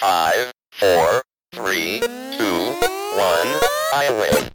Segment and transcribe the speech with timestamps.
[0.00, 2.60] Five, four, three, two,
[3.18, 3.48] one.
[3.92, 4.48] I win.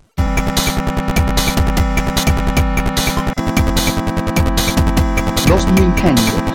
[5.49, 6.53] Los Nintendo,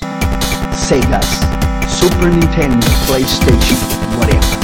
[0.73, 1.29] Segas,
[1.87, 4.58] Super Nintendo, PlayStation, whatever.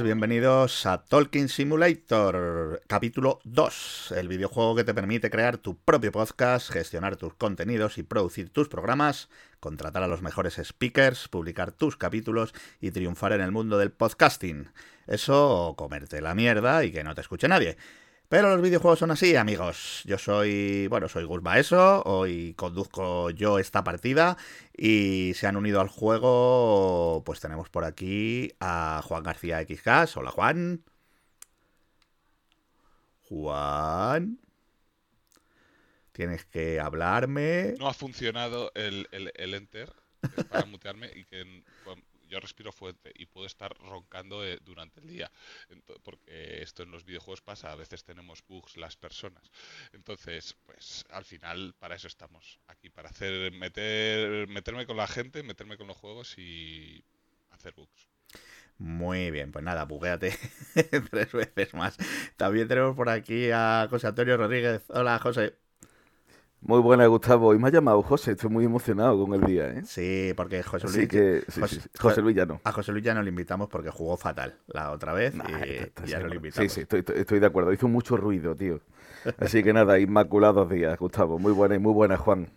[0.00, 6.72] Bienvenidos a Talking Simulator, capítulo 2, el videojuego que te permite crear tu propio podcast,
[6.72, 9.28] gestionar tus contenidos y producir tus programas,
[9.60, 14.70] contratar a los mejores speakers, publicar tus capítulos y triunfar en el mundo del podcasting.
[15.06, 17.76] Eso o comerte la mierda y que no te escuche nadie.
[18.32, 20.00] Pero los videojuegos son así, amigos.
[20.06, 24.38] Yo soy, bueno, soy Gus Baeso, hoy conduzco yo esta partida
[24.74, 30.16] y se han unido al juego, pues tenemos por aquí a Juan García XCAS.
[30.16, 30.82] Hola, Juan.
[33.28, 34.38] Juan.
[36.12, 37.74] Tienes que hablarme.
[37.78, 39.92] no ha funcionado el, el, el enter
[40.48, 41.62] para mutearme y que
[42.32, 45.30] yo respiro fuerte y puedo estar roncando eh, durante el día.
[46.02, 49.50] Porque esto en los videojuegos pasa, a veces tenemos bugs las personas.
[49.92, 55.42] Entonces, pues al final para eso estamos aquí, para hacer meter meterme con la gente,
[55.42, 57.04] meterme con los juegos y
[57.50, 58.08] hacer bugs.
[58.78, 60.36] Muy bien, pues nada, buguéate
[61.10, 61.96] tres veces más.
[62.36, 64.82] También tenemos por aquí a José Antonio Rodríguez.
[64.88, 65.56] Hola, José.
[66.64, 67.54] Muy buena, Gustavo.
[67.54, 69.82] Y me ha llamado José, estoy muy emocionado con el día, ¿eh?
[69.84, 70.96] Sí, porque José Luis.
[70.98, 71.88] Así que, sí, José, sí, sí.
[71.98, 72.60] José Luis ya no.
[72.62, 75.52] A José Luis ya no le invitamos porque jugó fatal la otra vez Nah, y,
[75.70, 76.70] está- está y ya no le invitamos.
[76.72, 77.72] Sí, sí, estoy, estoy- estoy de acuerdo.
[77.72, 78.80] Hizo mucho ruido, tío.
[79.38, 81.38] Así que nada, inmaculados días, Gustavo.
[81.38, 82.48] Muy buena y muy buena, Juan.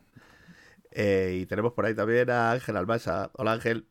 [0.92, 3.32] Eh, y tenemos por ahí también a Ángel Albasa.
[3.34, 3.88] Hola, Ángel.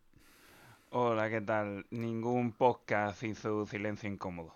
[0.90, 1.86] Hola, ¿qué tal?
[1.90, 4.54] Ningún podcast hizo silencio incómodo.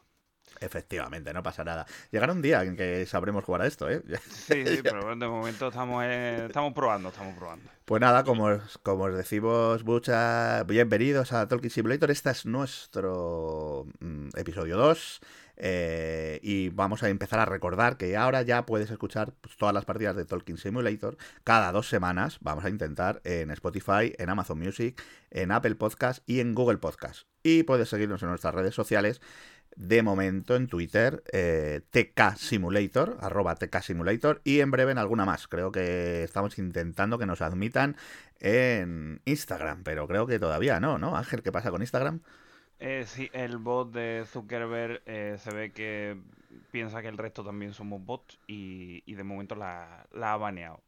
[0.60, 1.86] Efectivamente, no pasa nada.
[2.10, 4.02] Llegará un día en que sabremos jugar a esto, ¿eh?
[4.30, 7.70] Sí, sí, pero de momento estamos, eh, estamos probando, estamos probando.
[7.84, 12.10] Pues nada, como os, como os decimos, muchas bienvenidos a Talking Simulator.
[12.10, 15.20] Este es nuestro mm, episodio 2.
[15.60, 19.84] eh, y vamos a empezar a recordar que ahora ya puedes escuchar pues, todas las
[19.84, 22.38] partidas de Talking Simulator cada dos semanas.
[22.40, 27.26] Vamos a intentar en Spotify, en Amazon Music, en Apple Podcast y en Google Podcast.
[27.42, 29.20] Y puedes seguirnos en nuestras redes sociales.
[29.78, 35.24] De momento en Twitter, eh, TK Simulator, arroba TK Simulator, y en breve en alguna
[35.24, 35.46] más.
[35.46, 37.96] Creo que estamos intentando que nos admitan
[38.40, 41.16] en Instagram, pero creo que todavía no, ¿no?
[41.16, 42.22] Ángel, ¿qué pasa con Instagram?
[42.80, 46.20] Eh, sí, el bot de Zuckerberg eh, se ve que
[46.72, 50.80] piensa que el resto también somos bots y, y de momento la, la ha baneado.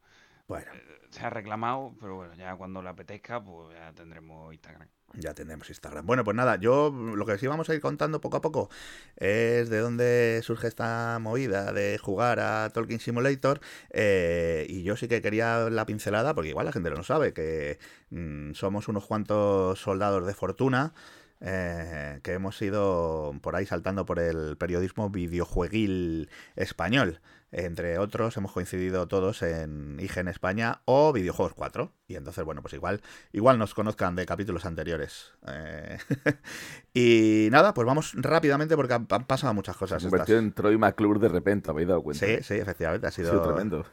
[0.50, 0.66] Bueno,
[1.10, 4.88] Se ha reclamado, pero bueno, ya cuando le apetezca, pues ya tendremos Instagram.
[5.14, 6.06] ya tendremos Instagram.
[6.06, 8.68] Bueno, pues nada, yo lo que sí vamos a ir contando poco a poco
[9.16, 13.60] es de dónde surge esta movida de jugar a Talking Simulator.
[13.90, 17.32] eh, y yo sí que quería la pincelada, porque igual la gente no lo sabe,
[17.32, 17.78] que
[18.10, 20.94] mm, somos unos cuantos soldados de fortuna.
[21.42, 27.20] eh, que hemos ido por ahí saltando por el periodismo videojueguil español.
[27.52, 31.92] Entre otros, hemos coincidido todos en IGN España o Videojuegos 4.
[32.06, 33.00] Y entonces, bueno, pues igual,
[33.32, 35.32] igual nos conozcan de capítulos anteriores.
[35.48, 35.98] Eh,
[36.94, 40.02] y nada, pues vamos rápidamente porque han, han pasado muchas Se ha cosas.
[40.02, 40.48] convertido estas.
[40.48, 42.24] en Troy McClure de repente, ¿habéis dado cuenta?
[42.26, 43.84] Sí, sí, efectivamente, ha Ha sido, sido tremendo.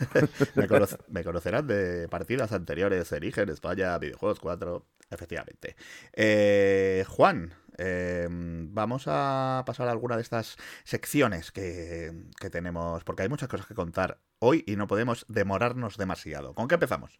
[0.54, 5.76] me, cono- me conocerán de partidas anteriores en IGN España, Videojuegos 4, efectivamente.
[6.12, 13.22] Eh, Juan, eh, vamos a pasar a alguna de estas secciones que, que tenemos, porque
[13.22, 16.54] hay muchas cosas que contar hoy y no podemos demorarnos demasiado.
[16.54, 17.18] ¿Con qué empezamos?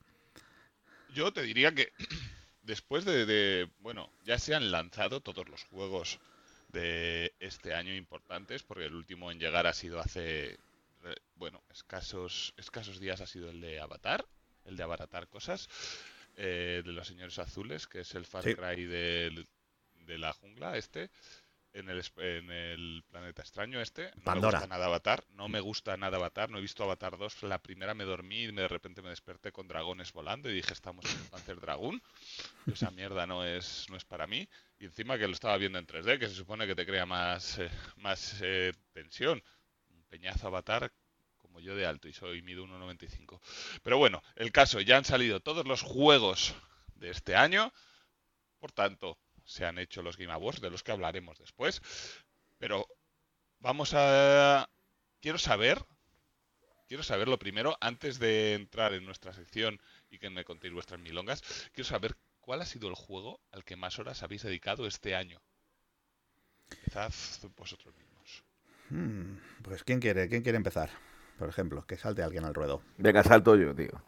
[1.15, 1.93] Yo te diría que
[2.63, 6.19] después de, de- bueno, ya se han lanzado todos los juegos
[6.69, 10.59] de este año importantes, porque el último en llegar ha sido hace,
[11.37, 14.27] bueno, escasos, escasos días ha sido el de Avatar,
[14.65, 15.69] el de abaratar cosas,
[16.37, 18.55] eh, de los señores azules, que es el Far Sí.
[18.55, 19.47] Cry del-
[20.07, 21.11] de la jungla este.
[21.73, 24.11] en el, en el planeta extraño este.
[24.17, 24.59] No Pandora.
[24.59, 25.25] me gusta nada Avatar.
[25.31, 26.51] No me gusta nada Avatar.
[26.51, 27.43] No he visto Avatar 2.
[27.43, 31.05] La primera me dormí y de repente me desperté con dragones volando y dije, estamos
[31.05, 32.03] en el Panzer Dragoon.
[32.73, 34.49] Esa mierda no es, no es para mí.
[34.79, 37.59] Y encima que lo estaba viendo en 3D, que se supone que te crea más,
[37.59, 39.43] eh, más eh, tensión.
[39.91, 40.91] Un peñazo Avatar
[41.39, 43.41] como yo de alto y soy mido 1,95.
[43.83, 46.55] Pero bueno, el caso, ya han salido todos los juegos
[46.97, 47.73] de este año.
[48.59, 51.81] Por tanto, se han hecho los Game Awards, de los que hablaremos después.
[52.59, 52.87] Pero
[53.61, 54.69] vamos a...
[55.21, 55.85] Quiero saber,
[56.87, 61.01] quiero saber lo primero, antes de entrar en nuestra sección y que me contéis vuestras
[61.01, 65.17] milongas, quiero saber cuál ha sido el juego al que más horas habéis dedicado este
[65.17, 65.41] año.
[66.71, 67.13] Empezad
[67.57, 68.45] vosotros mismos.
[68.91, 70.91] Hmm, pues ¿quién quiere, quién quiere empezar?
[71.39, 72.83] Por ejemplo, que salte alguien al ruedo.
[72.99, 74.03] Venga, salto yo, tío.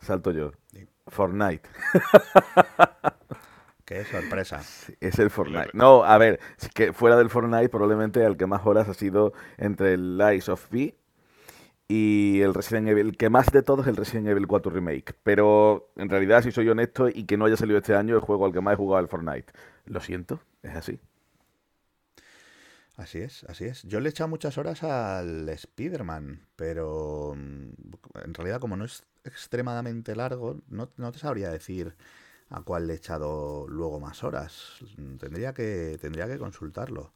[0.00, 0.52] Salto yo.
[0.72, 0.86] Sí.
[1.06, 1.68] Fortnite.
[3.84, 4.62] Qué sorpresa.
[5.00, 5.70] Es el Fortnite.
[5.74, 9.34] No, a ver, es que fuera del Fortnite probablemente el que más horas ha sido
[9.58, 10.96] entre el Lies of P
[11.86, 13.08] y el Resident Evil.
[13.08, 15.14] El que más de todos es el Resident Evil 4 Remake.
[15.22, 18.46] Pero en realidad, si soy honesto y que no haya salido este año, el juego
[18.46, 19.52] al que más he jugado es el Fortnite.
[19.84, 20.98] Lo siento, es así.
[22.96, 23.82] Así es, así es.
[23.82, 27.70] Yo le he echado muchas horas al Spider-Man, pero mm,
[28.24, 31.96] en realidad como no es extremadamente largo, no, no te sabría decir
[32.54, 34.78] a cuál le he echado luego más horas.
[35.18, 37.12] Tendría que, tendría que consultarlo.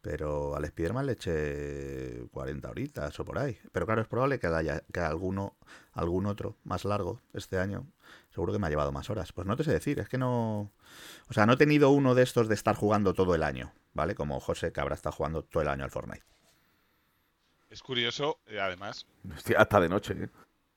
[0.00, 3.58] Pero al Spider-Man le eché 40 horitas o por ahí.
[3.72, 5.56] Pero claro, es probable que haya que alguno,
[5.92, 7.84] algún otro más largo este año.
[8.30, 9.32] Seguro que me ha llevado más horas.
[9.32, 10.70] Pues no te sé decir, es que no.
[11.28, 14.14] O sea, no he tenido uno de estos de estar jugando todo el año, ¿vale?
[14.14, 16.24] Como José, que habrá estado jugando todo el año al Fortnite.
[17.68, 20.14] Es curioso, eh, además, Hostia, hasta de noche.
[20.16, 20.28] ¿eh?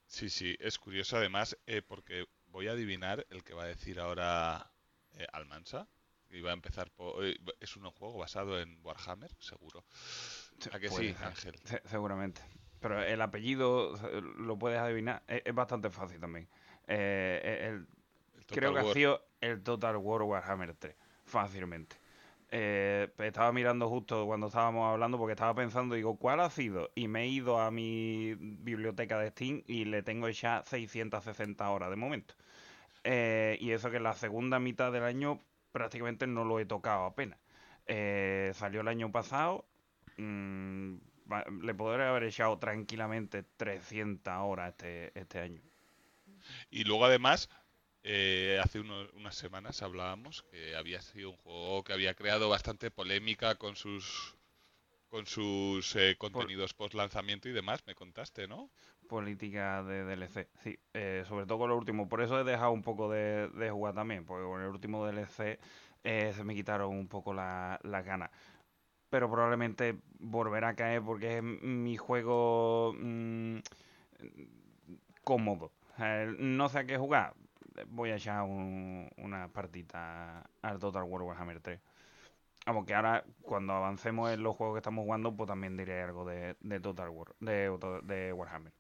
[0.08, 4.00] Sí, sí, es curioso además eh, porque voy a adivinar el que va a decir
[4.00, 4.72] ahora
[5.14, 5.88] eh, Almansa.
[6.32, 7.26] Y va a empezar por...
[7.26, 9.84] eh, Es un juego basado en Warhammer, seguro.
[10.72, 11.56] ¿A que Puede sí, ser, Ángel?
[11.64, 12.42] se- seguramente.
[12.80, 15.24] Pero el apellido eh, lo puedes adivinar.
[15.28, 16.48] Es, es bastante fácil también.
[16.88, 17.88] Eh, el-
[18.38, 20.96] El creo que ha sido el Total War Warhammer 3.
[21.26, 21.96] Fácilmente.
[22.52, 26.90] Eh, estaba mirando justo cuando estábamos hablando porque estaba pensando, digo, ¿cuál ha sido?
[26.96, 31.90] Y me he ido a mi biblioteca de Steam y le tengo ya 660 horas
[31.92, 32.34] de momento.
[33.04, 35.42] Eh, y eso que en la segunda mitad del año
[35.72, 37.40] prácticamente no lo he tocado apenas.
[37.86, 39.66] Eh, salió el año pasado.
[40.18, 40.96] mm,
[41.62, 45.62] le podría haber echado tranquilamente 300 horas este, este año.
[46.72, 47.50] Y luego además,
[48.04, 52.92] eh, hace uno- unas semanas hablábamos que había sido un juego que había creado bastante
[52.92, 54.36] polémica con sus
[55.10, 58.70] con sus eh, contenidos post lanzamiento y demás, me contaste, ¿no?
[59.08, 62.84] política de DLC, sí, eh, sobre todo con lo último, por eso he dejado un
[62.84, 65.60] poco de, de jugar también, porque con el último DLC
[66.04, 68.30] eh, se me quitaron un poco la- las ganas.
[69.10, 73.60] Pero probablemente volverá a caer porque es mi juego mm,
[75.24, 75.72] cómodo.
[76.38, 77.34] No sé a qué jugar,
[77.88, 81.80] voy a echar un- una partita al Total War Warhammer 3.
[82.66, 86.26] Vamos, que ahora cuando avancemos en los juegos que estamos jugando, pues también diré algo
[86.26, 87.72] de, de Total War, de,
[88.04, 88.74] de Warhammer.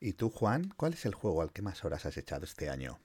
[0.00, 2.98] ¿Y tú, Juan, cuál es el juego al que más horas has echado este año?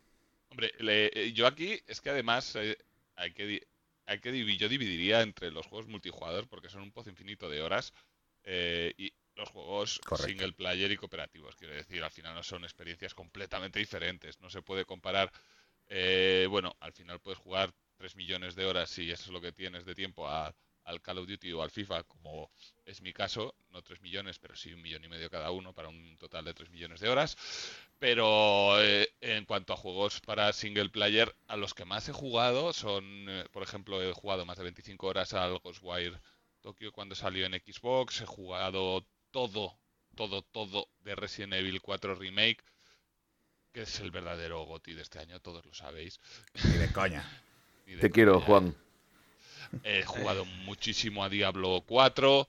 [0.50, 2.78] Hombre, le- eh, yo aquí es que además eh,
[3.16, 3.68] hay que
[4.08, 7.62] hay que divi- yo dividiría entre los juegos multijugador porque son un pozo infinito de
[7.62, 7.94] horas
[8.44, 10.26] eh, y los juegos Correcto.
[10.28, 11.56] single player y cooperativos.
[11.56, 14.40] Quiero decir, al final no son experiencias completamente diferentes.
[14.42, 15.32] No se puede comparar.
[15.90, 19.54] eh, bueno, al final puedes jugar 3 millones de horas si eso es lo que
[19.54, 20.54] tienes de tiempo a-
[20.84, 22.52] al Call of Duty o al FIFA, como
[22.86, 25.88] es mi caso, no 3 millones, pero sí un millón y medio cada uno para
[25.90, 27.38] un total de 3 millones de horas.
[28.00, 32.74] Pero eh, en cuanto a juegos para single player, a los que más he jugado
[32.74, 36.20] son, eh, por ejemplo, he jugado más de 25 horas al Ghostwire
[36.62, 39.78] Tokyo cuando salió en Xbox, he jugado todo,
[40.16, 42.64] todo, todo de Resident Evil 4 Remake,
[43.72, 46.20] que es el verdadero GOTY de este año, todos lo sabéis.
[46.64, 47.24] Ni de coña.
[47.86, 48.42] Ni de Te quiero.
[48.42, 48.76] Juan.
[49.84, 52.48] He jugado muchísimo a Diablo 4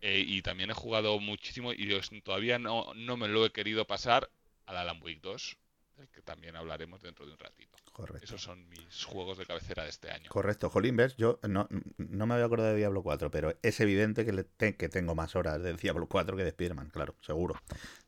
[0.00, 1.88] eh, y también he jugado muchísimo y
[2.22, 4.30] todavía no, no me lo he querido pasar
[4.66, 5.56] al Alan Wake 2,
[5.96, 7.76] del que también hablaremos dentro de un ratito.
[7.92, 8.24] Correcto.
[8.24, 10.28] Esos son mis juegos de cabecera de este año.
[10.28, 14.24] Correcto, Jolín, ves, yo no, no me había acordado de Diablo 4, pero es evidente
[14.24, 17.54] que, le te- que tengo más horas de Diablo 4 que de Spider-Man, claro, seguro,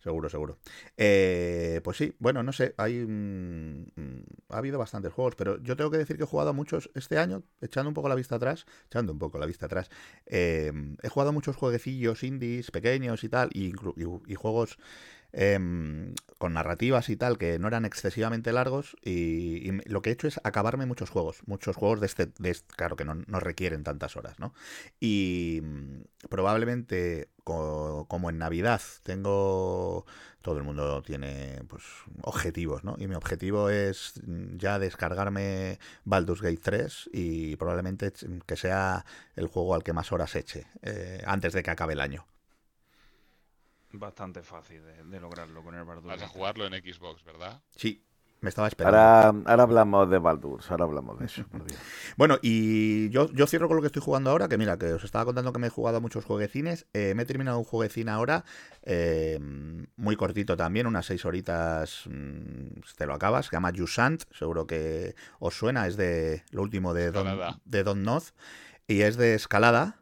[0.02, 0.59] seguro, seguro.
[0.97, 5.76] Eh, pues sí, bueno, no sé, hay mm, mm, ha habido bastantes juegos, pero yo
[5.76, 8.35] tengo que decir que he jugado a muchos este año, echando un poco la vista
[8.37, 9.88] atrás, echando un poco la vista atrás,
[10.26, 13.73] eh, he jugado a muchos jueguecillos indies pequeños y tal, y-
[14.26, 14.78] y juegos
[15.33, 18.97] em, con narrativas y tal, que no eran excesivamente largos.
[19.02, 21.38] Y, lo que he hecho es acabarme muchos juegos.
[21.47, 24.52] Muchos juegos de este, de este- claro que no, no requieren tantas horas, ¿no?
[25.00, 30.07] Y mm, probablemente, co- como en Navidad, tengo.
[30.43, 31.83] Todo el mundo tiene pues
[32.23, 32.95] objetivos, ¿no?
[32.99, 39.05] Y mi objetivo es mm, ya descargarme Baldur's Gate 3 y probablemente ch- que sea
[39.35, 42.26] el juego al que más horas eche eh, antes de que acabe el año.
[43.98, 47.62] Bastante fácil de, de lograrlo con el Baldur's Vas a jugarlo en Xbox, ¿verdad?
[47.74, 48.06] Sí,
[48.40, 48.98] me estaba esperando.
[48.98, 51.44] Ahora, ahora hablamos de Baldur's, ahora hablamos de eso.
[51.48, 51.80] por Dios.
[52.16, 55.04] Bueno, y yo, yo cierro con lo que estoy jugando ahora, que mira, que os
[55.04, 56.86] estaba contando que me he jugado muchos jueguecines.
[56.92, 58.44] Eh, me he terminado un jueguecín ahora,
[58.82, 59.38] eh,
[59.96, 65.14] muy cortito también, unas seis horitas mm, te lo acabas, se llama Jusant, seguro que
[65.38, 67.26] os suena, es de lo último de Don,
[67.64, 68.34] de Don Noz,
[68.86, 69.98] y es de escalada.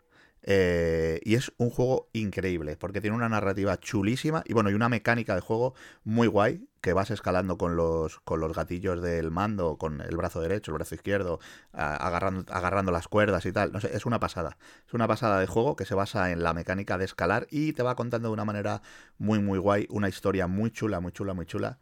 [0.47, 4.91] Eh, y es un juego increíble, porque tiene una narrativa chulísima y bueno, y una
[4.91, 5.75] mecánica de juego
[6.05, 10.43] muy guay, que vas escalando con los, con los gatillos del mando, con el brazo
[10.43, 11.41] derecho, el brazo izquierdo,
[11.73, 13.73] agarrando, agarrando las cuerdas y tal.
[13.73, 14.59] No sé, es una pasada.
[14.87, 17.83] Es una pasada de juego que se basa en la mecánica de escalar y te
[17.83, 18.83] va contando de una manera
[19.17, 21.79] muy, muy guay, una historia muy chula, muy chula, muy chula.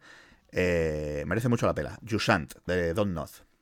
[0.53, 1.99] Eh, merece mucho la pena.
[2.09, 3.52] Jusant, de Don Noth.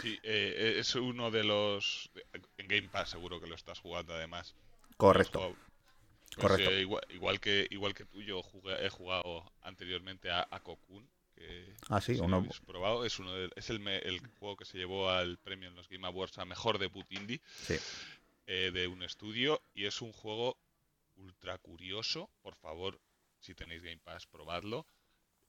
[0.00, 2.10] Sí, eh, es uno de los...
[2.58, 4.54] En Game Pass seguro que lo estás jugando además.
[4.96, 5.38] Correcto.
[5.38, 5.56] Jugado.
[5.56, 6.70] Pues, Correcto.
[6.70, 11.08] eh, igual, igual que, igual que tú, yo jugué- he jugado anteriormente a, a Cocoon.
[11.34, 13.04] Que Ah, sí, si uno- probado.
[13.04, 15.88] Es, uno de- es el, me- el juego que se llevó al premio en los
[15.88, 17.76] Game Awards a Mejor Debut Indie Sí.
[18.46, 19.62] eh, de un estudio.
[19.74, 20.58] Y es un juego
[21.16, 22.28] ultra curioso.
[22.42, 23.00] Por favor,
[23.40, 24.86] si tenéis Game Pass, probadlo.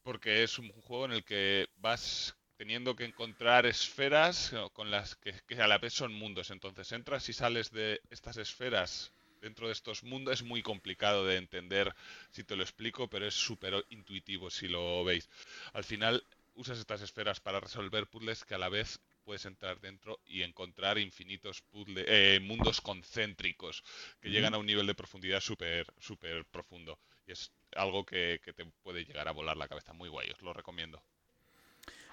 [0.04, 5.16] Porque es un juego en el que vas teniendo que encontrar esferas eh, con las
[5.16, 6.52] que, que a la vez son mundos.
[6.52, 10.34] Entonces entras y sales de estas esferas dentro de estos mundos.
[10.36, 11.94] Es muy complicado de entender
[12.32, 15.30] si te lo explico, pero es súper intuitivo si lo veis.
[15.74, 20.20] Al final usas estas esferas para resolver puzzles que a la vez puedes entrar dentro
[20.26, 23.84] y encontrar infinitos puzzle- eh, mundos concéntricos
[24.22, 27.00] que llegan a un nivel de profundidad súper súper profundo.
[27.28, 29.94] Y es algo que, que te puede llegar a volar la cabeza.
[29.94, 31.04] Muy guay, os lo recomiendo.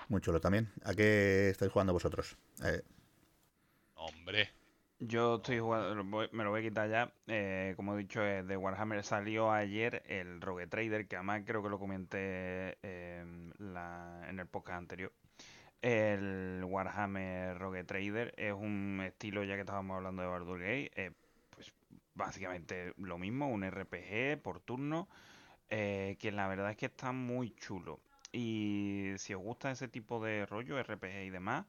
[0.08, 0.72] Muy chulo también.
[0.84, 2.36] ¿A qué estáis jugando vosotros?
[2.64, 2.82] Eh,
[3.94, 4.50] Hombre,
[4.98, 7.12] Yo estoy jugando, me lo voy a quitar ya.
[7.26, 11.62] eh, como he dicho, es de Warhammer salió ayer el Rogue Trader, que además creo
[11.62, 15.12] que lo comenté en, la- en el podcast anterior.
[15.82, 21.12] El Warhammer Rogue Trader es un estilo, ya que estábamos hablando de Baldur's Gate, eh,
[21.50, 21.72] pues
[22.14, 25.08] básicamente lo mismo, un RPG por turno,
[25.70, 28.00] eh, que la verdad es que está muy chulo.
[28.36, 31.66] Y si os gusta ese tipo de rollo, RPG y demás,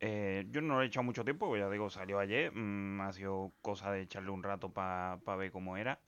[0.00, 3.12] eh, yo no lo he echado mucho tiempo, porque ya digo, salió ayer, mm, ha
[3.12, 5.98] sido cosa de echarle un rato para ver cómo era.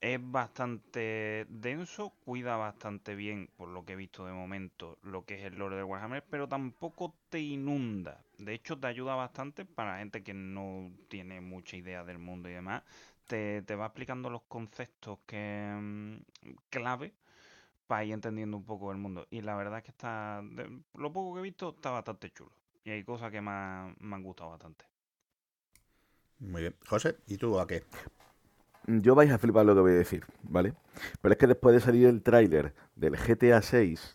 [0.00, 5.34] Es bastante denso, cuida bastante bien, por lo que he visto de momento, lo que
[5.36, 8.24] es el lore de Warhammer, pero tampoco te inunda.
[8.38, 12.52] De hecho, te ayuda bastante para gente que no tiene mucha idea del mundo y
[12.52, 12.82] demás.
[13.28, 16.16] Te, te va explicando los conceptos que mm,
[16.68, 17.12] clave
[17.92, 19.26] para ir entendiendo un poco el mundo.
[19.30, 22.52] Y la verdad es que está, de- lo poco que he visto, está bastante chulo.
[22.84, 24.84] Y hay cosas que me han, me han gustado bastante.
[26.40, 26.74] muy bien.
[26.86, 27.84] José, ¿y tú a qué?
[28.86, 30.74] Yo vais a flipar lo que voy a decir, ¿vale?
[31.20, 34.14] Pero es que después de salir el tráiler del GTA 6,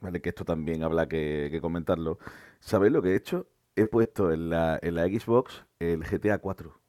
[0.00, 0.20] ¿vale?
[0.20, 2.18] Que esto también habla que, que comentarlo.
[2.60, 3.46] ¿Sabéis lo que he hecho?
[3.76, 6.79] He puesto en la, en la Xbox el GTA 4.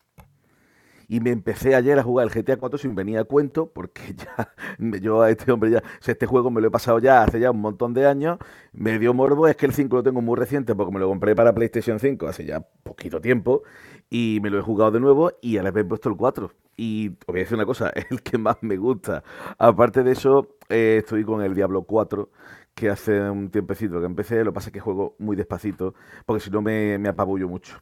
[1.12, 4.54] Y me empecé ayer a jugar el GTA 4 sin venir a cuento, porque ya
[5.02, 7.60] yo a este hombre ya, este juego me lo he pasado ya hace ya un
[7.60, 8.38] montón de años.
[8.72, 11.36] Me dio morbo, es que el 5 lo tengo muy reciente porque me lo compré
[11.36, 13.64] para PlayStation 5 hace ya poquito tiempo
[14.10, 16.50] y me lo he jugado de nuevo y ahora me he puesto el 4.
[16.78, 19.22] Y os voy a decir una cosa, es el que más me gusta.
[19.58, 22.30] Aparte de eso, eh, estoy con el Diablo 4,
[22.74, 25.94] que hace un tiempecito que empecé, lo que pasa es que juego muy despacito,
[26.26, 27.82] porque si no me, me apabullo mucho.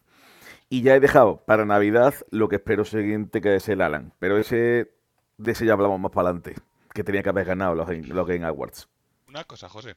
[0.69, 4.13] Y ya he dejado para Navidad lo que espero siguiente, que es el Alan.
[4.19, 4.91] Pero ese,
[5.37, 6.55] de ese ya hablamos más para adelante,
[6.93, 8.87] que tenía que haber ganado los, Game- los Game Awards.
[9.27, 9.95] una cosa, José.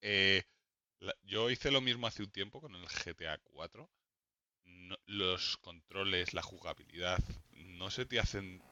[0.00, 0.42] Eh,
[1.00, 3.88] la- yo hice lo mismo hace un tiempo con el GTA 4.
[4.66, 7.18] No- los controles, la jugabilidad,
[7.52, 8.62] no se te hacen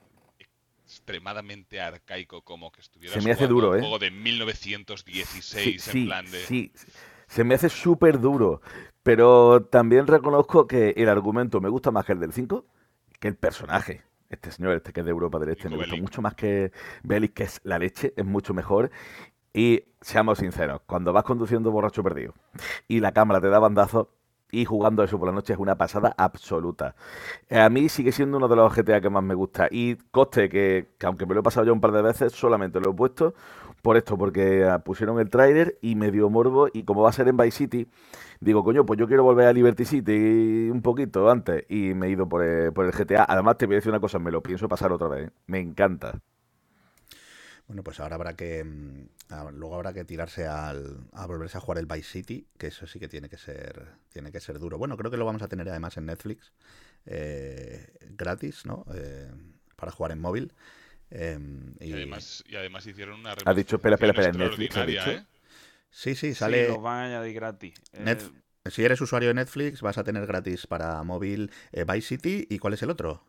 [0.85, 3.81] extremadamente arcaico como que estuvieras Se me hace duro, un ¿eh?
[3.81, 6.39] juego de 1916 en plan de...
[6.45, 6.73] sí,
[7.27, 8.61] se me hace súper duro.
[9.07, 12.67] Pero también reconozco que el argumento me gusta más que el del 5,
[13.21, 14.03] que el personaje.
[14.29, 16.03] Este señor, este que es de Europa del Este, me gusta Bellic.
[16.03, 16.73] mucho más que
[17.05, 18.91] Bellic, que es la leche, es mucho mejor.
[19.55, 22.35] Y seamos sinceros, cuando vas conduciendo borracho perdido
[22.89, 24.09] y la cámara te da bandazos,
[24.51, 26.95] Y jugando eso por la noche es una pasada absoluta.
[27.49, 29.69] Eh, A mí sigue siendo uno de los GTA que más me gusta.
[29.71, 32.81] Y coste que, que aunque me lo he pasado ya un par de veces, solamente
[32.81, 33.35] lo he puesto
[33.83, 36.69] por esto, porque ah, pusieron el tráiler y me dio morbo.
[36.73, 37.89] Y como va a ser en Vice City,
[38.41, 41.65] digo, coño, pues yo quiero volver a Liberty City un poquito antes.
[41.69, 43.25] Y me he ido por el, por el GTA.
[43.29, 45.29] Además, te voy a decir una cosa, me lo pienso pasar otra vez.
[45.29, 45.33] ¿eh?
[45.47, 46.21] Me encanta.
[47.69, 48.63] Bueno, pues ahora habrá que.
[48.65, 52.69] mm, ah, Luego habrá que tirarse al, a volverse a jugar el Vice City, que
[52.69, 53.87] eso sí que tiene que ser.
[54.13, 54.79] Tiene que ser duro.
[54.79, 56.53] Bueno, creo que lo vamos a tener además en Netflix.
[57.07, 58.85] eh, gratis, ¿no?
[58.95, 59.31] Eh,
[59.77, 60.53] para jugar en móvil.
[61.11, 61.39] Eh,
[61.81, 65.11] Y además, y además hicieron una Ha dicho, espera, espera, espera, ¿en Netflix ha dicho?
[65.11, 65.25] ¿eh?
[65.91, 66.69] Sí, sí, Sí, sale.
[66.69, 67.75] los van a añadir gratis.
[67.93, 68.33] Eh, Net-
[68.71, 72.47] Si eres usuario de Netflix, vas a tener gratis para móvil eh, Vice City.
[72.51, 73.23] ¿Y cuál es el otro?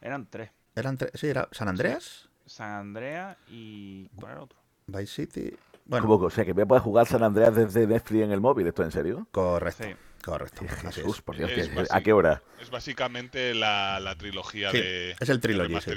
[0.00, 0.50] eran tres.
[0.76, 4.08] ¿Eran tre- sí, era San Andreas, San Andrea y...
[4.16, 4.58] ¿Cuál era el otro?
[4.86, 5.54] Vice City.
[5.84, 6.26] Bueno, ¿Cómo que?
[6.26, 8.66] O sea, que voy a poder jugar San Andreas desde Netflix en el móvil.
[8.66, 9.26] ¿Esto en serio?
[9.30, 9.84] correcto.
[9.84, 9.90] Sí.
[10.24, 10.62] Correcto.
[10.82, 11.22] Jesús, es.
[11.22, 11.96] por Dios, Es ¿qué- básico.
[11.96, 12.42] ¿a qué hora?
[12.60, 15.10] Es básicamente la, la trilogía Sí, de.
[15.12, 15.92] es el de trilogy, sí.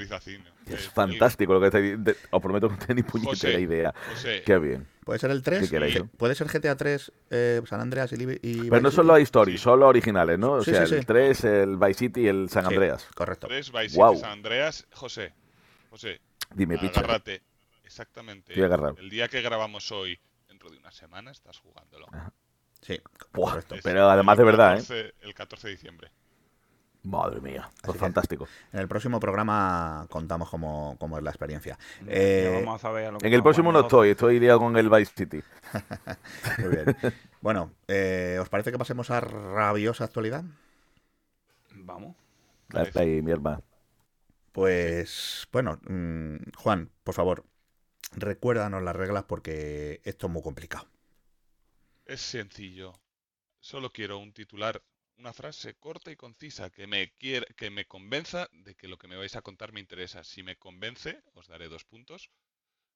[0.66, 3.92] Es El- fantástico lo que estáis de- Os prometo que no tenéis puñetera idea.
[4.10, 4.86] José, Qué bien.
[5.04, 5.62] ¿Puede ser el 3?
[5.62, 6.06] ¿Qué queréis, no?
[6.06, 9.64] ¿Puede ser GTA 3, eh, San Andreas y, y Pero no son los stories, Sí.
[9.64, 10.52] son los originales, ¿no?
[10.52, 11.06] O Sí, sea, sí, el sí.
[11.06, 13.08] 3, el Vice City y el San Sí, Andreas.
[13.16, 13.48] correcto.
[13.48, 13.88] 3 Vice.
[13.88, 14.86] City San Andreas.
[14.92, 15.32] José,
[15.90, 16.20] José,
[16.54, 17.00] Dime, picha.
[17.00, 17.42] agárrate.
[17.84, 18.52] Exactamente.
[18.52, 18.96] Estoy agarrado.
[18.98, 20.18] El día que grabamos hoy,
[20.48, 22.06] dentro de una semana, estás jugándolo.
[22.80, 23.00] Sí,
[23.32, 23.58] Buah.
[23.58, 24.80] Es pero además de verdad, ¿eh?
[24.80, 26.10] 14 El 14 de diciembre.
[27.04, 28.46] Madre mía, pues fantástico.
[28.72, 31.76] En el próximo programa contamos cómo, cómo es la experiencia.
[32.06, 34.88] Eh, vamos a a lo que En el próximo no estoy, estoy liado con el
[34.88, 35.42] Vice City.
[36.58, 36.96] Muy bien.
[37.40, 40.44] Bueno, eh, ¿os parece que pasemos a rabiosa actualidad?
[41.74, 42.14] Vamos.
[42.68, 43.62] Dale ahí, mi hermano.
[44.52, 47.44] Pues, bueno, mm, Juan, por favor,
[48.12, 50.88] recuérdanos las reglas porque esto es muy complicado.
[52.06, 53.00] Es sencillo.
[53.60, 54.82] Solo quiero un titular,
[55.16, 59.08] una frase corta y concisa que me quiera, que me convenza de que lo que
[59.08, 60.24] me vais a contar me interesa.
[60.24, 62.30] Si me convence, os daré dos puntos.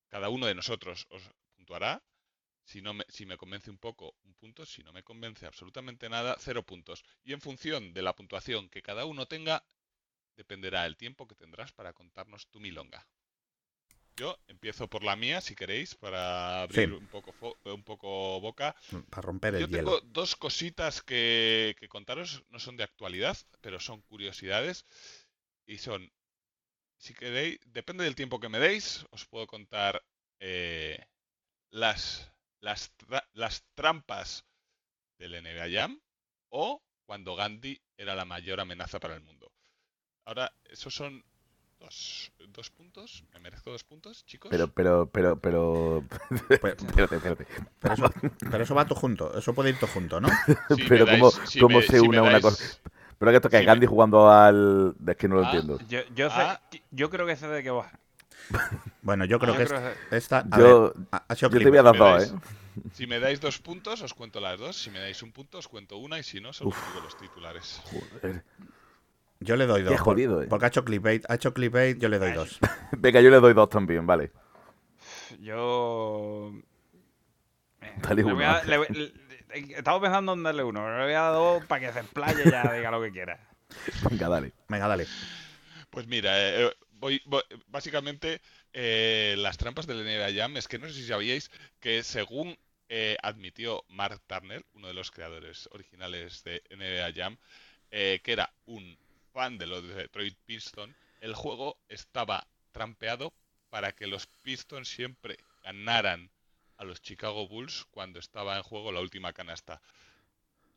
[0.09, 1.23] Cada uno de nosotros os
[1.57, 2.03] puntuará.
[2.65, 4.67] Si no me, si me convence un poco, un punto.
[4.67, 7.05] Si no me convence absolutamente nada, cero puntos.
[7.25, 9.65] Y en función de la puntuación que cada uno tenga,
[10.37, 13.07] dependerá el tiempo que tendrás para contarnos tu milonga.
[14.17, 16.95] Yo empiezo por la mía, si queréis, para abrir Sí.
[16.95, 18.75] un poco un poco boca.
[19.11, 19.77] Para romper el Yo hielo.
[19.77, 24.87] tengo dos cositas que, que contaros, no son de actualidad, pero son curiosidades.
[25.67, 26.11] Y son,
[26.99, 30.03] si queréis, depende del tiempo que me deis, os puedo contar
[30.41, 30.99] eh,
[31.71, 34.47] las, las, tra- las trampas
[35.19, 36.01] del NBA Jam
[36.51, 39.53] o cuando Gandhi era la mayor amenaza para el mundo.
[40.27, 41.25] Ahora, esos son
[41.81, 43.25] dos, dos puntos.
[43.33, 44.51] ¿Me merezco dos puntos, chicos?
[44.51, 46.05] Pero, pero, pero, pero.
[46.61, 47.47] Pues- espérate, espérate.
[47.81, 48.11] Pero eso,
[48.51, 50.29] pero eso va todo junto, eso puede ir todo junto, ¿no?
[50.89, 52.79] Pero dais- ¿cómo, si cómo me- se si une una dais- cosa?
[53.19, 54.95] Pero que esto que me- Gandhi jugando al.
[55.07, 55.79] Es que no lo Ah, entiendo.
[55.89, 56.61] Yo, yo, sé- Ah.
[56.91, 57.91] yo creo que sé de qué va.
[59.03, 60.45] Bueno, yo creo que creo esta.
[60.51, 62.35] a Yo- ver, ha- sido Yo te voy a dar dos, ¿eh?
[62.93, 64.77] Si me dais dos puntos, os cuento las dos.
[64.77, 66.19] Si me dais un punto, os cuento una.
[66.19, 67.81] Y si no, solo os digo los titulares.
[67.85, 68.45] Joder.
[69.41, 69.93] Yo le doy dos.
[69.93, 70.47] Qué jodido, eh.
[70.49, 72.59] Porque ha hecho clickbait, ha hecho clickbait, yo le doy dos.
[72.93, 74.33] Venga, yo le doy dos también, vale.
[75.41, 76.53] Yo.
[77.81, 78.71] Eh, Dale uno, a- Ángel.
[78.71, 79.27] le voy- le-
[79.79, 82.43] Estaba pensando en darle uno, pero le voy a dar dos para que se explaye
[82.47, 83.39] y ya diga lo que quiera.
[84.11, 84.53] Venga, dale.
[84.69, 85.07] Venga, dale.
[85.91, 88.41] Pues mira, eh, eh, voy, voy- básicamente
[88.73, 93.17] eh, las trampas del NBA Jam es que no sé si sabíais que según eh,
[93.23, 97.37] admitió Mark Turner, uno de los creadores originales de NBA Jam,
[97.91, 98.99] eh, que era un
[99.37, 103.35] fan de los Detroit Pistons, el juego estaba trampeado
[103.69, 106.31] para que los Pistons siempre ganaran
[106.79, 109.83] a los Chicago Bulls cuando estaba en juego la última canasta.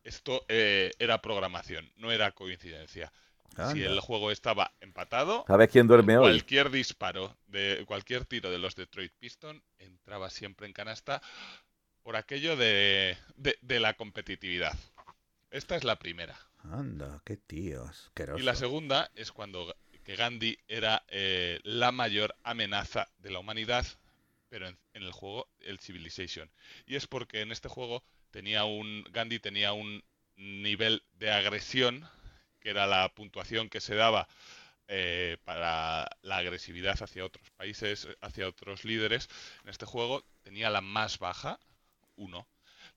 [0.04, 3.13] Esto eh, era programación, no era coincidencia.
[3.72, 6.24] Si el juego estaba empatado, ¿Sabes quién duerme hoy?
[6.32, 11.22] cualquier disparo de cualquier tiro de los Detroit Pistons entraba siempre en canasta
[12.04, 14.78] por aquello de, de- de la competitividad.
[15.50, 16.38] Esta es la primera.
[16.63, 18.39] Anda, qué tío, asqueroso.
[18.39, 23.86] Y la segunda es cuando que Gandhi era eh, la mayor amenaza de la humanidad,
[24.50, 26.50] pero en, en el juego el Civilization.
[26.86, 30.04] Y es porque en este juego tenía un Gandhi tenía un
[30.36, 32.08] nivel de agresión
[32.60, 34.28] que era la puntuación que se daba
[34.88, 39.30] eh, para la agresividad hacia otros países, hacia otros líderes.
[39.63, 41.60] En este juego tenía la más baja,
[42.15, 42.48] 1,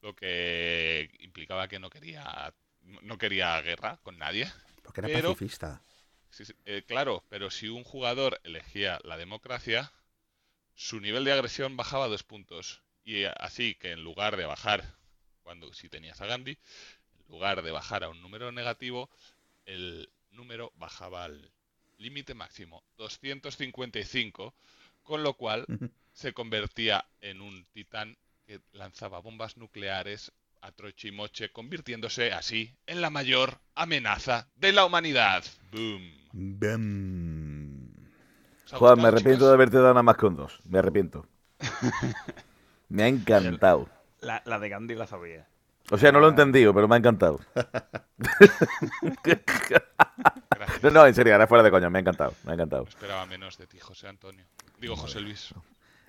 [0.00, 4.50] lo que implicaba que no quería no quería guerra con nadie.
[4.82, 5.82] Porque era pero- pacifista.
[6.30, 9.92] Sí, sí, eh, claro, pero si un jugador elegía la democracia,
[10.74, 12.82] su nivel de agresión bajaba dos puntos.
[13.04, 14.82] Y eh, así que en lugar de bajar,
[15.42, 19.10] cuando si tenías a Gandhi, en lugar de bajar a un número negativo,
[19.66, 21.52] el número bajaba al
[21.98, 24.54] límite máximo 255,
[25.02, 25.66] con lo cual
[26.12, 28.16] se convertía en un titán
[28.46, 34.72] que lanzaba bombas nucleares a troche y moche, convirtiéndose así en la mayor amenaza de
[34.72, 35.44] la humanidad.
[35.72, 36.12] Boom.
[36.32, 37.90] Bem.
[38.66, 40.60] ¿Os ha Juan, me arrepiento de haberte dado nada más con dos.
[40.64, 41.26] Me arrepiento.
[42.88, 43.88] me ha encantado.
[44.20, 45.46] La, la de Gandhi la sabía.
[45.90, 47.40] O sea, no lo he entendido, pero me ha encantado.
[50.82, 52.34] No, no, en serio, ahora fuera de coña, me ha encantado.
[52.44, 52.82] Me ha encantado.
[52.82, 54.44] No esperaba menos de ti, José Antonio.
[54.78, 55.54] Digo, José Luis.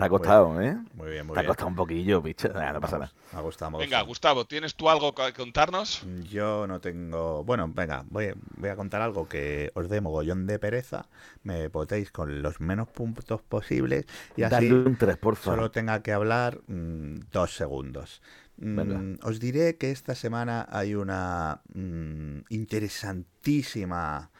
[0.03, 0.77] Te ha costado, ¿eh?
[0.95, 1.47] Muy bien, muy Te ha bien.
[1.47, 2.49] costado un poquillo, bicho.
[2.53, 3.13] Ah, no pasa nada.
[3.31, 4.01] Me ha gustado, me ha Venga.
[4.01, 6.05] Gustavo, ¿tienes tú algo que contarnos?
[6.29, 7.43] Yo no tengo.
[7.45, 11.07] Bueno, venga, voy, voy a contar algo que os dé mogollón de pereza.
[11.43, 16.01] Me votéis con los menos puntos posibles y así Dale un 3, por solo tenga
[16.03, 18.21] que hablar mm, dos segundos.
[18.57, 19.27] Mm, Venga.
[19.27, 24.31] os diré que esta semana hay una mm, interesantísima,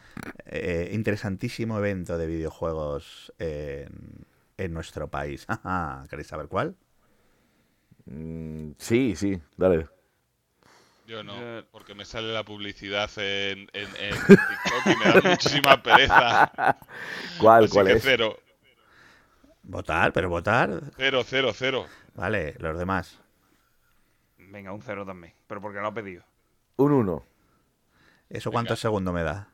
[0.44, 3.88] eh, interesantísimo evento de videojuegos en,
[4.58, 5.46] en nuestro país.
[6.10, 6.76] ¿Queréis saber cuál?
[8.06, 9.88] Mm, sí, sí, dale.
[11.04, 15.82] Yo no, porque me sale la publicidad en, en, en TikTok y me da muchísima
[15.82, 16.50] pereza.
[17.36, 18.02] ¿Cuál, Así cuál que es?
[18.02, 18.38] cero,
[19.64, 20.70] Votar, pero votar.
[20.96, 21.92] cero, cero, cero.
[22.14, 23.20] Vale, los demás.
[24.38, 25.34] Venga, un cero también.
[25.48, 26.24] Pero porque lo ha pedido.
[26.76, 27.24] Un 1.
[28.28, 29.53] ¿Eso cuántos segundos me da?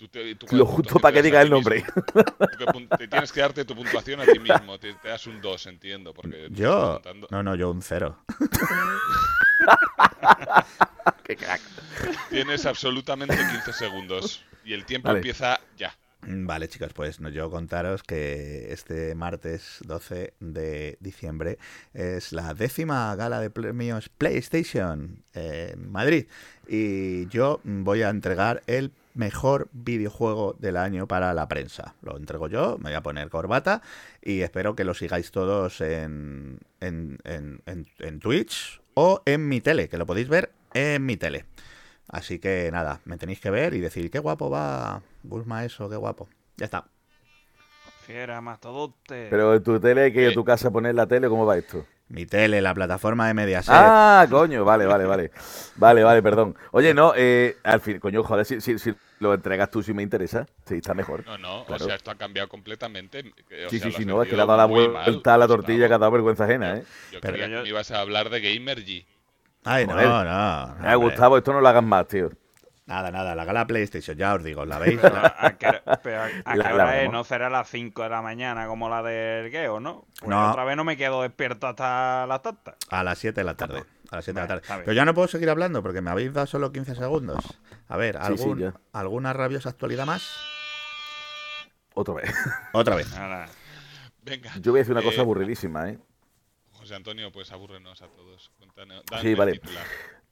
[0.00, 1.84] Y tú te- y tú Lo justo para que diga el nombre.
[2.98, 4.78] te tienes que darte tu puntuación a ti mismo.
[4.78, 6.14] Te, te das un 2, entiendo.
[6.14, 6.72] Porque Yo.
[6.72, 7.28] estoy contando.
[7.30, 8.18] No, no, yo un cero.
[11.24, 11.60] Qué crack.
[12.30, 14.44] Tienes absolutamente 15 segundos.
[14.64, 15.18] Y el tiempo Vale.
[15.18, 15.94] empieza ya.
[16.22, 21.58] Mm, Vale, chicos, pues no, yo contaros que este martes 12 de diciembre
[21.94, 26.26] es la décima gala de premios PlayStation en Madrid.
[26.68, 31.94] Y yo voy a entregar el mejor videojuego del año para la prensa.
[32.02, 33.82] Lo entrego yo, me voy a poner corbata
[34.22, 39.60] y espero que lo sigáis todos en, en, en, en- en Twitch o en mi
[39.60, 41.44] tele, que lo podéis ver en mi tele.
[42.08, 45.96] Así que nada, me tenéis que ver y decir qué guapo va Bulma eso, qué
[45.96, 46.28] guapo.
[46.56, 46.86] Ya está.
[48.06, 49.28] Fiera, mastodonte.
[49.30, 51.46] Pero en tu tele hay que ir a tu casa a poner la tele, ¿cómo
[51.46, 51.86] va esto?
[52.10, 53.72] Mi tele, la plataforma de Mediaset.
[53.72, 55.30] Ah, coño, vale, vale, vale.
[55.76, 56.56] Vale, vale, perdón.
[56.72, 60.02] Oye, no, eh, al fin, coño, joder, si, si, si lo entregas tú, si me
[60.02, 60.44] interesa.
[60.66, 61.24] Sí, está mejor.
[61.24, 61.84] No, no, Claro.
[61.84, 63.20] o sea, esto ha cambiado completamente.
[63.50, 65.38] eh, o Sí, sea, sí, sí, no, es que le ha dado la vuelta a
[65.38, 66.00] la tortilla que ha Gustavo.
[66.00, 66.84] dado vergüenza ajena, ¿eh?
[67.12, 69.06] Yo Pero creía yo- que me ibas a hablar de Gamergy.
[69.62, 70.02] Ay, no, no.
[70.02, 70.96] no, Me ha hombre.
[70.96, 72.30] gustado, esto no lo hagas más, tío.
[72.90, 74.98] Nada, nada, la gala PlayStation, ya os digo, ¿la veis?
[75.00, 77.00] Pero ¿A qué hora, pero a- a La- qué la hora es?
[77.02, 77.12] vemos.
[77.12, 80.06] ¿No será a las 5 de la mañana como la del Geo, no?
[80.18, 80.50] Pues No.
[80.50, 82.74] otra vez no me quedo despierto hasta las tantas.
[82.90, 83.84] A las 7 de la tarde.
[84.10, 84.82] A las 7 de la tarde.
[84.84, 87.38] Pero ya no puedo seguir hablando porque me habéis dado solo 15 segundos.
[87.88, 88.74] A ver, Sí, sí, ¿algún-.
[88.92, 90.28] ¿alguna rabiosa actualidad más?
[91.94, 92.34] Otra vez.
[92.72, 93.16] Otra vez.
[93.16, 93.46] Ahora,
[94.22, 94.50] Venga.
[94.60, 95.98] Yo voy a decir una eh, cosa aburridísima, ¿eh?
[96.72, 98.50] José Antonio, pues abúrrenos a todos.
[98.58, 99.52] Cuéntanos, Sí, vale.
[99.52, 99.84] titular.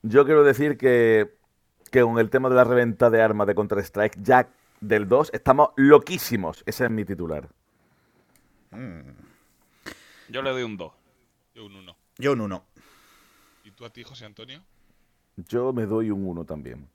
[0.02, 1.37] Yo quiero decir que,
[1.90, 4.48] que con el tema de la reventa de armas de Counter-Strike, ya
[4.80, 6.62] del 2, estamos loquísimos.
[6.66, 7.48] Ese es mi titular.
[10.28, 10.92] yo le doy un 2.
[11.54, 11.96] Yo un 1.
[12.18, 12.64] Yo un 1.
[13.64, 14.62] ¿Y tú a ti, José Antonio?
[15.36, 16.88] Yo me doy un 1 también.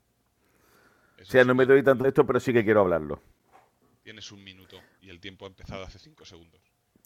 [1.20, 3.20] O sea, sí, no me doy tanto esto, pero sí que quiero hablarlo.
[4.02, 6.60] Tienes un minuto y el tiempo ha empezado hace 5 segundos.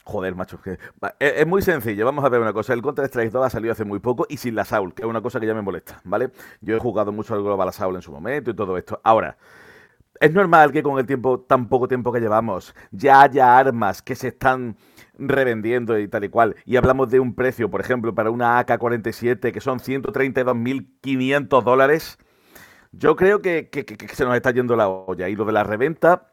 [0.08, 0.78] Joder, macho, que...
[1.18, 2.72] Es, muy sencillo, vamos a ver una cosa.
[2.72, 5.20] El Counter-Strike 2 ha salido hace muy poco y sin la Saul, que es una
[5.20, 6.30] cosa que ya me molesta, ¿vale?
[6.62, 8.98] Yo he jugado mucho al Global Assault en su momento y todo esto.
[9.04, 9.36] Ahora,
[10.18, 14.14] es normal que con el tiempo, tan poco tiempo que llevamos, ya haya armas que
[14.14, 14.78] se están
[15.18, 16.56] revendiendo y tal y cual.
[16.64, 22.16] Y hablamos de un precio, por ejemplo, para una AK-47 que son 132.500 dólares.
[22.92, 25.28] Yo creo que- que- que se nos está yendo la olla.
[25.28, 26.32] Y lo de la reventa,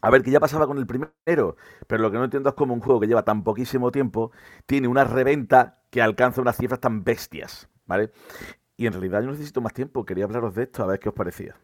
[0.00, 2.74] a ver, que ya pasaba con el primero, pero lo que no entiendo es cómo
[2.74, 4.32] un juego que lleva tan poquísimo tiempo
[4.66, 8.12] tiene una reventa que alcanza unas cifras tan bestias, ¿vale?
[8.76, 11.14] Y en realidad yo necesito más tiempo, quería hablaros de esto, a ver qué os
[11.14, 11.56] parecía.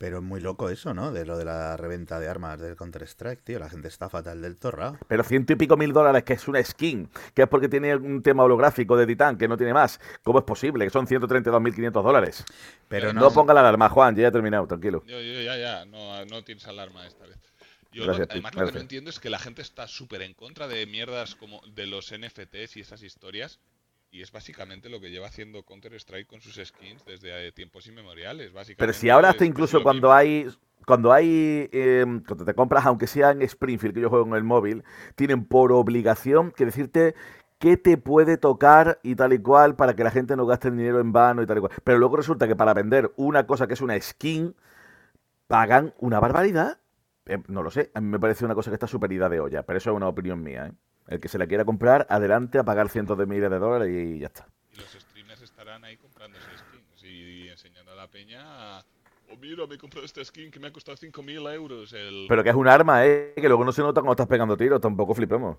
[0.00, 1.12] Pero es muy loco eso, ¿no?
[1.12, 3.58] De lo de la reventa de armas del Counter-Strike, tío.
[3.58, 4.98] La gente está fatal del torra.
[5.08, 8.22] Pero ciento y pico mil dólares, que es una skin, que es porque tiene un
[8.22, 10.00] tema holográfico de Titán, que no tiene más.
[10.22, 10.86] ¿Cómo es posible?
[10.86, 12.46] Que son 132.500 dólares.
[12.88, 13.30] Pero No, no.
[13.30, 15.02] ponga la alarma, Juan, ya he terminado, tranquilo.
[15.06, 17.36] Yo, yo, ya, ya, no, no tienes alarma esta vez.
[17.92, 20.32] Yo Gracias, lo- además lo que no entiendo es que la gente está súper en
[20.32, 23.60] contra de mierdas como de los NFTs y esas historias.
[24.10, 28.52] Y es básicamente lo que lleva haciendo Counter-Strike con sus skins desde eh, tiempos inmemoriales.
[28.52, 30.14] Básicamente, Pero si ahora hasta incluso cuando mismo.
[30.14, 30.48] hay
[30.84, 34.42] cuando hay eh, cuando te compras, aunque sea en Springfield, que yo juego en el
[34.42, 34.82] móvil,
[35.14, 37.14] tienen por obligación que decirte
[37.60, 40.76] qué te puede tocar y tal y cual para que la gente no gaste el
[40.76, 41.72] dinero en vano y tal y cual.
[41.84, 44.56] Pero luego resulta que para vender una cosa que es una skin,
[45.46, 46.78] pagan una barbaridad.
[47.26, 49.40] Eh, no lo sé, a mí me parece una cosa que está súper ida de
[49.40, 50.66] olla, pero eso es una opinión mía.
[50.68, 50.72] ¿eh?
[51.10, 54.20] El que se la quiera comprar, adelante a pagar cientos de miles de dólares y
[54.20, 54.46] ya está.
[54.72, 58.78] Y los streamers estarán ahí comprándose skins y enseñando a la peña.
[59.32, 61.92] Oh, mira, me he comprado esta skin que me ha costado 5.000 euros.
[61.92, 62.26] El...
[62.28, 63.32] Pero que es un arma, ¿eh?
[63.34, 65.58] Que luego no se nota cuando estás pegando tiros, tampoco flipemos.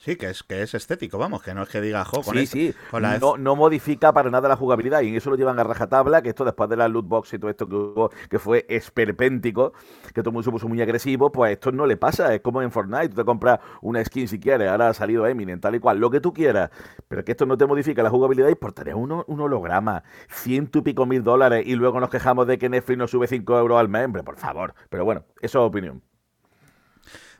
[0.00, 2.40] Sí, que es, que es estético, vamos, que no es que diga, jo, con Sí,
[2.44, 5.34] esto- sí, con la no, no modifica para nada la jugabilidad y en eso lo
[5.36, 8.10] llevan a rajatabla, que esto después de la loot box y todo esto que hubo,
[8.30, 9.72] que fue esperpéntico,
[10.14, 12.62] que todo el mundo se puso muy agresivo, pues esto no le pasa, es como
[12.62, 15.80] en Fortnite, tú te compras una skin si quieres, ahora ha salido Eminem, tal y
[15.80, 16.70] cual, lo que tú quieras,
[17.08, 20.78] pero que esto no te modifica la jugabilidad y por tener uno, un holograma, ciento
[20.78, 23.80] y pico mil dólares y luego nos quejamos de que Netflix nos sube 5 euros
[23.80, 26.02] al mes, hombre, por favor, pero bueno, eso es opinión.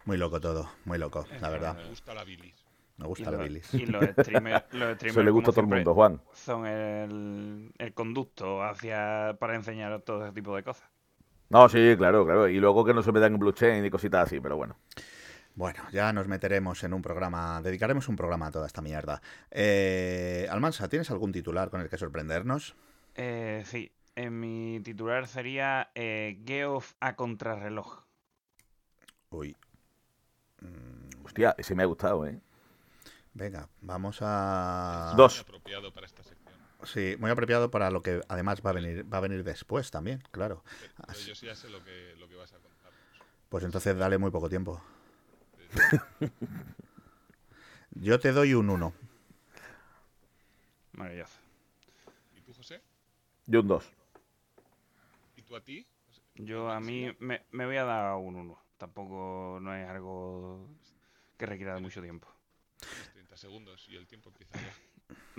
[0.09, 1.77] Muy loco todo, muy loco, la verdad.
[1.77, 2.67] Me gusta la bilis.
[2.97, 3.71] Me Y gusta la los, bilis.
[3.75, 6.21] y los streamers, los streamers Eso le gusta a todo el mundo, Juan.
[6.33, 10.89] Son el, el conducto hacia para enseñar todo ese tipo de cosas.
[11.51, 14.39] No, sí, claro, claro, y luego que no se metan en blockchain y cositas así,
[14.41, 14.77] pero bueno.
[15.55, 19.23] Bueno, ya nos meteremos en un programa, dedicaremos un programa a toda esta mierda.
[19.51, 22.77] Eh, Almansa, ¿tienes algún titular con el que sorprendernos?
[23.15, 28.05] Eh, sí, en mi titular sería eh, Geoff a contrarreloj.
[29.31, 29.57] Uy.
[30.61, 32.41] Mm, Hostia, ese me ha gustado, ¿eh?
[33.35, 35.15] venga, vamos a...
[35.17, 35.41] Dos.
[35.41, 36.55] apropiado para esta sección.
[36.85, 40.23] Sí, muy apropiado para lo que además va a venir, va a venir después también,
[40.31, 40.65] claro.
[41.07, 42.93] Pero yo sí ya sé lo que, lo que vas a contar.
[43.49, 44.81] Pues entonces dale muy poco tiempo.
[47.91, 48.93] Yo te doy un 1.
[50.93, 51.39] Maravilloso.
[52.37, 52.81] ¿Y tú, José?
[53.47, 53.93] Yo un 2.
[55.37, 55.87] ¿Y tú a ti?
[56.37, 58.59] Yo a mí me, me voy a dar un 1.
[58.79, 60.69] Tampoco no es algo
[61.39, 62.29] que requiera de mucho tiempo.
[62.91, 64.75] Tienes 30 segundos y el tiempo empieza ya.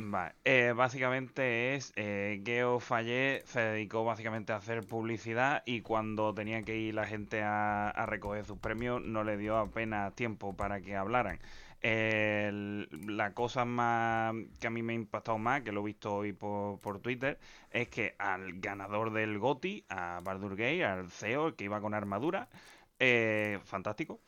[0.02, 6.34] Vale, eh, básicamente es eh, Geo Fallé se dedicó básicamente a hacer publicidad y cuando
[6.34, 10.56] tenía que ir la gente a, a recoger sus premios no le dio apenas tiempo
[10.56, 11.40] para que hablaran.
[11.82, 16.16] El- la cosa más que a mí me ha impactado más, que lo he visto
[16.16, 17.38] hoy por, por Twitter,
[17.72, 22.48] es que al ganador del GOTI, a Baldur Gate, al CEO, que iba con armadura,
[23.00, 24.22] eh, fantástico,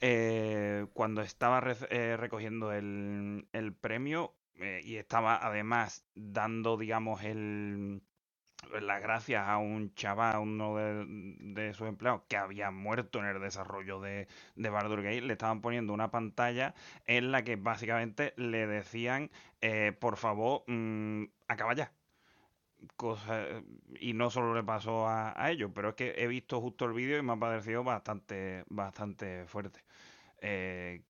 [0.00, 8.02] eh, cuando estaba eh, recogiendo el, premio eh, y estaba además dando, digamos, el,
[8.80, 14.00] las gracias a un chaval, uno de, sus empleados, que había muerto en el desarrollo
[14.00, 16.74] de, de Gate, le estaban poniendo una pantalla
[17.06, 19.30] en la que básicamente le decían,
[19.60, 21.92] eh, por favor, mm, acaba ya.
[22.96, 23.46] Cosa,
[24.00, 26.92] y no solo le pasó a, a ellos, pero es que he visto justo el
[26.92, 29.84] vídeo y me ha parecido bastante, bastante fuerte.
[30.40, 31.02] Eh,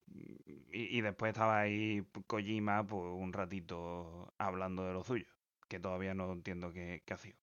[0.71, 5.25] y, y después estaba ahí Kojima pues, un ratito hablando de lo suyo,
[5.67, 7.37] que todavía no entiendo qué, qué ha sido.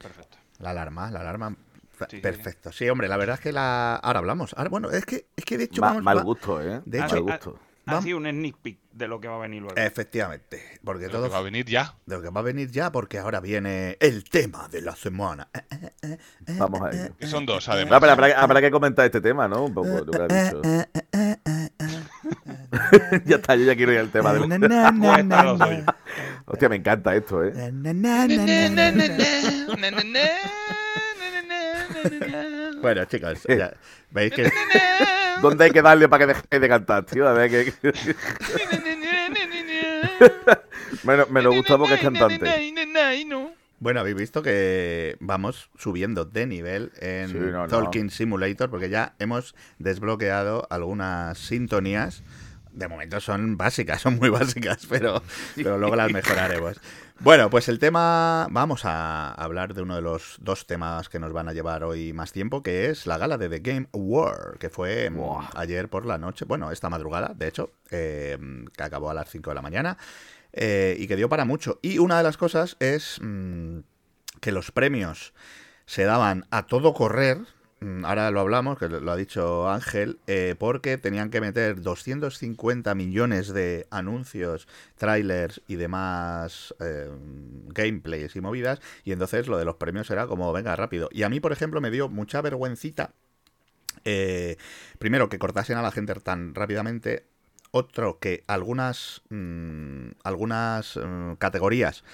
[0.00, 0.38] Perfecto.
[0.58, 1.50] La alarma, la alarma.
[1.50, 1.56] Sí,
[2.10, 2.20] sí, sí.
[2.20, 2.72] Perfecto.
[2.72, 3.96] Sí, hombre, la verdad es que la.
[3.96, 4.54] Ahora hablamos.
[4.56, 6.04] Ahora, bueno, es que, es que de hecho Ma- vamos.
[6.04, 6.80] mal gusto, ¿eh?
[6.84, 7.60] De hecho, mal gusto.
[8.02, 9.76] Sido un sneak peek de lo que va a venir luego.
[9.76, 10.62] Efectivamente.
[10.84, 11.24] Porque Pero todo.
[11.28, 11.94] que va a venir ya.
[12.06, 15.48] De lo que va a venir ya, porque ahora viene el tema de la semana.
[15.54, 17.28] Eh, eh, eh, eh, Vamos a eh, ello.
[17.28, 18.00] Son dos, Ah, además.
[18.00, 19.64] pero habrá, habrá que comentar este tema, ¿no?
[19.64, 20.62] Un poco lo que has dicho.
[20.64, 24.58] eh, eh, eh, eh, ya está, yo ya quiero ir al tema eh, de...
[24.58, 25.84] Pues lo suyo.
[26.46, 27.52] Hostia, me encanta esto, ¿eh?
[32.80, 33.72] Bueno, chicos, ya
[34.10, 34.50] veis que
[35.40, 37.28] ¿Dónde hay que darle para que deje de cantar, tío?
[37.28, 37.72] A ver que...
[41.04, 42.72] me, me lo gusta porque es cantante.
[43.80, 47.68] Bueno, habéis visto que vamos subiendo de nivel en Sí, no, no.
[47.68, 52.24] Talking Simulator porque ya hemos desbloqueado algunas sintonías.
[52.72, 55.22] De momento son básicas, son muy básicas, pero,
[55.54, 56.80] pero luego las mejoraremos.
[57.20, 61.32] Bueno, pues el tema, vamos a hablar de uno de los dos temas que nos
[61.32, 64.70] van a llevar hoy más tiempo, que es la gala de The Game Award, que
[64.70, 65.18] fue mm,
[65.56, 68.38] ayer por la noche, bueno, esta madrugada, de hecho, eh,
[68.72, 69.98] que acabó a las 5 de la mañana
[70.52, 71.80] eh, y que dio para mucho.
[71.82, 73.80] Y una de las cosas es mm,
[74.40, 75.34] que los premios
[75.86, 77.38] se daban a todo correr.
[77.80, 82.94] Mm, Ahora lo hablamos, que lo ha dicho Ángel, eh, porque tenían que meter 250
[82.94, 87.08] millones de anuncios, trailers y demás eh,
[87.68, 91.08] gameplays y movidas, y entonces lo de los premios era como, venga, rápido.
[91.12, 93.12] Y a mí, por ejemplo, me dio mucha vergüencita,
[94.04, 94.56] eh,
[94.98, 97.26] primero, que cortasen a la gente tan rápidamente,
[97.70, 102.04] otro, que algunas, mm, algunas mm, categorías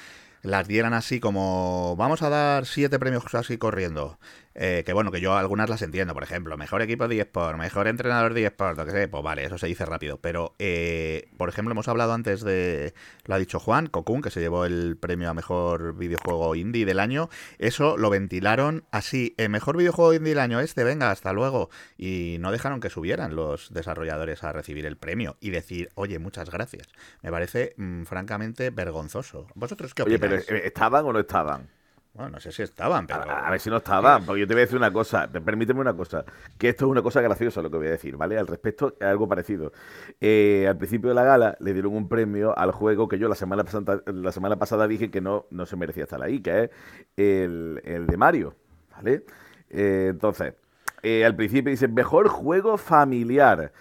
[0.43, 4.19] las dieran así como vamos a dar siete premios así corriendo
[4.55, 7.89] Eh, que bueno, que yo algunas las entiendo, por ejemplo, mejor equipo de eSport, mejor
[7.89, 10.19] entrenador de eSport, lo que sé, pues vale, eso se dice rápido.
[10.19, 14.41] Pero, eh, por ejemplo, hemos hablado antes de, lo ha dicho Juan, Cocoon, que se
[14.41, 17.29] llevó el premio a mejor videojuego indie del año.
[17.59, 21.71] Eso lo ventilaron así, el mejor videojuego indie del año este, venga, hasta luego.
[21.99, 26.51] Y no dejaron que subieran los desarrolladores a recibir el premio y decir, oye, muchas
[26.51, 26.89] gracias.
[27.23, 29.47] Me parece mm, francamente vergonzoso.
[29.55, 30.45] ¿Vosotros qué Oye, opináis?
[30.47, 31.69] pero eh, ¿estaban o no estaban?
[32.15, 33.23] Bueno, no sé si estaban, pero...
[33.29, 35.81] A, ver si no estaban, porque yo te voy a decir una cosa, te- permíteme
[35.81, 36.25] una cosa,
[36.57, 38.39] que esto es una cosa graciosa lo que voy a decir, ¿vale?
[38.39, 39.73] Al respecto, es algo parecido.
[40.21, 43.35] Eh, al principio de la gala le dieron un premio al juego que yo la
[43.35, 46.71] semana pasada, la semana pasada dije que no, no se merecía estar ahí, que es
[47.17, 48.55] el, el de Mario,
[48.93, 49.25] ¿vale?
[49.71, 50.55] Eh, entonces,
[51.03, 53.73] eh, al principio dice, mejor juego familiar.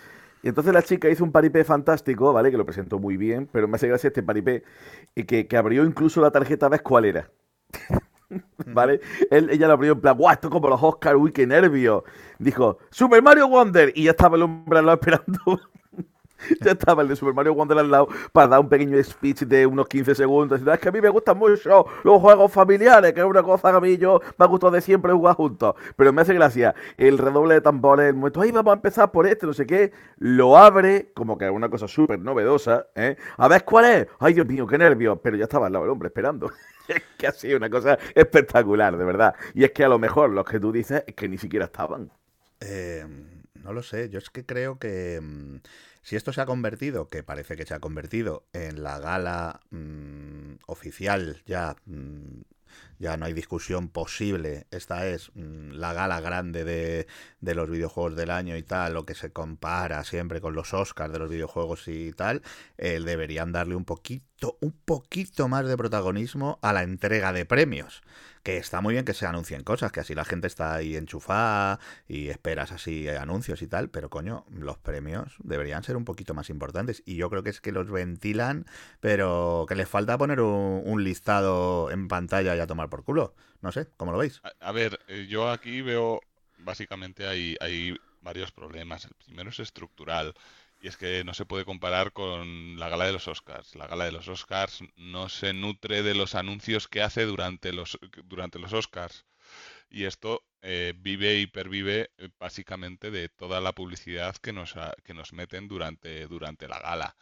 [0.42, 2.50] Y entonces la chica hizo un paripé fantástico, ¿vale?
[2.50, 4.64] Que lo presentó muy bien, pero me hace gracia este paripé,
[5.14, 7.30] y que, que abrió incluso la tarjeta, ¿ves cuál era?
[8.66, 9.02] ¿Vale?
[9.30, 12.04] Él, ella lo abrió en plan, guau, esto es como los Oscars, uy, qué nervio.
[12.40, 13.92] Dijo, Super Mario Wonder.
[13.96, 15.60] Y ya estaba el hombre al lado esperando.
[16.62, 19.66] ya estaba el de Super Mario Wonder al lado para dar un pequeño speech de
[19.66, 20.60] unos 15 segundos.
[20.62, 23.44] Y, "No, es que a mí me gustan mucho los juegos familiares, que es una
[23.44, 25.76] cosa que a mí yo me ha gustado de siempre jugar juntos.
[25.96, 29.46] Pero me hace gracia el redoble de tambores, el ay, vamos a empezar por este,
[29.46, 29.92] no sé qué.
[30.18, 33.18] Lo abre, como que es una cosa súper novedosa, ¿eh?
[33.38, 34.08] A ver cuál es.
[34.20, 35.16] Ay, Dios mío, qué nervio.
[35.18, 36.52] Pero ya estaba al lado el hombre esperando.
[36.96, 39.36] Es que ha sido una cosa espectacular, de verdad.
[39.54, 42.12] Y es que a lo mejor los que tú dices es que ni siquiera estaban.
[42.60, 43.06] Eh,
[43.64, 45.58] no lo sé, yo es que creo que mm,
[46.02, 50.56] si esto se ha convertido, que parece que se ha convertido en la gala mm,
[50.68, 52.42] oficial ya, mm,
[53.00, 57.08] ya no hay discusión posible, esta es la gala grande de,
[57.40, 61.12] de los videojuegos del año y tal, lo que se compara siempre con los Oscars
[61.14, 62.42] de los videojuegos y tal,
[62.78, 64.26] eh, deberían darle un poquito,
[64.62, 68.04] un poquito más de protagonismo a la entrega de premios
[68.44, 71.80] que está muy bien que se anuncien cosas, que así la gente está ahí enchufada
[72.08, 76.50] y esperas así anuncios y tal, pero coño, los premios deberían ser un poquito más
[76.50, 78.66] importantes y yo creo que es que los ventilan,
[79.00, 83.34] pero que les falta poner un, un listado en pantalla y a tomar por culo.
[83.62, 84.42] No sé, ¿cómo lo veis?
[84.44, 86.20] A, a ver, eh, yo aquí veo,
[86.60, 89.06] básicamente hay, hay varios problemas.
[89.06, 90.34] El primero es estructural.
[90.84, 93.74] Y es que no se puede comparar con la gala de los Oscars.
[93.76, 97.98] La gala de los Oscars no se nutre de los anuncios que hace durante los,
[98.26, 99.24] durante los Oscars.
[99.90, 105.14] Y esto eh, vive y pervive eh, básicamente de toda la publicidad que nos, que
[105.14, 107.16] nos meten durante, durante la gala.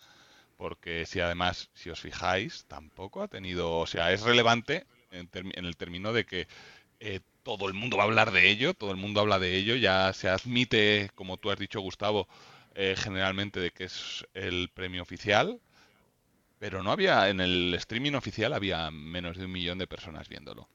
[0.58, 5.78] Porque si además, si os fijáis, tampoco ha tenido, o sea, es relevante en el
[5.78, 6.48] término de que
[7.00, 9.76] eh, todo el mundo va a hablar de ello, todo el mundo habla de ello,
[9.76, 12.28] ya se admite, como tú has dicho, Gustavo,
[12.76, 15.60] eh, generalmente de que es el premio oficial,
[16.60, 20.68] pero no había, en el streaming oficial había menos de un millón de personas viéndolo.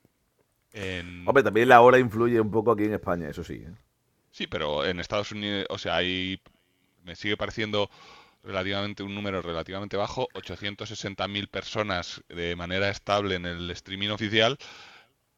[0.73, 3.55] En- Hombre, también la hora influye un poco aquí en España, eso sí.
[3.55, 3.73] ¿eh?
[4.31, 6.41] Sí, pero en Estados Unidos, o sea, hay,
[7.05, 7.91] me sigue pareciendo
[8.43, 14.59] relativamente un número relativamente bajo, 860.000 personas de manera estable en el streaming oficial,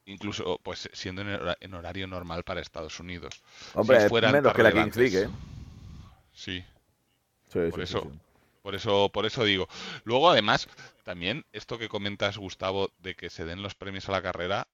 [0.06, 3.40] incluso pues siendo en, hora- en horario normal para Estados Unidos.
[3.74, 4.96] Hombre, Si fueran menos que la Kings.
[4.96, 5.28] League, ¿eh?
[6.44, 6.64] Sí,
[7.52, 8.08] Sí, por sí, eso, sí.
[8.62, 9.68] por eso, por eso digo.
[10.04, 10.68] Luego, además,
[11.04, 14.68] también esto que comentas, Gustavo, de que se den los premios a la carrera,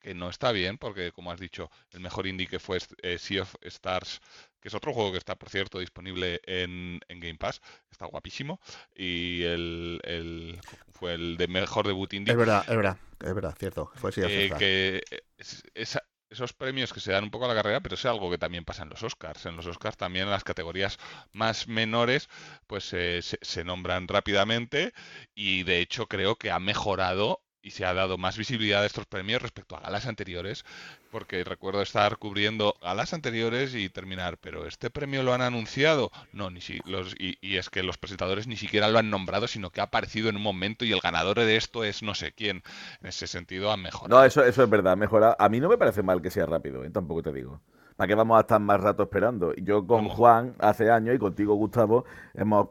[0.00, 3.42] que no está bien, porque como has dicho, el mejor indie que fue eh, Sea
[3.42, 4.20] of Stars,
[4.60, 8.60] que es otro juego que está, por cierto, disponible en, en Game Pass, está guapísimo,
[8.94, 10.60] y el, el-
[10.92, 12.32] fue el de mejor debut indie.
[12.32, 13.90] Es verdad, es verdad, es verdad, cierto.
[13.94, 15.02] Fue eh, que
[15.38, 18.30] es- esa- esos premios que se dan un poco a la carrera, pero es algo
[18.30, 19.46] que también pasa en los Oscars.
[19.46, 20.98] En los Oscars también las categorías
[21.32, 22.28] más menores,
[22.66, 24.92] pues eh, se, se nombran rápidamente
[25.34, 29.04] y de hecho creo que ha mejorado y se ha dado más visibilidad a estos
[29.04, 30.64] premios respecto a galas anteriores,
[31.10, 36.48] porque recuerdo estar cubriendo galas anteriores y terminar, pero este premio lo han anunciado, no,
[36.48, 39.68] ni si los y, y es que los presentadores ni siquiera lo han nombrado, sino
[39.68, 42.62] que ha aparecido en un momento y el ganador de esto es no sé quién.
[43.02, 44.18] En ese sentido han mejorado.
[44.18, 45.36] No, eso, eso es verdad, mejora.
[45.38, 46.90] A mí no me parece mal que sea rápido, ¿eh?
[46.90, 47.60] tampoco te digo.
[47.96, 49.52] ¿Para qué vamos a estar más rato esperando?
[49.56, 50.08] Yo con.
[50.08, 52.68] Juan hace años y contigo, Gustavo, hemos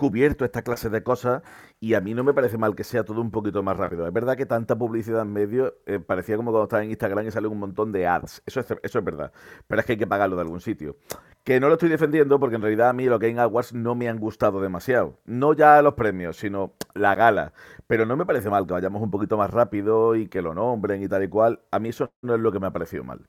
[0.00, 1.42] cubierto esta clase de cosas
[1.78, 4.06] y a mí no me parece mal que sea todo un poquito más rápido.
[4.06, 7.30] Es verdad que tanta publicidad en medio eh, parecía como cuando estaba en Instagram y
[7.30, 8.42] sale un montón de ads.
[8.46, 9.30] Eso es, eso es verdad.
[9.66, 10.96] Pero es que hay que pagarlo de algún sitio.
[11.44, 14.08] Que no lo estoy defendiendo porque en realidad a mí los Game Awards no me
[14.08, 15.18] han gustado demasiado.
[15.26, 17.52] No ya los premios, sino la gala.
[17.86, 21.02] Pero no me parece mal que vayamos un poquito más rápido y que lo nombren
[21.02, 21.60] y tal y cual.
[21.70, 23.26] A mí eso no es lo que me ha parecido mal.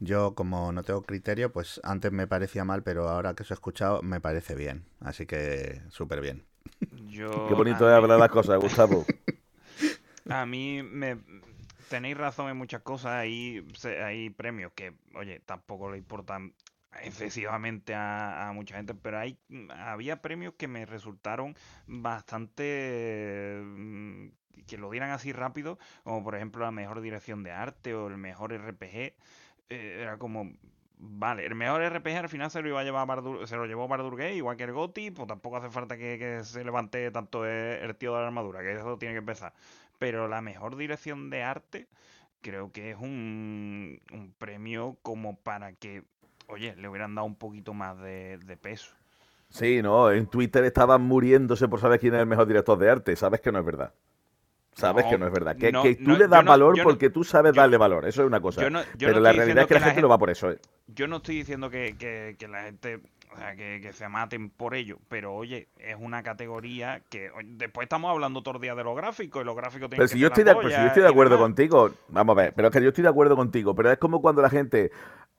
[0.00, 3.54] Yo, como no tengo criterio, pues antes me parecía mal, pero ahora que os he
[3.54, 4.84] escuchado, me parece bien.
[5.00, 6.44] Así que súper bien.
[7.10, 9.10] Yo, Qué bonito es hablar las cosas, Gustavo.
[10.28, 11.18] A mí me...
[11.88, 13.12] tenéis razón en muchas cosas.
[13.12, 16.54] Hay, se- hay premios que, oye, tampoco le importan
[17.02, 19.38] excesivamente a, a mucha gente, pero hay
[19.70, 24.28] había premios que me resultaron bastante mm,
[24.66, 28.16] que lo dieran así rápido, como por ejemplo la mejor dirección de arte o el
[28.18, 29.14] mejor RPG.
[29.68, 30.52] Eh, era como
[31.06, 34.16] Vale, el mejor RPG al final se lo iba a llevar se lo llevó Bardur
[34.16, 37.96] Gate, igual que el GOTY, pues tampoco hace falta que, se levante tanto el, el
[37.96, 39.52] tío de la armadura, que eso tiene que empezar.
[39.98, 41.88] Pero la mejor dirección de arte
[42.40, 46.04] creo que es un, un premio como para que,
[46.46, 48.94] oye, le hubieran dado un poquito más de, de peso.
[49.50, 53.16] Sí, no, en Twitter estaban muriéndose por saber quién es el mejor director de arte.
[53.16, 53.92] Sabes que no es verdad.
[54.74, 55.56] Sabes No, que no es verdad.
[55.56, 58.06] Que, no, que tú no, le das valor porque tú sabes yo- darle valor.
[58.06, 58.62] Eso es una cosa.
[58.98, 60.50] Pero la realidad es que la gente gen- no va por eso.
[60.50, 60.58] ¿eh?
[60.88, 63.00] Yo no estoy diciendo que, que- que la gente,
[63.32, 68.10] o sea, que, se maten por ello, pero oye, es una categoría que después estamos
[68.10, 70.44] hablando todo el día de los gráficos y los gráficos tienen Pero si yo estoy,
[70.44, 72.88] de, pero si yo estoy de acuerdo contigo, vamos a ver, pero es que yo
[72.88, 74.90] estoy de acuerdo contigo, pero es como cuando la gente,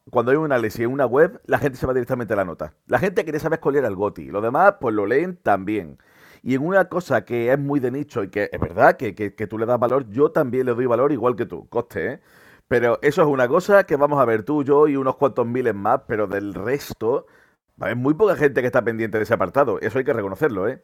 [0.09, 2.73] cuando hay un análisis en una web, la gente se va directamente a la nota.
[2.88, 5.97] La gente quiere saber cuál era el GOTI, los demás pues lo leen también.
[6.46, 9.36] Y en una cosa que es muy de nicho y que es verdad que, que-
[9.36, 12.22] que tú le das valor, yo también le doy valor igual que tú, coste, ¿eh?
[12.68, 15.76] Pero eso es una cosa que vamos a ver tú, yo y unos cuantos miles
[15.76, 17.28] más, pero del resto,
[17.80, 19.80] haber muy poca gente que está pendiente de ese apartado.
[19.82, 20.82] Eso hay que reconocerlo, ¿eh?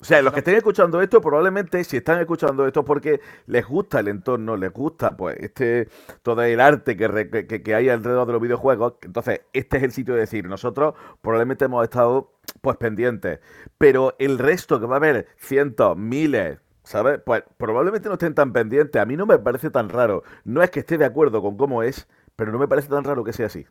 [0.00, 3.66] O sea, los que estén escuchando esto, probablemente si están escuchando esto es porque les
[3.66, 5.88] gusta el entorno, les gusta pues este
[6.22, 8.94] todo el arte que, re- que- que- que hay alrededor de los videojuegos.
[9.02, 13.40] Entonces, este es el sitio de decir, nosotros probablemente hemos estado pues pendientes,
[13.78, 17.20] pero el resto que va a haber cientos, miles, ¿sabes?
[17.24, 19.00] Pues probablemente no estén tan pendientes.
[19.00, 20.22] A mí no me parece tan raro.
[20.44, 23.24] No es que esté de acuerdo con cómo es, pero no me parece tan raro
[23.24, 23.66] que sea así.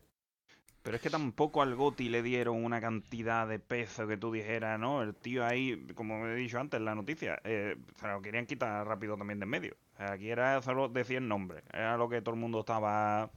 [0.82, 4.80] Pero es que tampoco al Goti le dieron una cantidad de peso que tú dijeras,
[4.80, 5.02] ¿no?
[5.02, 8.86] El tío ahí, como he dicho antes en la noticia, eh, se lo querían quitar
[8.86, 9.76] rápido también de en medio.
[9.98, 13.30] Aquí era solo decir nombre, era lo que todo el mundo estaba,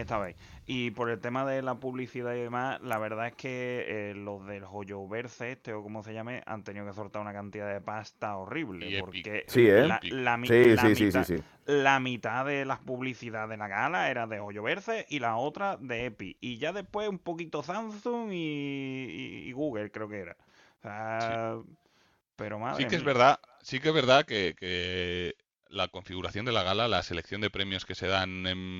[0.00, 0.34] estaba ahí.
[0.66, 4.46] Y por el tema de la publicidad y demás, la verdad es que eh, los
[4.46, 8.36] del Joyoverse, este o como se llame, han tenido que soltar una cantidad de pasta
[8.36, 8.88] horrible.
[8.88, 9.86] Y porque Sí, ¿eh?
[9.86, 11.42] la, la mi- Sí, la sí, sí, mitad- sí, sí.
[11.66, 16.06] la mitad de las publicidades de la gala era de Hoyoverse y la otra de
[16.06, 16.36] Epic.
[16.40, 20.36] Y ya después un poquito Samsung y, y- y Google, creo que era.
[20.78, 21.56] O sea,
[22.36, 25.34] pero madre Sí que es verdad, sí que es verdad que, que
[25.68, 28.78] la configuración de la gala, la selección de premios que se dan en,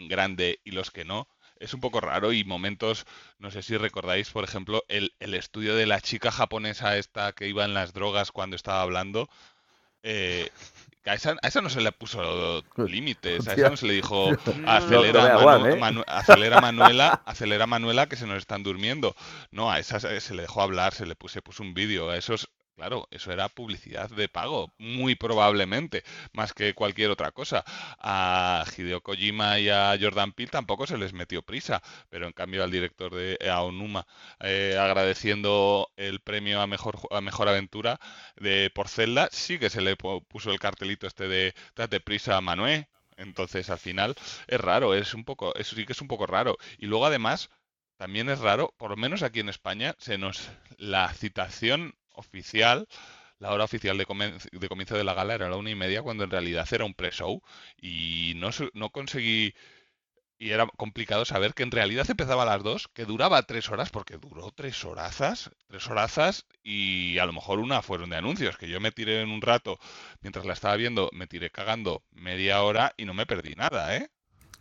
[0.00, 1.28] en grande y los que no,
[1.58, 3.06] es un poco raro y momentos,
[3.38, 7.48] no sé si recordáis, por ejemplo, el, el estudio de la chica japonesa esta que
[7.48, 9.28] iba en las drogas cuando estaba hablando.
[10.02, 10.50] eh,
[11.02, 13.94] que a esa, a esa no se le puso límites, a esa no se le
[13.94, 15.76] dijo acelera, no Manu- ¿eh?
[15.76, 19.14] Manu- acelera Manuela, acelera Manuela que se nos están durmiendo.
[19.50, 22.10] No, a esa se se le dejó hablar, se le puso, se puso un vídeo.
[22.10, 22.50] A esos,
[22.80, 26.02] claro, eso era publicidad de pago, muy probablemente,
[26.32, 27.62] más que cualquier otra cosa.
[27.98, 32.64] A Hideo Kojima y a Jordan Peele tampoco se les metió prisa, pero en cambio
[32.64, 34.06] al director de a Onuma
[34.40, 38.00] eh, agradeciendo el premio a mejor a mejor aventura
[38.36, 42.40] de por Zelda, sí que se le pu- puso el cartelito este de date prisa,
[42.40, 42.88] Manué.
[43.16, 44.14] Entonces, al final,
[44.46, 46.56] es raro, es un poco, eso sí que es un poco raro.
[46.78, 47.50] Y luego, además,
[47.98, 52.86] también es raro, por lo menos aquí en España, se nos la citación oficial,
[53.38, 56.02] la hora oficial de, comen- de comienzo de la gala era la una y media,
[56.02, 57.42] cuando en realidad era un pre-show
[57.80, 59.54] y no, no conseguí
[60.38, 63.90] y era complicado saber que en realidad empezaba a las dos, que duraba tres horas,
[63.90, 68.68] porque duró tres horazas, tres horazas, y a lo mejor una fueron de anuncios, que
[68.68, 69.78] yo me tiré en un rato,
[70.22, 74.08] mientras la estaba viendo, me tiré cagando media hora y no me perdí nada, ¿eh?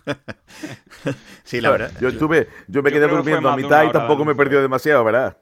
[1.44, 1.94] Sí, la verdad.
[1.98, 5.38] Yo estuve, yo me Yo quedé durmiendo a mitad y tampoco me perdido demasiado, ¿verdad?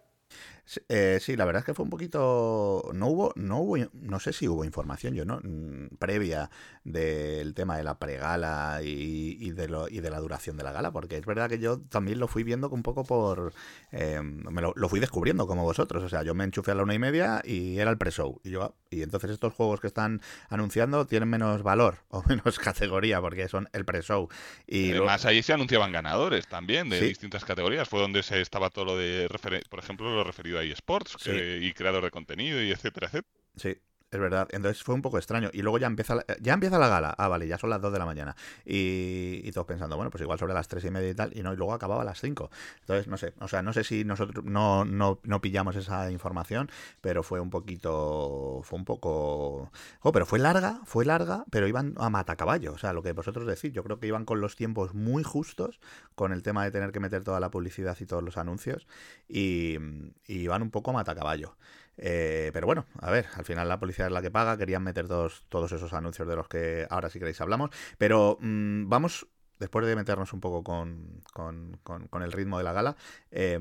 [0.70, 2.90] Sí, eh, sí, la verdad es que fue un poquito.
[2.94, 5.40] No hubo, no hubo, no sé si hubo información yo, ¿no?
[5.42, 6.50] Mm, Previa
[6.84, 10.74] del tema de la pregala y, y de lo, y de la duración de la
[10.74, 13.54] gala, porque es verdad que yo también lo fui viendo un poco por.
[13.94, 16.04] eh, me lo, lo fui descubriendo como vosotros.
[16.04, 18.42] O sea, yo me enchufé a la una y media y era el pre-show.
[18.44, 22.60] Y, yo, ah, y entonces estos juegos que están anunciando tienen menos valor o menos
[22.60, 24.28] categoría porque son el pre-show.
[24.68, 27.06] Y lo- Además, ahí se anunciaban ganadores también de Sí.
[27.08, 27.88] distintas categorías.
[27.88, 31.32] Fue donde se estaba todo lo de, referen- por ejemplo, lo referido a eSports Sí.
[31.32, 33.34] y creador de contenido y etcétera, etcétera.
[33.56, 33.76] Sí,
[34.10, 34.48] es verdad.
[34.52, 35.50] Entonces fue un poco extraño.
[35.54, 37.14] Y luego ya empieza la, ya empieza la gala.
[37.18, 38.36] Ah, vale, ya son las 2 de la mañana.
[38.66, 41.38] Y, todos pensando, bueno, pues igual sobre las 3 y media y tal.
[41.38, 42.50] Y no, y luego acababa a las 5.
[42.82, 43.34] Entonces, no sé.
[43.40, 46.70] O sea, no sé si nosotros no, no, no pillamos esa información,
[47.02, 48.62] pero fue un poquito.
[48.64, 49.72] Fue un poco.
[50.02, 52.74] Oh, pero fue larga, fue larga, pero iban a matacaballo.
[52.74, 53.74] O sea, lo que vosotros decís.
[53.74, 55.82] Yo creo que iban con los tiempos muy justos,
[56.16, 58.88] con el tema de tener que meter toda la publicidad y todos los anuncios.
[59.28, 59.78] Y,
[60.26, 61.58] y iban un poco a matacaballo.
[61.98, 65.08] Eh, pero bueno, a ver, al final la policía es la que paga, querían meter
[65.08, 69.28] todos, todos esos anuncios de los que ahora si queréis hablamos, pero mm, vamos
[69.60, 72.96] después de meternos un poco con, con- con- con el ritmo de la gala,
[73.32, 73.58] eh,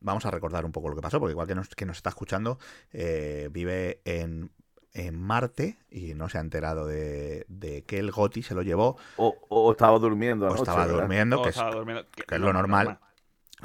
[0.00, 2.10] vamos a recordar un poco lo que pasó, porque igual que nos, que nos está
[2.10, 2.58] escuchando,
[2.92, 4.52] eh, vive en,
[4.92, 8.96] en Marte y no se ha enterado de, de que el Goti se lo llevó
[9.16, 11.00] O, o estaba durmiendo o estaba ¿verdad?
[11.00, 12.98] durmiendo, O que es, estaba durmiendo, que- que es lo normal.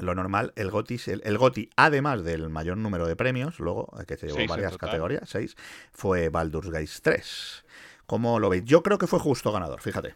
[0.00, 4.04] Lo normal, el GOTI, el, el GOTI, además del mayor número de premios, luego, eh,
[4.06, 5.56] que se llevó Seis varias categorías, seis,
[5.92, 7.64] fue Baldur's Gate 3.
[8.06, 8.64] ¿Cómo lo veis?
[8.64, 10.14] Yo creo que fue justo ganador, fíjate.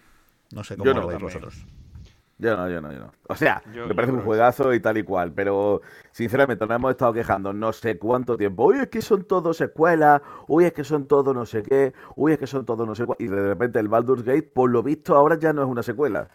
[0.54, 1.40] No sé cómo lo veis también.
[1.40, 1.66] vosotros.
[2.38, 3.12] Yo no, yo no, yo no.
[3.28, 5.80] O sea, Yo- me parece un juegazo y tal y cual, pero
[6.10, 8.64] sinceramente nos hemos estado quejando no sé cuánto tiempo.
[8.66, 12.32] Uy, es que son todos secuelas, uy, es que son todos no sé qué, uy,
[12.32, 13.16] es que son todos no sé cuál.
[13.20, 16.28] Y de repente el Baldur's Gate, por lo visto, ahora ya no es una secuela.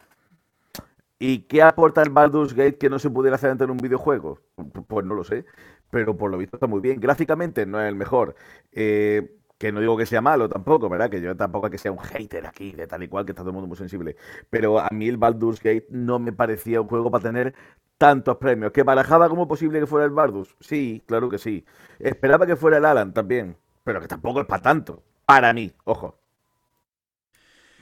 [1.20, 4.39] ¿Y qué aporta el Baldur's Gate que no se pudiera hacer antes en un videojuego?
[4.88, 5.45] Pues no lo sé,
[5.89, 6.99] pero por lo visto está muy bien.
[6.99, 8.36] Gráficamente no es el mejor.
[8.72, 11.09] Eh, que no digo que sea malo tampoco, ¿verdad?
[11.09, 13.49] Que yo tampoco que sea un hater aquí, de tal y cual, que está todo
[13.49, 14.15] el mundo muy sensible.
[14.49, 17.55] Pero a mí el Baldur's Gate no me parecía un juego para tener
[17.97, 18.72] tantos premios.
[18.72, 20.55] ¿Que barajaba como posible que fuera el Baldur's?
[20.59, 21.65] Sí, claro que sí.
[21.99, 25.03] Esperaba que fuera el Alan también, pero que tampoco es para tanto.
[25.26, 26.20] Para mí, ojo.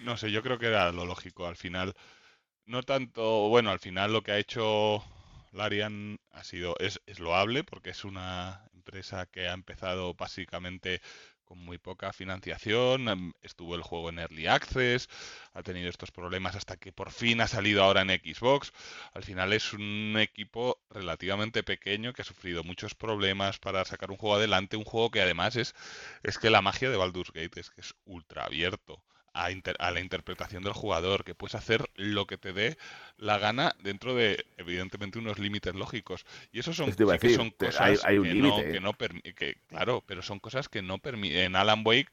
[0.03, 1.45] No sé, yo creo que era lo lógico.
[1.47, 1.93] Al final,
[2.65, 5.03] no tanto, bueno, al final lo que ha hecho
[5.51, 11.01] Larian ha sido, es, es loable porque es una empresa que ha empezado básicamente
[11.45, 15.07] con muy poca financiación, em, estuvo el juego en Early Access,
[15.53, 18.73] ha tenido estos problemas hasta que por fin ha salido ahora en Xbox.
[19.13, 24.17] Al final es un equipo relativamente pequeño que ha sufrido muchos problemas para sacar un
[24.17, 25.75] juego adelante, un juego que además es,
[26.23, 29.03] es que la magia de Baldur's Gate es que es ultra abierto
[29.35, 32.77] a, inter- a la interpretación del jugador, que puedes hacer lo que te dé
[33.17, 36.25] la gana dentro de, evidentemente, unos límites lógicos.
[36.51, 38.71] Y eso son, sí que son cosas hay- hay un que, no, ¿eh?
[38.71, 38.93] que no
[39.35, 41.37] que, claro, pero son cosas que no permiten.
[41.39, 42.09] En Alan Wake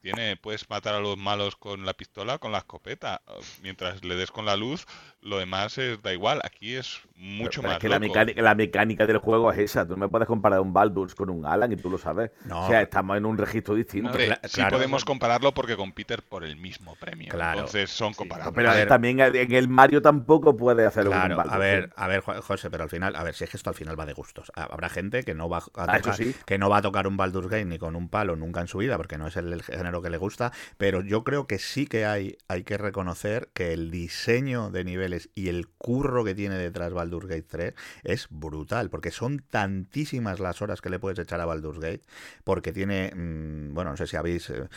[0.00, 3.22] tiene, puedes matar a los malos con la pistola, con la escopeta.
[3.62, 4.86] Mientras le des con la luz,
[5.20, 6.40] lo demás es, da igual.
[6.44, 9.84] Aquí es mucho Pero más es que la mecánica, la mecánica del juego es esa.
[9.86, 12.30] Tú no me puedes comparar un Baldur's con un Alan y tú lo sabes.
[12.46, 12.64] No.
[12.64, 14.08] O sea, estamos en un registro distinto.
[14.10, 14.76] Hombre, sí claro.
[14.76, 17.28] podemos compararlo porque compiten por el mismo premio.
[17.30, 17.60] Claro.
[17.60, 18.54] Entonces son comparables.
[18.54, 18.88] Pero ver.
[18.88, 22.40] también en el Mario tampoco puede hacer un Claro, Baldur's a ver, a ver, Jo-
[22.42, 24.50] José, pero al final, a ver, si es que esto al final va de gustos.
[24.54, 26.34] Ha- Habrá gente que no va a Ah, tocar, sí.
[26.46, 28.78] que no va a tocar un Baldur's Gate ni con un palo nunca en su
[28.78, 31.86] vida, porque no es el, el género que le gusta, pero yo creo que sí
[31.86, 36.56] que hay, hay que reconocer que el diseño de niveles y el curro que tiene
[36.56, 37.74] detrás Baldur's Gate 3
[38.04, 42.02] es brutal, porque son tantísimas las horas que le puedes echar a Baldur's Gate,
[42.44, 44.68] porque tiene, mm, bueno, no sé si habéis, eh,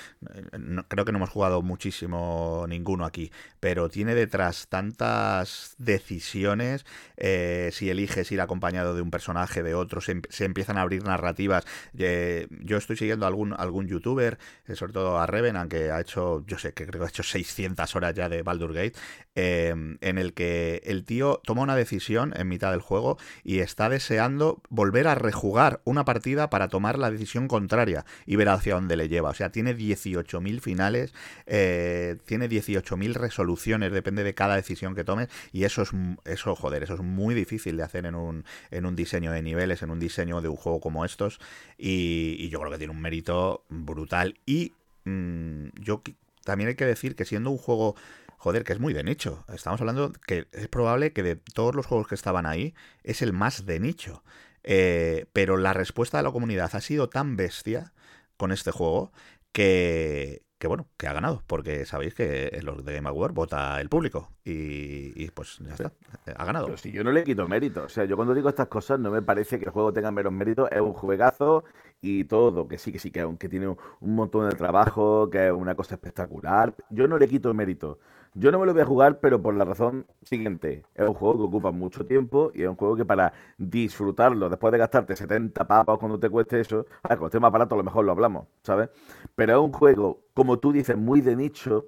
[0.88, 6.86] creo que no hemos jugado muchísimo ninguno aquí, pero tiene detrás tantas decisiones,
[7.18, 11.04] eh, si eliges ir acompañado de un personaje, de otro, se, em- empiezan a abrir
[11.04, 11.66] narrativas.
[11.98, 14.38] Eh, yo estoy siguiendo algún, algún youtuber,
[14.74, 17.96] sobre todo a Revenant, que ha hecho, yo sé que creo que ha hecho 600
[17.96, 18.94] horas ya de Baldur's Gate,
[19.36, 23.90] eh, en el que el tío toma una decisión en mitad del juego y está
[23.90, 28.96] deseando volver a rejugar una partida para tomar la decisión contraria y ver hacia dónde
[28.96, 29.30] le lleva.
[29.30, 31.14] O sea, tiene 18.000 finales,
[31.46, 35.92] eh, tiene 18.000 resoluciones, depende de cada decisión que tomes y eso es,
[36.26, 39.82] eso, joder, eso es muy difícil de hacer en un, en un diseño de niveles,
[39.82, 41.40] en un diseño de un juego como estos
[41.78, 44.74] y, y yo creo que tiene un mérito brutal y
[45.06, 46.02] mm, yo
[46.44, 47.96] también hay que decir que siendo un juego
[48.44, 49.46] Joder, que es muy de nicho.
[49.48, 53.32] Estamos hablando que es probable que de todos los juegos que estaban ahí es el
[53.32, 54.22] más de nicho.
[54.64, 57.94] Eh, pero la respuesta de la comunidad ha sido tan bestia
[58.36, 59.14] con este juego
[59.54, 61.42] que, que bueno, que ha ganado.
[61.48, 64.30] Porque sabéis que los de Game Award vota el público.
[64.44, 65.94] Y, y pues ya está,
[66.36, 66.66] ha ganado.
[66.66, 67.84] Pero si yo no le quito mérito.
[67.84, 70.34] O sea, yo cuando digo estas cosas no me parece que el juego tenga menos
[70.34, 70.70] mérito.
[70.70, 71.64] Es un juegazo
[72.04, 72.68] y todo.
[72.68, 75.96] Que sí, que sí, que aunque tiene un, montón de trabajo, que es una cosa
[75.96, 76.76] espectacular.
[76.90, 77.98] Yo no le quito mérito.
[78.36, 80.84] Yo no me lo voy a jugar, pero por la razón siguiente.
[80.96, 84.72] Es un juego que ocupa mucho tiempo y es un juego que para disfrutarlo, después
[84.72, 88.06] de gastarte 70 papas cuando te cueste eso, con el tema barato a lo mejor
[88.06, 88.90] lo hablamos, ¿sabes?
[89.36, 91.86] Pero es un juego, como tú dices, muy de nicho.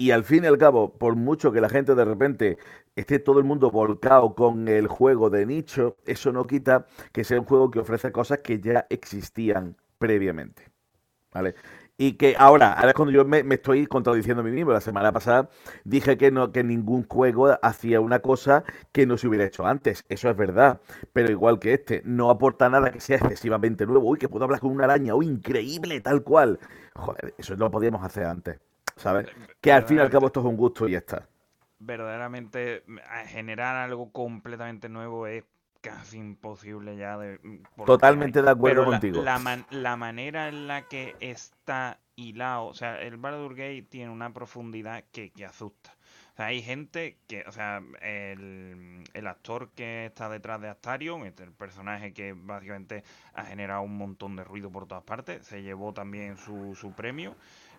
[0.00, 2.56] Y al fin y al cabo, por mucho que la gente de repente
[2.96, 7.38] esté todo el mundo volcado con el juego de nicho, eso no quita que sea
[7.38, 10.70] un juego que ofrece cosas que ya existían previamente.
[11.34, 11.54] ¿Vale?
[11.98, 14.72] Y que ahora, ahora es cuando yo me, estoy contradiciendo a mí mismo.
[14.72, 15.50] La semana pasada
[15.84, 20.06] dije que no, que ningún juego hacía una cosa que no se hubiera hecho antes.
[20.08, 20.80] Eso es verdad.
[21.12, 24.08] Pero igual que este, no aporta nada que sea excesivamente nuevo.
[24.08, 25.14] Uy, que puedo hablar con una araña.
[25.14, 26.58] Uy, increíble, tal cual.
[26.94, 28.60] Joder, eso lo podíamos hacer antes.
[29.00, 29.28] ¿Sabes?
[29.60, 31.28] Que al fin y al cabo esto es un gusto y ya está.
[31.78, 32.84] verdaderamente
[33.26, 35.44] generar algo completamente nuevo es
[35.80, 37.38] casi imposible ya de...
[37.42, 38.44] mm, Totalmente hay.
[38.44, 39.22] de acuerdo la- contigo.
[39.22, 44.10] La, man- la manera en la que está hilado, o sea, el Baldur Gate tiene
[44.10, 45.96] una profundidad que, que asusta.
[46.34, 51.26] O sea, hay gente que, o sea, el, el actor que está detrás de Astarion,
[51.26, 55.62] este, el personaje que básicamente ha generado un montón de ruido por todas partes, se
[55.62, 57.36] llevó también su, su premio.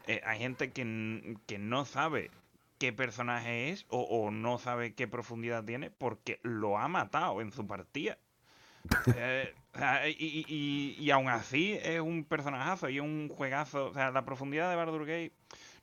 [0.07, 2.31] Eh, hay gente que, que no sabe
[2.77, 7.67] qué personaje es o, no sabe qué profundidad tiene porque lo ha matado en su
[7.67, 8.17] partida.
[9.15, 9.53] Eh,
[10.17, 13.87] y, y, y- aún así es un personajazo y un juegazo.
[13.89, 15.33] O sea, la profundidad de Baldur Gate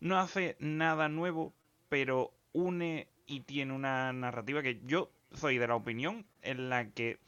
[0.00, 1.54] no hace nada nuevo,
[1.88, 7.18] pero une y tiene una narrativa que yo soy de la opinión en la que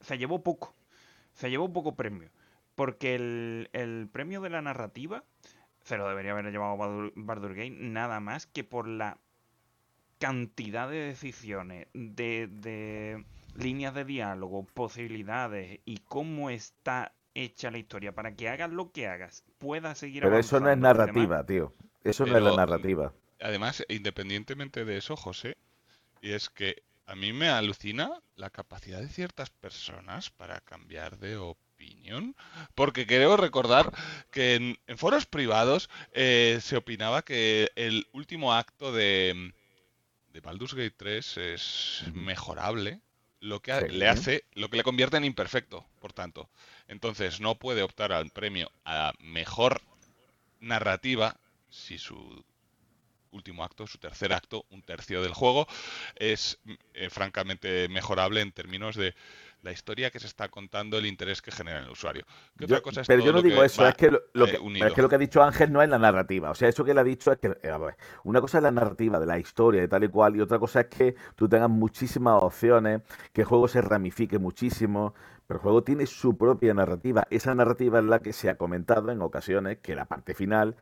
[0.00, 0.74] se llevó poco.
[1.34, 2.30] Se llevó poco premio.
[2.74, 5.24] Porque el, el premio de la narrativa
[5.88, 6.76] se lo debería haber llevado
[7.16, 9.16] Gate nada más que por la
[10.18, 13.24] cantidad de decisiones, de, de
[13.56, 19.06] líneas de diálogo, posibilidades y cómo está hecha la historia para que hagas lo que
[19.06, 21.72] hagas, puedas seguir Pero eso no es narrativa, tío.
[22.04, 23.12] Eso no es la Pero- narrativa.
[23.40, 25.56] Además, independientemente de eso, José,
[26.20, 31.36] y es que a mí me alucina la capacidad de ciertas personas para cambiar de
[31.36, 31.67] opinión,
[32.74, 33.92] porque creo recordar
[34.30, 39.52] que en, en foros privados eh, se opinaba que el último acto de,
[40.32, 43.00] de Baldur's Gate 3 es mejorable,
[43.40, 43.88] lo que Sí.
[43.88, 46.50] le hace, lo que le convierte en imperfecto, por tanto.
[46.88, 49.82] Entonces no puede optar al premio a mejor
[50.60, 51.36] narrativa
[51.70, 52.44] si su
[53.30, 55.66] último acto, su tercer acto, un tercio del juego,
[56.16, 56.58] es
[56.94, 59.14] eh, francamente mejorable en términos de
[59.68, 62.24] la historia que se está contando, el interés que genera en el usuario.
[62.56, 64.46] ¿Qué Yo- otra cosa es pero yo no digo eso, va, es que lo, lo
[64.46, 64.86] eh, que, unido?
[64.86, 66.50] es que lo que ha dicho Ángel no es la narrativa.
[66.50, 68.64] O sea, eso que él ha dicho es que, eh, a ver, una cosa es
[68.64, 71.48] la narrativa de la historia y tal y cual, y otra cosa es que tú
[71.50, 73.02] tengas muchísimas opciones,
[73.34, 75.12] que el juego se ramifique muchísimo,
[75.46, 77.26] pero el juego tiene su propia narrativa.
[77.28, 80.76] Esa narrativa es la que se ha comentado en ocasiones que la parte final,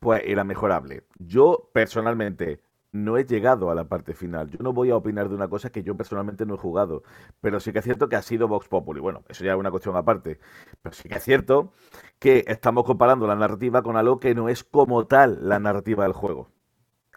[0.00, 1.04] pues, era mejorable.
[1.18, 2.60] Yo, personalmente,
[2.92, 4.50] no he llegado a la parte final.
[4.50, 7.02] Yo no voy a opinar de una cosa que yo personalmente no he jugado.
[7.40, 9.00] Pero sí que es cierto que ha sido Vox Populi.
[9.00, 10.38] Bueno, eso ya es una cuestión aparte.
[10.82, 11.72] Pero sí que es cierto
[12.18, 16.12] que estamos comparando la narrativa con algo que no es como tal la narrativa del
[16.12, 16.50] juego.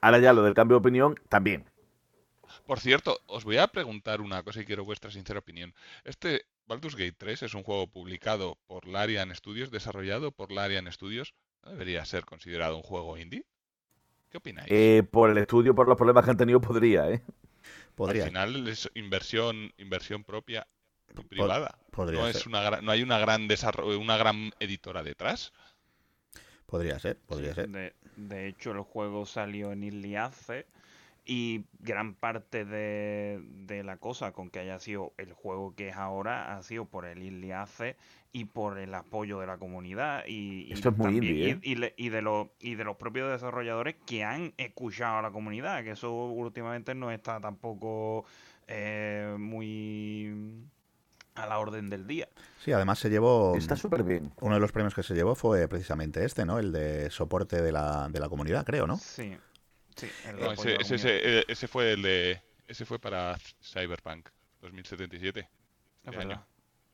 [0.02, 1.70] Ahora ya lo del cambio de opinión también.
[2.66, 5.74] Por cierto, os voy a preguntar una cosa y quiero vuestra sincera opinión.
[6.04, 11.36] Este Baldur's Gate 3 es un juego publicado por Larian Studios, desarrollado por Larian Studios.
[11.64, 13.46] ¿No debería ser considerado un juego indie?
[14.36, 14.70] ¿Qué opináis?
[14.70, 17.22] Eh, por el estudio, por los problemas que han tenido, podría, ¿eh?
[17.96, 20.68] Podría, Al final es inversión, inversión propia
[21.10, 21.78] y privada.
[21.92, 22.48] podría no es ser.
[22.48, 25.54] una gran- no hay una gran desarrollo, una gran editora detrás.
[26.66, 27.70] podría ser, podría Sí, ser.
[27.70, 30.66] De, de hecho, el juego salió en Access
[31.26, 35.96] y gran parte de, de la cosa con que haya sido el juego que es
[35.96, 37.96] ahora ha sido por el Access
[38.32, 41.84] y por el apoyo de la comunidad y, y Esto es muy también- indie, y-
[41.84, 41.94] ¿eh?
[41.98, 45.92] y de los y de los propios desarrolladores que han escuchado a la comunidad, que
[45.92, 48.26] eso últimamente no está tampoco
[48.68, 50.64] eh, muy
[51.36, 52.28] a la orden del día.
[52.64, 53.56] Sí, además se llevó.
[53.58, 54.32] Está súper bien.
[54.42, 56.60] Uno de los premios que se llevó fue precisamente este, ¿no?
[56.60, 58.98] El de soporte de la, de la comunidad, creo, ¿no?
[58.98, 59.38] Sí,
[59.96, 60.08] sí.
[60.30, 64.30] el No, apoyo ese, ese, eh, ese fue el de ese fue para Cyberpunk
[64.62, 65.40] 2077.
[65.42, 65.48] Es
[66.12, 66.46] este año.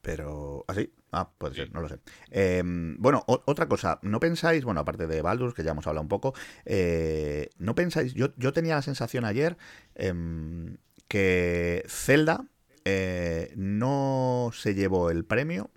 [0.02, 0.66] Pero.
[0.68, 0.92] ¿Ah, sí?
[1.12, 1.62] Ah, puede Sí.
[1.62, 2.00] ser, no lo sé.
[2.32, 6.02] Eh, bueno, o- otra cosa, ¿no pensáis, bueno, aparte de Baldur's, que ya hemos hablado
[6.02, 6.34] un poco,
[6.66, 9.58] eh, ¿no pensáis, yo, yo tenía la sensación ayer
[9.96, 10.78] em,
[11.08, 12.46] que Zelda
[12.86, 15.70] eh, no se llevó el premio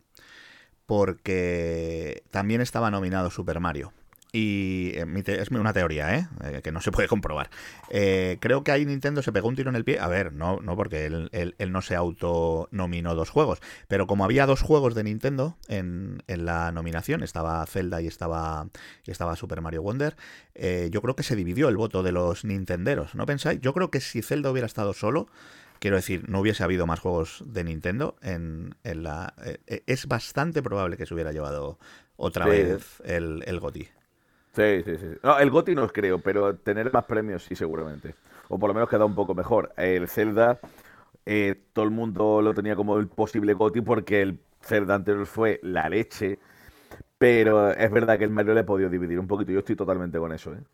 [0.87, 3.93] porque también estaba nominado Super Mario.
[4.37, 6.27] Y eh, es una teoría, ¿eh?
[6.43, 7.51] Eh, que no se puede comprobar.
[7.89, 10.01] Eh, creo que ahí Nintendo se pegó un tiro en el pie.
[10.01, 13.61] A ver, no, no porque él, él- él no se autonominó dos juegos.
[13.87, 18.67] Pero como había dos juegos de Nintendo en, en la nominación, estaba Zelda y estaba,
[19.07, 20.17] y estaba Super Mario Wonder,
[20.57, 23.15] eh, yo creo que se dividió el voto de los Nintenderos.
[23.15, 23.61] ¿No pensáis?
[23.61, 25.29] Yo creo que si Zelda hubiera estado solo,
[25.79, 29.33] quiero decir, no hubiese habido más juegos de Nintendo en, en la...
[29.87, 31.79] es bastante probable que se hubiera llevado
[32.17, 32.51] otra Sí.
[32.51, 33.89] vez el, el GOTY.
[34.55, 35.07] Sí, sí, sí.
[35.23, 38.15] No, el GOTY no creo, pero tener más premios sí, seguramente.
[38.49, 39.73] O por lo menos queda un poco mejor.
[39.77, 40.61] El Zelda,
[41.27, 45.61] eh, todo el mundo lo tenía como el posible GOTY porque el Zelda anterior fue
[45.63, 46.39] la leche.
[47.19, 49.53] Pero es verdad que el Mario le ha podido dividir un poquito.
[49.53, 50.65] Yo estoy totalmente con eso, ¿eh?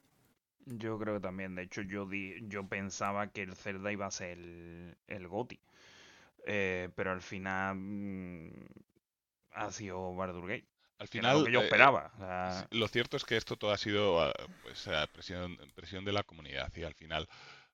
[0.66, 4.10] Yo creo que también, de hecho, yo di, yo pensaba que el Zelda iba a
[4.10, 5.60] ser el, el GOTY.
[6.46, 8.50] Eh, pero al final mm,
[9.52, 10.66] ha sido Baldur Gate.
[11.01, 12.68] Al final lo que yo eh, esperaba.
[12.70, 16.22] Lo cierto es que esto todo ha sido ah, pues, a presión, presión de la
[16.22, 17.26] comunidad y al final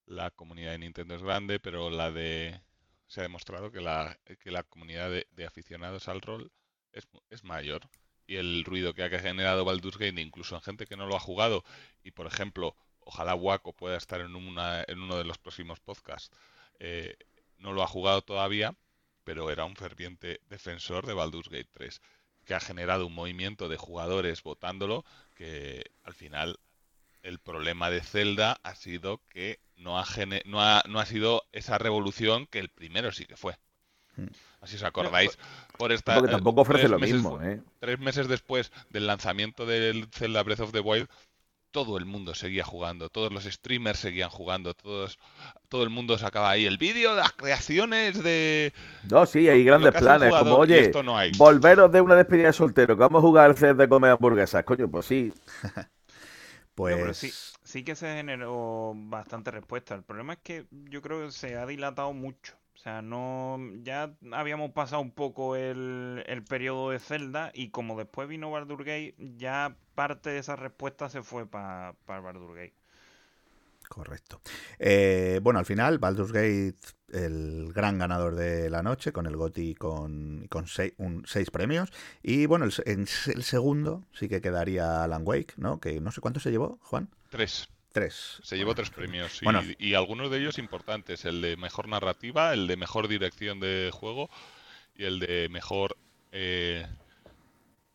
[0.07, 2.61] la comunidad de Nintendo es grande, pero la de
[3.09, 6.53] se ha demostrado que la, que la comunidad de, de aficionados al rol
[6.93, 7.83] es, es mayor.
[8.29, 11.21] Y el ruido que ha generado Baldur's Gate, incluso en gente que no lo ha
[11.21, 11.65] jugado,
[12.05, 16.31] y por ejemplo, ojalá Waco pueda estar en, una, en uno de los próximos podcasts,
[16.79, 17.17] eh,
[17.59, 18.77] no lo ha jugado todavía,
[19.25, 22.01] pero era un ferviente defensor de Baldur's Gate 3,
[22.47, 26.59] que ha generado un movimiento de jugadores votándolo, que al final
[27.23, 30.07] el problema de Zelda ha sido que no ha,
[30.47, 33.59] no ha, no ha sido esa revolución que el primero sí que fue.
[34.17, 34.29] Hmm.
[34.61, 35.39] Así os acordáis.
[35.77, 37.61] Por esta, Porque eh, tampoco ofrece tres lo meses mismo, ¿eh?
[37.81, 41.09] Tres meses después del lanzamiento del Zelda Breath of the Wild,
[41.77, 45.19] todo el mundo seguía jugando, todos los streamers seguían jugando, todos,
[45.69, 48.73] todo el mundo sacaba ahí el vídeo de las creaciones de...
[49.11, 50.35] No, sí, hay grandes planes.
[50.35, 51.33] Como, oye, esto no hay.
[51.37, 54.65] volveros de una despedida de soltero, que vamos a jugar al CES de comer hamburguesas.
[54.65, 55.35] Coño, pues sí.
[56.75, 57.31] Pues No, sí,
[57.63, 59.95] sí que se generó bastante respuesta.
[59.95, 62.55] El problema es que yo creo que se ha dilatado mucho.
[62.77, 63.59] O sea, no.
[63.83, 68.85] Ya habíamos pasado un poco el, el periodo de Zelda y como después vino Baldur
[68.85, 72.75] Gate, ya parte de esa respuesta se fue para Baldur Gate.
[73.89, 74.41] Correcto.
[74.81, 76.75] Eh, bueno, al final, Baldur's Gate,
[77.13, 81.93] el gran ganador de la noche, con el GOTY con, con sei- un- seis premios.
[82.21, 85.79] Y bueno, el, el segundo sí que quedaría Alan Wake, ¿no?
[85.79, 87.09] Que no sé cuánto se llevó, Juan.
[87.31, 87.69] Tres.
[87.97, 88.41] Tres.
[88.43, 89.63] Se llevó tres premios y, Bueno.
[89.79, 91.25] y algunos de ellos importantes.
[91.25, 94.29] El de mejor narrativa, el de mejor dirección de juego
[94.95, 95.97] y el de mejor...
[96.31, 96.87] Eh,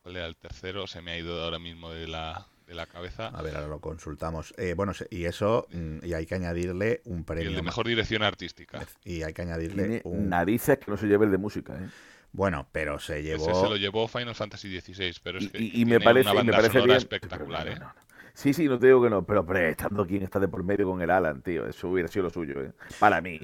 [0.02, 0.88] ¿Cuál era el tercero?
[0.88, 3.28] Se me ha ido ahora mismo de la, de la cabeza.
[3.28, 4.52] A ver, ahora lo consultamos.
[4.58, 7.48] Eh, bueno, se- y eso, mm, y hay que añadirle un Y premio.
[7.50, 8.84] el de mejor dirección artística.
[9.04, 10.28] Y hay que añadirle Tiene un...
[10.28, 11.88] narices que no se lleve el de música, ¿eh?
[12.32, 13.54] Bueno, pero se Ese llevó...
[13.62, 16.30] se lo llevó Final Fantasy XVI, pero es Y, que y- y me tiene parece,
[16.30, 16.96] una y me banda parece sonora bien.
[16.98, 17.78] espectacular, Pero ¿eh?
[17.78, 18.11] no, no, no.
[18.34, 20.86] Sí, sí, no te digo que no, pero, pero estando quien está de por medio
[20.86, 22.72] con el Alan, tío, eso hubiera sido lo suyo, ¿eh?
[22.98, 23.40] Para mí.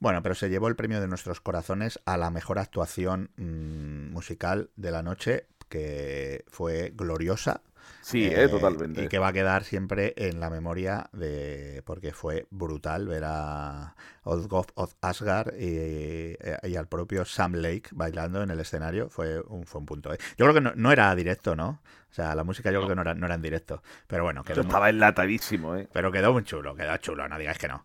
[0.00, 4.70] Bueno, pero se llevó el premio de nuestros corazones a la mejor actuación mm, musical
[4.74, 7.62] de la noche, que fue gloriosa.
[8.00, 9.04] Sí, eh, eh, totalmente.
[9.04, 11.82] Y que va a quedar siempre en la memoria de.
[11.86, 18.50] porque fue brutal ver a of Asgard y, y al propio Sam Lake bailando en
[18.50, 19.08] el escenario.
[19.08, 20.12] Fue un, fue un punto.
[20.12, 20.18] ¿eh?
[20.36, 21.80] Yo creo que no, no era directo, ¿no?
[22.12, 23.82] O sea, la música yo creo que no era, no era en directo.
[24.06, 25.88] Pero bueno, quedó muy, estaba enlatadísimo, ¿eh?
[25.92, 27.84] pero quedó muy chulo, quedó chulo, no digáis que no.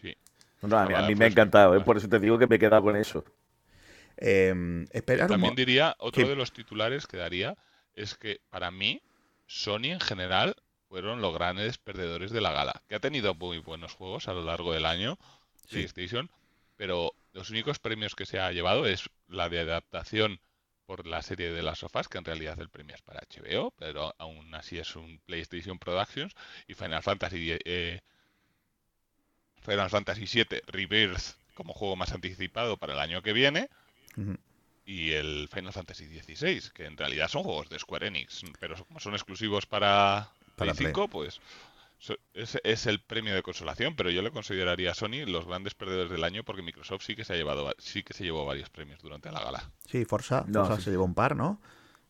[0.00, 0.16] Sí.
[0.62, 1.78] No, a mí, a Estaba- mí me ha encantado, ¿eh?
[1.78, 1.84] espectacular.
[1.86, 3.24] Por eso te digo que me he quedado con eso.
[4.16, 6.28] Eh, esperar un También diría, otro Sí.
[6.28, 7.56] de los titulares que daría
[7.94, 9.02] es que para mí,
[9.46, 10.56] Sony en general
[10.88, 12.82] fueron los grandes perdedores de la gala.
[12.88, 15.16] Que ha tenido muy buenos juegos a lo largo del año,
[15.66, 15.76] Sí.
[15.76, 16.28] PlayStation,
[16.76, 20.40] pero los únicos premios que se ha llevado es la de adaptación
[20.86, 24.14] por la serie de las sofás, que en realidad el premio es para HBO, pero
[24.18, 26.34] aún así es un PlayStation Productions,
[26.66, 28.00] y Final Fantasy eh,
[29.62, 33.68] Final Fantasy VII Rebirth como juego más anticipado para el año que viene,
[34.84, 39.00] y el Final Fantasy XVI, que en realidad son juegos de Square Enix, pero como
[39.00, 40.92] son exclusivos para, Para Play Play.
[40.92, 41.40] 5, pues
[42.34, 46.10] es, es el premio de consolación, pero yo le consideraría a Sony los grandes perdedores
[46.10, 48.70] del año porque Microsoft sí que se ha llevado va- sí que se llevó varios
[48.70, 49.70] premios durante la gala.
[49.88, 50.82] Sí, Forza, No, Forza sí.
[50.84, 51.60] se llevó un par, ¿no?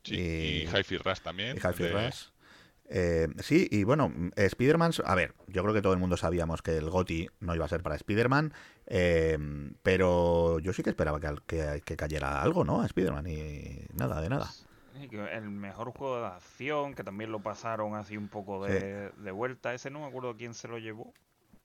[0.05, 1.57] Sí, Y- y, Hi-Fi Rush también.
[1.57, 2.25] Y Hi-Fi de- Rush.
[2.95, 6.77] Eh, sí, y bueno, Spider-Man, a ver, yo creo que todo el mundo sabíamos que
[6.77, 8.53] el GOTI no iba a ser para Spider-Man,
[8.87, 9.39] eh,
[9.83, 12.83] pero yo sí que esperaba que, que, que cayera algo, ¿no?
[12.83, 14.51] A Spider-Man y nada, de nada.
[14.95, 19.75] El mejor juego de acción, que también lo pasaron así un poco de, de vuelta.
[19.75, 21.13] Ese no me acuerdo quién se lo llevó,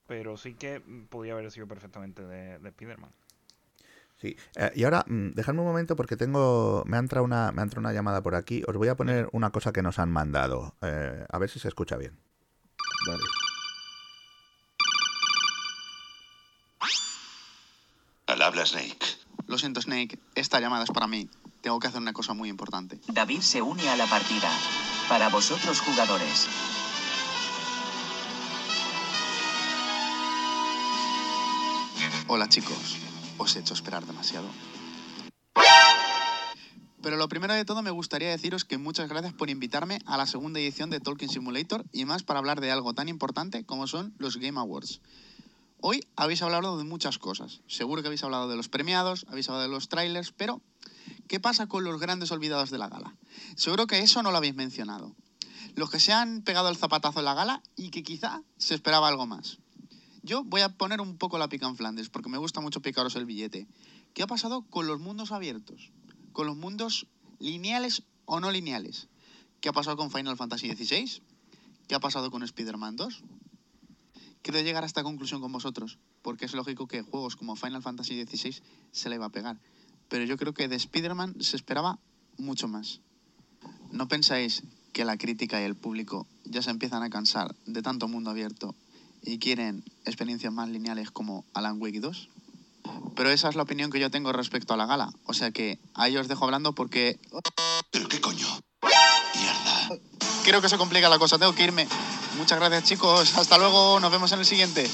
[0.06, 3.10] pero sí que podía haber sido perfectamente de, de Spider-Man.
[4.20, 7.60] Sí, eh, y ahora, mm, dejadme un momento porque tengo, me ha entrado una, me
[7.60, 8.64] ha entrado una llamada por aquí.
[8.66, 11.68] Os voy a poner una cosa que nos han mandado, eh, a ver si se
[11.68, 12.18] escucha bien.
[13.06, 13.22] Vale.
[18.26, 19.07] Al habla Snake.
[19.48, 21.26] Lo siento, Snake, esta llamada es para mí.
[21.62, 23.00] Tengo que hacer una cosa muy importante.
[23.08, 24.50] David se une a la partida.
[25.08, 26.46] Para vosotros jugadores.
[32.26, 32.98] Hola, chicos.
[33.38, 34.48] Os he hecho esperar demasiado.
[37.00, 40.26] Pero lo primero de todo me gustaría deciros que muchas gracias por invitarme a la
[40.26, 44.14] segunda edición de Tolkien Simulator y más para hablar de algo tan importante como son
[44.18, 45.00] los Game Awards.
[45.80, 47.60] Hoy habéis hablado de muchas cosas.
[47.68, 50.60] Seguro que habéis hablado de los premiados, habéis hablado de los trailers, pero
[51.28, 53.16] ¿qué pasa con los grandes olvidados de la gala?
[53.54, 55.14] Seguro que eso no lo habéis mencionado.
[55.76, 59.06] Los que se han pegado el zapatazo en la gala y que quizá se esperaba
[59.06, 59.58] algo más.
[60.24, 63.14] Yo voy a poner un poco la pica en Flandes porque me gusta mucho picaros
[63.14, 63.68] el billete.
[64.14, 65.92] ¿Qué ha pasado con los mundos abiertos?
[66.32, 67.06] Con los mundos
[67.38, 69.06] lineales o no lineales.
[69.60, 71.22] ¿Qué ha pasado con Final Fantasy XVI?
[71.86, 73.22] ¿Qué ha pasado con Spider-Man 2?
[74.42, 78.22] Quiero llegar a esta conclusión con vosotros, porque es lógico que juegos como Final Fantasy
[78.24, 78.56] XVI
[78.92, 79.58] se le va a pegar.
[80.08, 81.98] Pero yo creo que de Spider-Man se esperaba
[82.36, 83.00] mucho más.
[83.90, 84.62] ¿No pensáis
[84.92, 88.74] que la crítica y el público ya se empiezan a cansar de tanto mundo abierto
[89.22, 92.28] y quieren experiencias más lineales como Alan Wake 2?
[93.14, 95.12] Pero esa es la opinión que yo tengo respecto a la gala.
[95.24, 97.18] O sea que ahí os dejo hablando porque...
[97.90, 98.46] ¿Pero qué coño?
[100.44, 101.86] Creo que se complica la cosa, tengo que irme.
[102.36, 104.88] Muchas gracias chicos, hasta luego, nos vemos en el siguiente.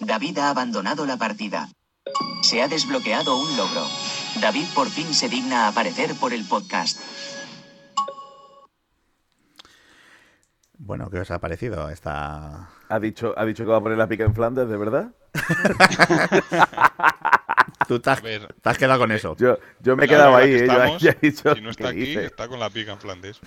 [0.00, 1.68] David ha abandonado la partida.
[2.42, 3.86] Se ha desbloqueado un logro.
[4.40, 7.00] David por fin se digna a aparecer por el podcast.
[10.76, 12.68] Bueno, ¿qué os ha parecido esta...?
[12.88, 15.12] ¿Ha dicho, ¿Ha dicho que va a poner la pica en Flandes, de verdad?
[17.86, 18.54] Tú te has, A ver.
[18.60, 19.36] te has quedado con eso.
[19.36, 20.64] Yo, yo me he quedado ahí, que ¿eh?
[20.64, 22.24] Estamos, he dicho si no ¿qué está aquí, dice?
[22.26, 23.40] está con la pica en Flandes.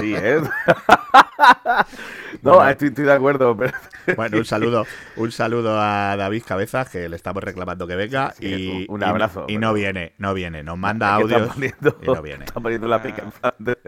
[0.00, 0.40] Sí, ¿eh?
[2.42, 2.68] no, Bueno.
[2.70, 3.56] estoy, estoy de acuerdo.
[3.56, 3.72] Pero...
[4.16, 4.84] Bueno, un saludo,
[5.16, 8.32] un saludo a David Cabezas, que le estamos reclamando que venga.
[8.32, 10.62] Sí, y, un abrazo, Y, no viene, no viene.
[10.62, 12.44] Nos manda poniendo, y no viene.
[12.44, 13.78] está poniendo la pica en Flandes.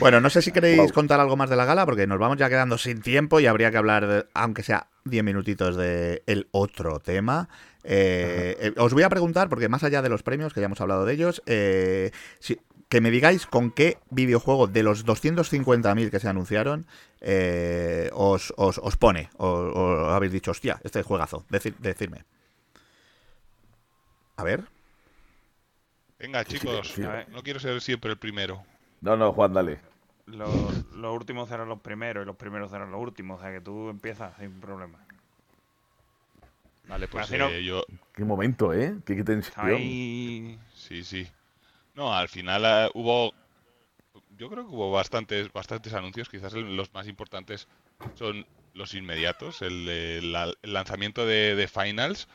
[0.00, 0.92] Bueno, no sé si queréis Wow.
[0.92, 3.70] contar algo más de la gala, porque nos vamos ya quedando sin tiempo y habría
[3.70, 7.48] que hablar, de- aunque sea 10 minutitos, de el otro tema.
[7.84, 10.80] Eh, eh, os voy a preguntar, porque más allá de los premios, que ya hemos
[10.80, 16.20] hablado de ellos, eh, si- que me digáis con qué videojuego de los 250.000 que
[16.20, 16.86] se anunciaron
[17.20, 22.24] eh, os, os- os pone, o, o habéis dicho, hostia, este juegazo, Decid- decidme.
[24.36, 24.64] A ver.
[26.18, 27.02] Venga, chicos, sí.
[27.30, 28.64] no quiero ser siempre el primero.
[29.02, 29.80] No, no, Juan, dale.
[30.26, 33.38] Los, los últimos serán los primeros y los primeros serán los últimos.
[33.40, 34.98] O sea que tú empiezas sin problema.
[36.88, 37.84] Vale, pues Así no- eh, yo...
[38.14, 38.96] Qué momento, ¿eh?
[39.04, 39.54] Qué, qué tensión.
[39.66, 40.58] Ahí.
[40.74, 41.26] Sí, sí.
[41.94, 43.32] No, al final eh, hubo...
[44.36, 46.28] Yo creo que hubo bastantes, bastantes anuncios.
[46.28, 47.68] Quizás el- los más importantes
[48.14, 49.62] son los inmediatos.
[49.62, 50.32] El
[50.62, 52.28] lanzamiento de, de Finals,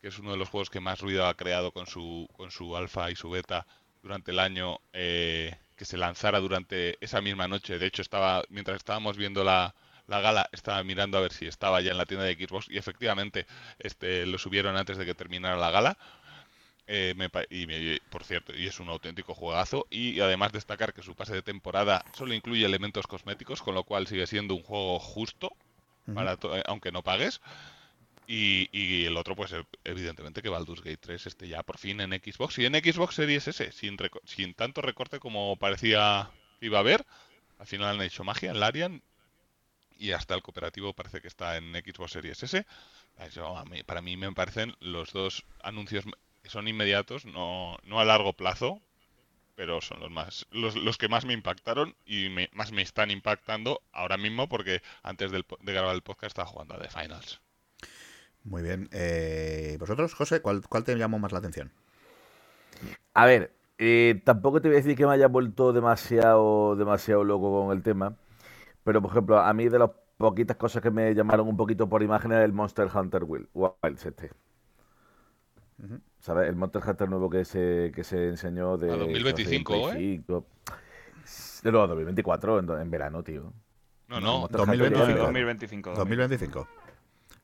[0.00, 2.76] que es uno de los juegos que más ruido ha creado con su, con su
[2.76, 3.66] alfa y su beta
[4.02, 7.78] durante el año, eh, que se lanzara durante esa misma noche.
[7.78, 9.74] De hecho, estaba mientras estábamos viendo la,
[10.08, 12.76] la gala, estaba mirando a ver si estaba ya en la tienda de Xbox y
[12.76, 13.46] efectivamente
[13.78, 15.96] este, lo subieron antes de que terminara la gala.
[16.86, 19.86] Eh, me y me- por cierto, y es un auténtico juegazo.
[19.88, 24.06] Y además destacar que su pase de temporada solo incluye elementos cosméticos, con lo cual
[24.06, 25.50] sigue siendo un juego justo,
[26.14, 27.40] para aunque no pagues.
[28.32, 32.12] Y, el otro, pues ev- evidentemente que Baldur's Gate 3 esté ya por fin en
[32.12, 37.04] Xbox y en Xbox Series S, sin, sin tanto recorte como parecía iba a haber.
[37.58, 39.02] Al final han hecho magia en Larian
[39.98, 42.64] y hasta el cooperativo parece que está en Xbox Series S.
[43.86, 46.04] Para mí me parecen los dos anuncios
[46.42, 48.80] que son inmediatos, no, no a largo plazo,
[49.56, 53.10] pero son los más los, los que más me impactaron y me- más me están
[53.10, 57.40] impactando ahora mismo porque antes del de grabar el podcast estaba jugando a The Finals.
[58.44, 58.88] Muy bien.
[58.92, 61.72] Eh, ¿Vosotros, José, cuál, cuál te llamó más la atención?
[63.14, 67.64] A ver, eh, tampoco te voy a decir que me haya vuelto demasiado, demasiado loco
[67.66, 68.16] con el tema,
[68.84, 72.02] pero por ejemplo, a mí de las poquitas cosas que me llamaron un poquito por
[72.02, 74.30] imagen era el Monster Hunter Will- Wilds este.
[76.20, 76.48] ¿Sabes?
[76.48, 78.92] El Monster Hunter nuevo que se, que se enseñó de...
[78.92, 80.16] A 2025, de Play ¿eh?
[80.16, 80.46] 5.
[81.62, 83.52] De no, 2024, en, en verano, tío.
[84.08, 85.02] No, no, Monster Hunter ya 2025.
[85.02, 85.22] en verano.
[85.24, 85.90] 2025.
[85.94, 86.68] 2025.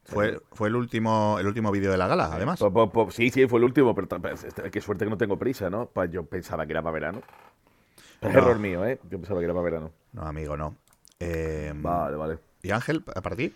[0.07, 2.59] Fue, fue el último el último vídeo de la gala, además.
[2.59, 5.19] Po- po- po- sí, sí, fue el último, pero pues, este, qué suerte que no
[5.19, 5.87] tengo prisa, ¿no?
[5.87, 7.23] Pues yo pensaba que era para verano.
[8.21, 8.39] Es No.
[8.39, 8.99] error mío, ¿eh?
[9.11, 9.91] Yo pensaba que era para verano.
[10.13, 10.75] No, amigo, no.
[11.21, 12.39] Eh, Vale, vale.
[12.63, 13.53] ¿Y Ángel, para ti?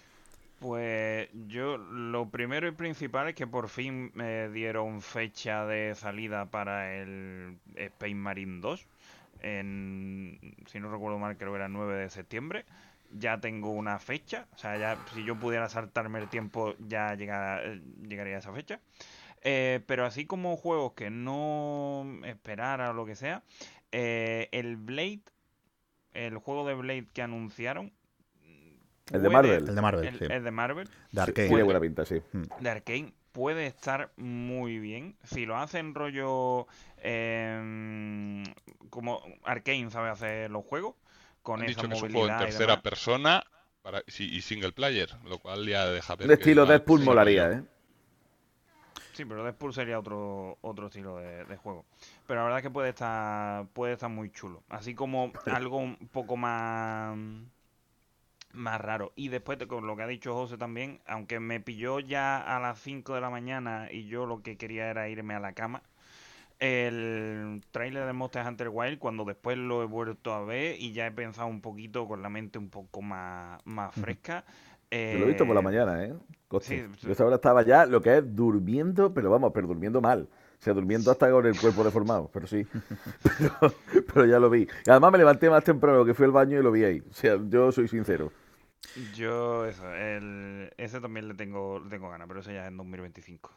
[0.61, 6.47] Pues yo lo primero y principal es que por fin me dieron fecha de salida
[6.51, 8.87] para el Space Marine 2.
[9.43, 12.67] En, si no recuerdo mal, creo que era el 9 de septiembre.
[13.13, 14.47] Ya tengo una fecha.
[14.55, 18.53] O sea, ya si yo pudiera saltarme el tiempo, ya llega- eh, llegaría a esa
[18.53, 18.81] fecha.
[19.43, 23.43] Eh, pero así como juegos que no esperara o lo que sea,
[23.91, 25.23] eh, el Blade,
[26.13, 27.93] el juego de Blade que anunciaron,
[29.13, 29.69] El de Marvel.
[29.69, 30.25] El de Marvel, el- sí.
[30.31, 31.49] el de Marvel De Arcane.
[31.49, 32.23] Tiene buena pinta, sí.
[32.61, 35.17] de Arkane puede estar muy bien.
[35.25, 36.67] Si lo hacen rollo
[37.03, 38.45] em,
[38.91, 40.95] como Arkane sabe hacer los juegos,
[41.51, 42.83] con Han esa dicho que es un movilidad juego en tercera demás.
[42.83, 43.45] persona
[43.83, 47.51] para, sí, y single player, lo cual ya deja ver Un que estilo Deadpool molaría,
[47.51, 47.63] ¿eh?
[49.13, 51.87] Sí, pero Deadpool sería otro otro estilo de, de juego.
[52.27, 54.63] Pero la verdad es que puede estar puede estar muy chulo.
[54.69, 57.17] Así como algo un poco más
[58.53, 59.13] más raro.
[59.17, 62.61] Y después de- con lo que ha dicho José también, aunque me pilló ya a
[62.61, 65.83] las 5 de la mañana y yo lo que quería era irme a la cama,
[66.61, 71.07] el tráiler de Monster Hunter Wild cuando después lo he vuelto a ver y ya
[71.07, 74.45] he pensado un poquito con la mente un poco más, más fresca.
[75.11, 76.15] Yo lo he visto por la Eh, mañana, ¿eh?
[76.59, 80.29] Sí, Yo esta hora estaba ya lo que es durmiendo, pero vamos, pero durmiendo mal.
[80.61, 82.67] O sea, durmiendo hasta con el cuerpo deformado, pero sí.
[83.39, 83.75] Pero,
[84.13, 84.69] pero ya lo vi.
[84.87, 87.03] Y además me levanté más temprano que fui al baño y lo vi ahí.
[87.11, 88.33] O sea, yo soy sincero.
[88.95, 92.77] Yo, eso, el, ese también le tengo, le tengo ganas, pero ese ya es en
[92.77, 93.51] 2025.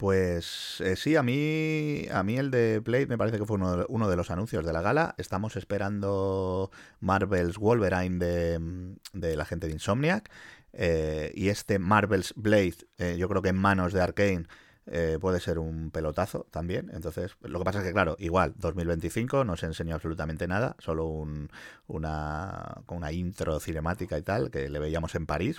[0.00, 4.08] Pues eh, sí, a mí, a mí el de Blade me parece que fue uno
[4.08, 5.14] de, los anuncios de la gala.
[5.18, 6.70] Estamos esperando
[7.00, 10.30] Marvel's Wolverine de, de la gente de Insomniac.
[10.72, 14.46] eh, y este Marvel's Blade, eh, yo creo que en manos de Arkane
[14.86, 16.90] eh, puede ser un pelotazo también.
[16.94, 21.04] Entonces, lo que pasa es que, claro, igual, 2025 no se enseñó absolutamente nada, solo
[21.08, 21.50] un,
[21.88, 25.58] una, una intro cinemática y tal, que le veíamos en París.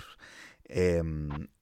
[0.74, 1.02] Eh,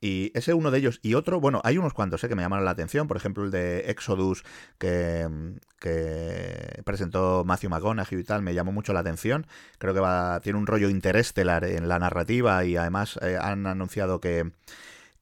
[0.00, 1.00] y ese uno de ellos.
[1.02, 3.08] Y otro, bueno, hay unos cuantos eh, que me llamaron la atención.
[3.08, 4.44] Por ejemplo, el de Exodus
[4.78, 5.28] que,
[5.78, 9.46] que presentó Matthew McConaughey y tal, me llamó mucho la atención.
[9.78, 14.20] Creo que va, tiene un rollo interestelar en la narrativa y además eh, han anunciado
[14.20, 14.52] que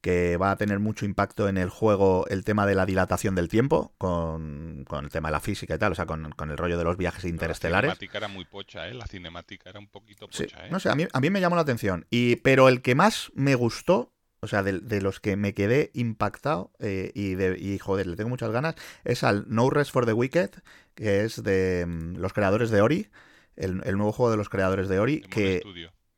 [0.01, 3.49] que va a tener mucho impacto en el juego el tema de la dilatación del
[3.49, 6.57] tiempo, con, con el tema de la física y tal, o sea, con, con el
[6.57, 7.88] rollo de los viajes La interestelares.
[7.90, 8.94] cinemática era muy pocha, ¿eh?
[8.94, 10.70] La cinemática era un poquito Sí, pocha, ¿eh?
[10.70, 12.07] no sé, a mí, a mí me llamó la atención.
[12.11, 15.90] Y, pero el que más me gustó, o sea, de, de los que me quedé
[15.94, 20.07] impactado eh, y, de, y, joder, le tengo muchas ganas, es al No Rest for
[20.07, 20.51] the Wicked,
[20.94, 23.09] que es de mm, los creadores de Ori,
[23.57, 25.61] el, el nuevo juego de los creadores de Ori, que,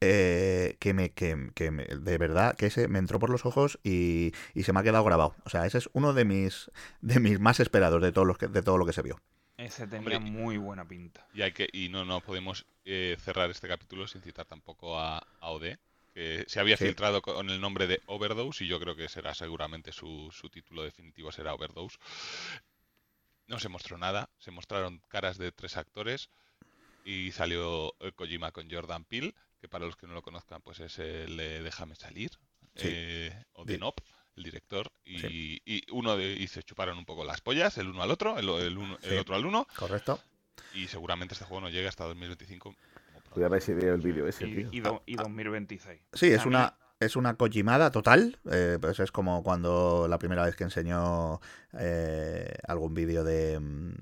[0.01, 3.79] eh, que, me, que, que me- de verdad, que ese me entró por los ojos
[3.85, 5.37] y, y se me ha quedado grabado.
[5.45, 6.71] O sea, ese es uno de mis,
[7.01, 9.21] de mis más esperados de, todos los que, de todo lo que se vio.
[9.57, 11.27] Ese tenía muy buena pinta.
[11.33, 15.19] Y, hay que, y no, no podemos eh, cerrar este capítulo sin citar tampoco a,
[15.19, 15.79] a OD,
[16.15, 16.85] que se había Sí.
[16.87, 20.83] filtrado con el nombre de Overdose y yo creo que será seguramente su, su título
[20.83, 21.99] definitivo será Overdose.
[23.47, 26.31] No se mostró nada, se mostraron caras de tres actores
[27.05, 30.81] y salió eh, Kojima con Jordan Peele, que para los que no lo conozcan pues
[30.81, 32.31] es el de Déjame salir,
[32.77, 32.89] Sí.
[32.91, 33.81] eh, o de Sí.
[33.81, 33.99] Nop,
[34.37, 38.03] el director, y, y uno de, y se chuparon un poco las pollas, el uno
[38.03, 39.67] al otro, el, el uno- el otro al uno.
[39.77, 40.21] Correcto.
[40.75, 42.75] Y seguramente este juego no llegue hasta 2025.
[43.35, 44.69] Voy a ver si veo el vídeo ese, Y, tío.
[44.73, 46.01] y, do- y 2026.
[46.15, 48.37] Sí, es una, es una Kojimada total.
[48.51, 51.41] eh, pues es como cuando la primera vez que enseñó
[51.79, 53.93] eh, algún vídeo de, mm,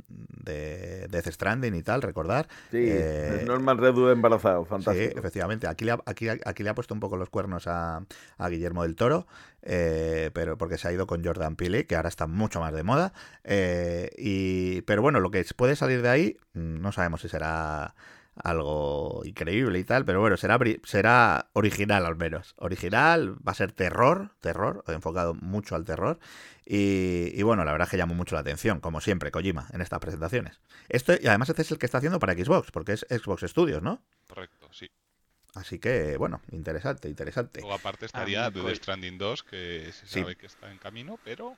[0.45, 2.49] de Death Stranding y tal, recordar.
[2.73, 5.19] Sí, Eh, Norman Redwood embarazado, Sí, fantástico.
[5.19, 5.69] efectivamente.
[5.69, 8.03] Aquí le, ha, aquí, aquí le ha puesto un poco los cuernos a,
[8.37, 9.29] a Guillermo del Toro,
[9.63, 12.83] eh, pero porque se ha ido con Jordan Peele, que ahora está mucho más de
[12.83, 13.13] moda.
[13.45, 17.95] eh, y, pero bueno, lo que puede salir de ahí, mm, no sabemos si será
[18.45, 22.55] algo increíble y tal, pero bueno, será, será original al menos.
[22.59, 26.19] Original, va a ser terror, terror, enfocado mucho al terror.
[26.67, 29.81] Y, y bueno, la verdad es que llamó mucho la atención, como siempre, Kojima, en
[29.81, 30.61] estas presentaciones.
[30.89, 33.83] Esto, y además este es el que está haciendo para Xbox, porque es Xbox Studios,
[33.83, 34.03] ¿no?
[34.29, 34.91] Correcto, sí.
[35.55, 37.61] Así que, bueno, interesante, interesante.
[37.61, 40.21] Luego aparte estaría Ah, The Stranding 2, que se Sí.
[40.21, 41.57] sabe que está en camino, pero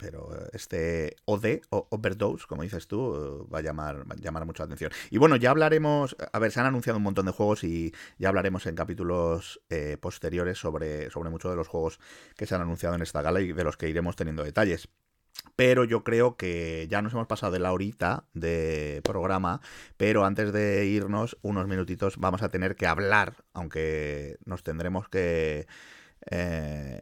[0.00, 4.62] Pero este OD, o Overdose, como dices tú, va a llamar, va a llamar mucho
[4.62, 4.90] la atención.
[5.10, 8.28] Y bueno, ya hablaremos, a ver, se han anunciado un montón de juegos y ya
[8.28, 12.00] hablaremos en capítulos eh, posteriores sobre, sobre muchos de los juegos
[12.34, 14.88] que se han anunciado en esta gala y de los que iremos teniendo detalles.
[15.54, 19.60] Pero yo creo que ya nos hemos pasado de la horita de programa,
[19.98, 25.66] pero antes de irnos unos minutitos vamos a tener que hablar, aunque nos tendremos que
[26.30, 27.00] eh,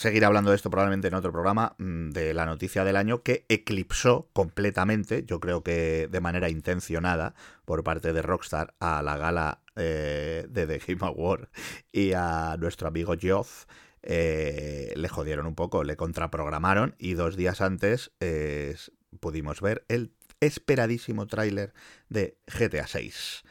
[0.00, 3.44] seguir hablando de esto probablemente en otro programa, mm, de la noticia del año que
[3.50, 7.34] eclipsó completamente, yo creo que de manera intencionada
[7.66, 11.50] por parte de Rockstar a la gala eh, de The Game Award
[11.92, 13.66] y a nuestro amigo Geoff
[14.02, 18.76] eh, le jodieron un poco, le contraprogramaron y dos días antes eh,
[19.20, 21.74] pudimos ver el esperadísimo tráiler
[22.08, 23.44] de GTA 6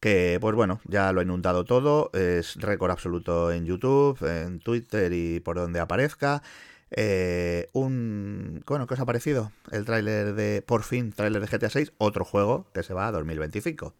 [0.00, 5.12] que pues bueno, ya lo ha inundado todo, es récord absoluto en YouTube, en Twitter
[5.12, 6.42] y por donde aparezca.
[6.90, 9.50] Eh, un bueno, ¿qué os ha parecido?
[9.72, 13.12] El tráiler de, por fin, tráiler de GTA 6, otro juego que se va a
[13.12, 13.92] 2025.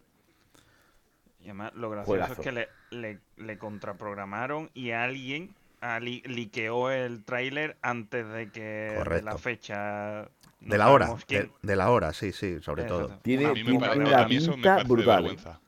[1.41, 2.33] Y además, lo gracioso Juegazo.
[2.33, 5.53] es que le, le, le contraprogramaron y alguien
[6.01, 8.61] li- liqueó el tráiler antes de que
[9.09, 10.29] de la fecha.
[10.61, 11.09] no De la hora,
[11.61, 13.07] de, la hora, sí, sí, sobre Exacto.
[13.07, 13.19] todo.
[13.19, 15.23] Tiene, a mí, me tiene pare- una a mí eso me pinta parece brutal.
[15.23, 15.59] de vergüenza.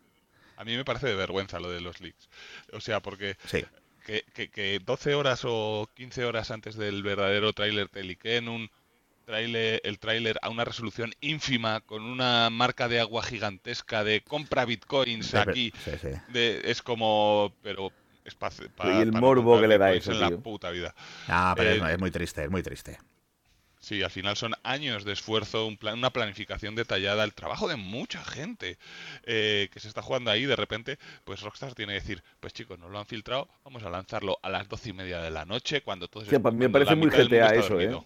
[0.60, 2.30] A mí me parece de vergüenza lo de los leaks.
[2.74, 3.64] O sea, porque Sí,
[4.06, 8.70] que, que, que 12 horas o 15 horas antes del verdadero tráiler te liqueen un
[9.26, 14.66] tráiler, el tráiler a una resolución ínfima con una marca de agua gigantesca de compra
[14.66, 15.72] bitcoins aquí.
[15.86, 16.10] sí, sí.
[16.28, 17.92] De, es como, pero
[18.26, 20.42] es pa- pa- Y el para morbo que le da eso, en la tío.
[20.42, 20.94] puta vida.
[21.28, 22.98] Ah, pero es- Eh, es muy triste, es muy triste.
[23.80, 27.78] Sí, al final son años de esfuerzo, un plan, una planificación detallada, el trabajo de
[27.78, 28.78] mucha gente
[29.24, 30.46] eh, que se está jugando ahí.
[30.46, 33.90] De repente, pues Rockstar tiene que decir, pues chicos, nos lo han filtrado, vamos a
[33.90, 36.96] lanzarlo a las doce y media de la noche cuando todos Hostia, pues me parece
[36.96, 38.00] la muy GTA eso, ¿eh?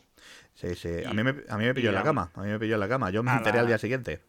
[0.55, 1.03] Sí, sí.
[1.05, 2.32] A mí me, a mí me pilló en la cama.
[2.36, 3.09] A mí me pilló en la cama.
[3.11, 4.21] Yo me enteré la- al día siguiente.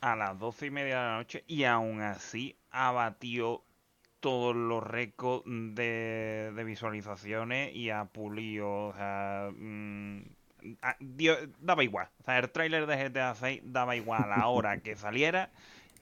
[0.00, 3.64] a las doce y media de la noche y aún así ha batido
[4.20, 10.22] todos los récords de, de visualizaciones y ha pulido, o sea, mm,
[10.82, 12.08] a- dio- daba igual.
[12.20, 15.50] O sea, el tráiler de GTA 6 daba igual a la hora que saliera,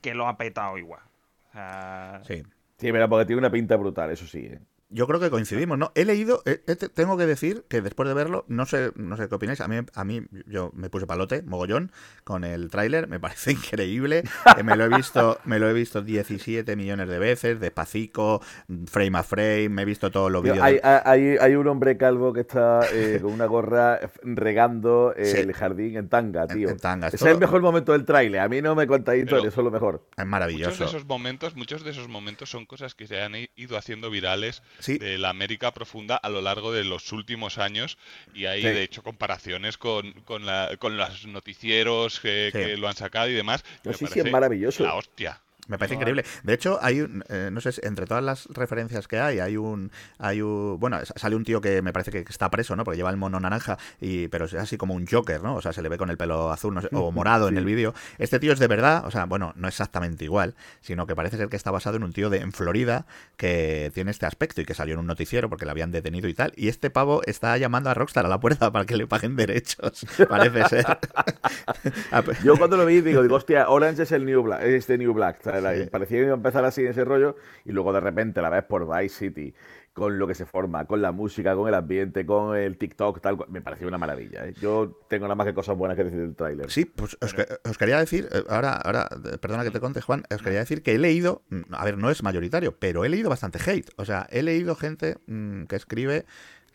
[0.01, 1.01] que lo ha petado igual.
[1.49, 2.43] O sea, Sí.
[2.77, 4.45] Sí, mira, porque tiene una pinta brutal, eso sí.
[4.45, 4.59] ¿eh?
[4.89, 5.91] Yo creo que coincidimos, ¿no?
[5.95, 9.17] He leído, eh, eh, te- tengo que decir que después de verlo, no sé, no
[9.17, 11.91] sé qué opináis, a mí, a mí yo me puse palote, mogollón,
[12.23, 14.23] con el tráiler, me parece increíble,
[14.57, 18.41] Eh, me lo he visto, me lo he visto 17 millones de veces, despacito,
[18.85, 20.59] frame a frame, me he visto todos los vídeos.
[20.61, 25.37] hay, de- hay, hay un hombre calvo que está eh, con una gorra regando Sí.
[25.37, 26.69] el jardín en tanga, tío.
[26.69, 28.39] en Ese todo- es el mejor momento del tráiler.
[28.39, 29.95] A mí no me contáis historias, eso es lo mejor.
[29.95, 30.85] Es Muchos de maravilloso.
[30.85, 34.97] esos momentos, muchos de esos momentos son cosas que se han ido haciendo virales Sí.
[34.97, 37.97] de la América profunda a lo largo de los últimos años
[38.33, 38.67] y hay Sí.
[38.67, 43.63] de hecho comparaciones con, con, la- con los noticieros que, lo han sacado y demás.
[43.83, 44.83] No, sí, sí, es maravilloso.
[44.83, 45.41] La hostia.
[45.67, 46.23] Me parece increíble.
[46.43, 49.91] De hecho, hay un, eh, no sé, entre todas las referencias que hay, hay un,
[50.17, 52.83] hay un, bueno, sale un tío que me parece que está preso, ¿no?
[52.83, 55.55] Porque lleva el mono naranja, y, pero es así como un Joker, ¿no?
[55.55, 57.65] O sea, se le ve con el pelo azul no sé, o morado en el
[57.65, 57.93] vídeo.
[58.17, 61.49] Este tío es de verdad, o sea, bueno, no exactamente igual, sino que parece ser
[61.49, 63.05] que está basado en un tío de en Florida
[63.35, 66.33] que tiene este aspecto y que salió en un noticiero porque le habían detenido y
[66.33, 66.53] tal.
[66.55, 70.05] Y este pavo está llamando a Rockstar a la puerta para que le paguen derechos,
[70.29, 70.85] parece ser.
[72.43, 75.13] Yo cuando lo vi digo, digo, hostia, Orange es el New Black, es de New
[75.13, 75.41] Black.
[75.43, 75.56] ¿sabes?
[75.61, 75.85] La- Sí.
[75.91, 77.35] Parecía que iba a empezar así en ese rollo
[77.65, 79.53] y luego de repente la ves por Vice City
[79.93, 83.35] con lo que se forma, con la música, con el ambiente, con el TikTok, tal
[83.35, 83.49] cual.
[83.49, 84.45] Me pareció una maravilla.
[84.45, 84.53] ¿eh?
[84.61, 86.69] Yo tengo nada más que cosas buenas que decir del tráiler.
[86.69, 89.09] Sí, pues os, que- os quería decir, eh, ahora, ahora,
[89.41, 92.11] perdona que te conte, Juan, os quería decir que he leído, mm, a ver, no
[92.11, 93.89] es mayoritario, pero he leído bastante hate.
[93.95, 96.25] O sea, he leído gente mm, que escribe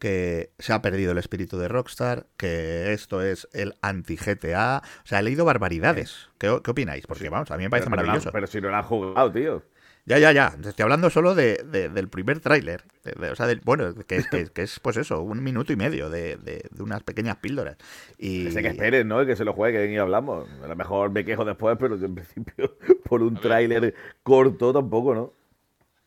[0.03, 4.83] que se ha perdido el espíritu de Rockstar, que esto es el anti-GTA.
[5.05, 6.29] O sea, he leído barbaridades.
[6.39, 7.07] ¿Qué, opináis?
[7.07, 8.33] Porque, vamos, a mí me parece Pero la- maravilloso.
[8.33, 9.63] pero si no la han jugado, tío.
[10.05, 10.57] Ya, ya, ya.
[10.65, 12.83] Estoy hablando solo de, de- del primer tráiler.
[13.05, 15.77] De- O sea, del, bueno, que, es- que, que es pues eso, un minuto y
[15.77, 17.77] medio de, de- de unas pequeñas píldoras.
[18.19, 18.49] Y...
[18.49, 19.25] Ese que esperen, ¿no?
[19.25, 20.49] Que se lo jueguen y hablamos.
[20.65, 22.77] A lo mejor me quejo después, pero en principio
[23.09, 23.95] por un tráiler
[24.25, 25.33] corto tampoco, ¿no?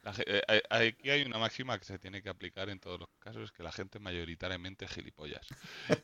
[0.06, 3.10] La eh, eh, aquí hay una máxima que se tiene que aplicar en todos los
[3.20, 5.46] casos, es que la gente mayoritariamente es gilipollas.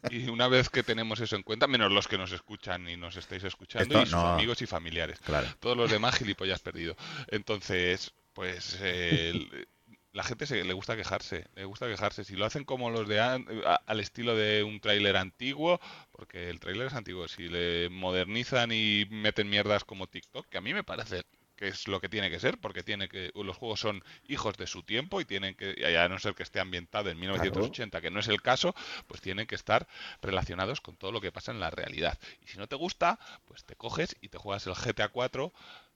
[0.09, 3.15] Y una vez que tenemos eso en cuenta, menos los que nos escuchan y nos
[3.15, 4.33] estáis escuchando, Esto y sus no.
[4.33, 5.19] amigos y familiares.
[5.19, 5.47] Claro.
[5.59, 6.97] Todos los demás gilipollas perdido.
[7.27, 9.67] Entonces, pues eh, el-
[10.13, 12.25] la gente se, le gusta quejarse, le gusta quejarse.
[12.25, 15.79] Si lo hacen como los de an- a- al estilo de un tráiler antiguo,
[16.11, 20.61] porque el tráiler es antiguo, si le modernizan y meten mierdas como TikTok, que a
[20.61, 21.23] mí me parece
[21.61, 24.65] que es lo que tiene que ser, porque tiene que los juegos son hijos de
[24.65, 28.09] su tiempo y tienen que, y a no ser que esté ambientado en 1980, que
[28.09, 28.73] no es el caso,
[29.05, 29.87] pues tienen que estar
[30.23, 32.17] relacionados con todo lo que pasa en la realidad.
[32.43, 35.53] Y si no te gusta, pues te coges y te juegas el GTA 4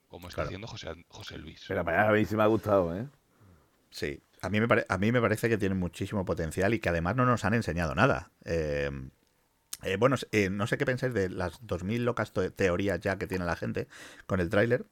[0.07, 0.49] como está Claro.
[0.49, 1.63] haciendo José, José Luis.
[1.67, 3.07] Pero para a mí sí me ha gustado, ¿eh?
[3.89, 6.89] Sí, a mí, me pare- a mí me parece que tiene muchísimo potencial y que
[6.89, 8.31] además no nos han enseñado nada.
[8.43, 8.91] Eh,
[9.83, 13.45] eh, bueno, eh, no sé qué pensáis de las 2.000 locas teorías ya que tiene
[13.45, 13.87] la gente
[14.25, 14.85] con el tráiler.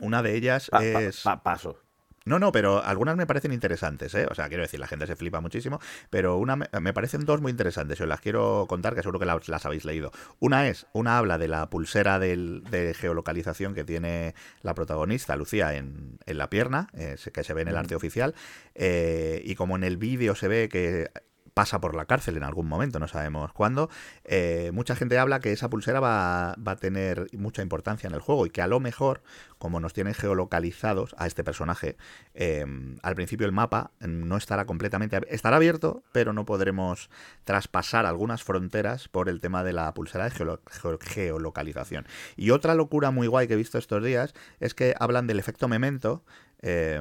[0.00, 1.20] Una de ellas Pa- es...
[1.22, 1.78] pa- paso.
[2.26, 4.26] No, no, pero algunas me parecen interesantes, ¿eh?
[4.30, 5.80] O sea, quiero decir, la gente se flipa muchísimo,
[6.10, 7.98] pero una me, me parecen dos muy interesantes.
[7.98, 10.12] Os las quiero contar, que seguro que las, las habéis leído.
[10.38, 15.74] Una es, una habla de la pulsera del- de geolocalización que tiene la protagonista, Lucía,
[15.74, 18.34] en, en la pierna, eh, que se ve en el arte oficial,
[18.74, 21.10] eh, y como en el vídeo se ve que
[21.54, 23.90] pasa por la cárcel en algún momento, no sabemos cuándo.
[24.24, 28.20] eh, mucha gente habla que esa pulsera va, va a tener mucha importancia en el
[28.20, 29.22] juego y que a lo mejor,
[29.58, 31.96] como nos tienen geolocalizados a este personaje,
[32.34, 32.64] eh,
[33.02, 37.10] al principio el mapa no estará completamente estará abierto, pero no podremos
[37.44, 42.06] traspasar algunas fronteras por el tema de la pulsera de geolo- geo- geolocalización.
[42.36, 45.68] Y otra locura muy guay que he visto estos días es que hablan del efecto
[45.68, 46.24] memento.
[46.62, 47.00] eh,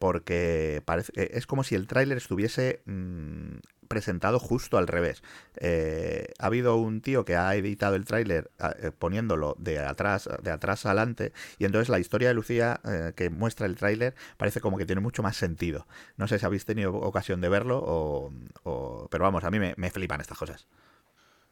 [0.00, 5.22] porque parece, eh, es como si el tráiler estuviese mm, presentado justo al revés.
[5.56, 10.28] Eh, ha habido un tío que ha editado el tráiler ah, eh, poniéndolo de atrás,
[10.42, 14.60] de atrás adelante, y entonces la historia de Lucía eh, que muestra el tráiler parece
[14.60, 15.86] como que tiene mucho más sentido.
[16.16, 18.32] No sé si habéis tenido ocasión de verlo, o,
[18.64, 20.66] o- pero vamos, a mí me, me flipan estas cosas.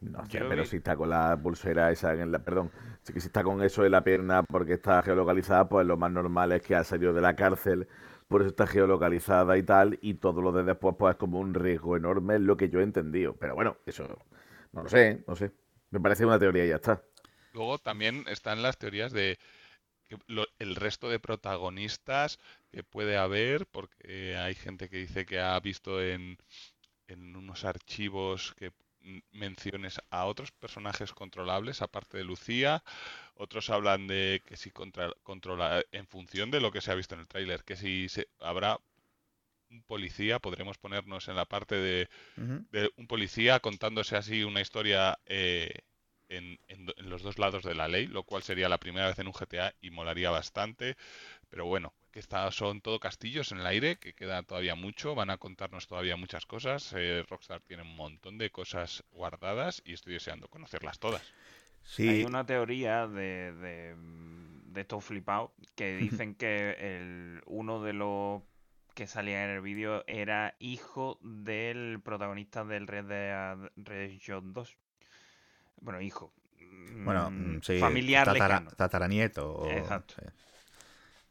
[0.01, 2.39] No sé, pero vi- si está con la pulsera esa en la.
[2.39, 2.71] Perdón,
[3.03, 6.61] si está con eso en la pierna porque está geolocalizada, pues lo más normal es
[6.61, 7.87] que ha salido de la cárcel,
[8.27, 11.53] por eso está geolocalizada y tal, y todo lo de después, pues es como un
[11.53, 13.35] riesgo enorme, es lo que yo he entendido.
[13.37, 14.07] Pero bueno, eso
[14.73, 15.51] No lo sé, no sé.
[15.91, 17.03] Me parece una teoría y ya está.
[17.53, 19.39] Luego también están las teorías de
[20.59, 22.39] el resto de protagonistas
[22.71, 26.37] que puede haber, porque hay gente que dice que ha visto en,
[27.07, 28.71] en unos archivos que
[29.31, 32.83] menciones a otros personajes controlables aparte de Lucía.
[33.35, 37.15] Otros hablan de que si contra- controla en función de lo que se ha visto
[37.15, 38.79] en el tráiler, que si se, habrá
[39.69, 42.09] un policía, podremos ponernos en la parte de,
[42.71, 45.71] de un policía contándose así una historia eh,
[46.29, 49.19] en, en en los dos lados de la ley, lo cual sería la primera vez
[49.19, 50.97] en un GTA y molaría bastante.
[51.49, 55.37] Pero bueno, que son todo castillos en el aire, que queda todavía mucho, van a
[55.37, 56.93] contarnos todavía muchas cosas.
[56.95, 61.33] eh, Rockstar tiene un montón de cosas guardadas y estoy deseando conocerlas todas.
[61.83, 67.81] Sí, Hay una teoría de, de, mm, de estos flipados que dicen que el, uno
[67.83, 68.43] de los
[68.93, 74.77] que salía en el vídeo era hijo del protagonista del Red Dead Redemption 2.
[75.81, 76.31] Bueno, hijo.
[77.03, 78.71] bueno, Mm, mm, sí, Familiar tatara- lejano.
[78.71, 79.51] tataranieto.
[79.51, 80.15] o- Exacto.
[80.17, 80.21] sí.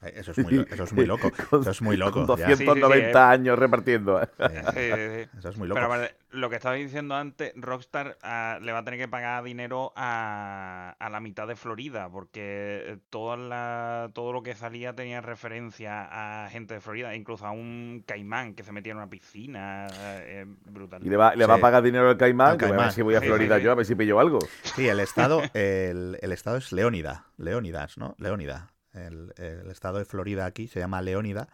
[0.05, 1.31] Ay, Eso es muy, lo- eso es muy loco.
[1.60, 2.26] Eso es muy loco.
[2.26, 2.47] Con ya.
[2.48, 3.22] Sí, sí, sí, 290 eh.
[3.32, 4.22] años repartiendo.
[4.22, 5.39] Eh, Sí, sí, sí.
[5.39, 5.76] Eso es muy loco.
[5.76, 9.43] Pero vale, lo que estaba diciendo antes, Rockstar ah, le va a tener que pagar
[9.44, 15.20] dinero a, a la mitad de Florida, porque toda la, todo lo que salía tenía
[15.20, 19.86] referencia a gente de Florida, incluso a un caimán que se metía en una piscina.
[20.01, 21.05] eh, brutal.
[21.05, 23.02] Y le va, le va a pagar dinero al Caimán, Al que a ver si
[23.02, 23.64] voy a Sí, Florida sí, sí.
[23.64, 24.39] yo, a ver si pillo algo.
[24.62, 28.14] Sí, el estado, el, el estado es Leónida, Leónidas, ¿no?
[28.18, 28.73] Leónida.
[28.94, 29.32] El,
[29.70, 31.48] estado de Florida aquí se llama Leónida.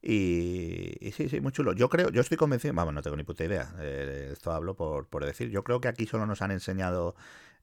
[0.00, 1.72] Y, y sí, sí, muy chulo.
[1.74, 3.72] Yo creo, yo estoy convencido, vamos, no tengo ni puta idea.
[3.80, 5.50] eh, esto hablo por, por decir.
[5.50, 7.14] Yo creo que aquí solo nos han enseñado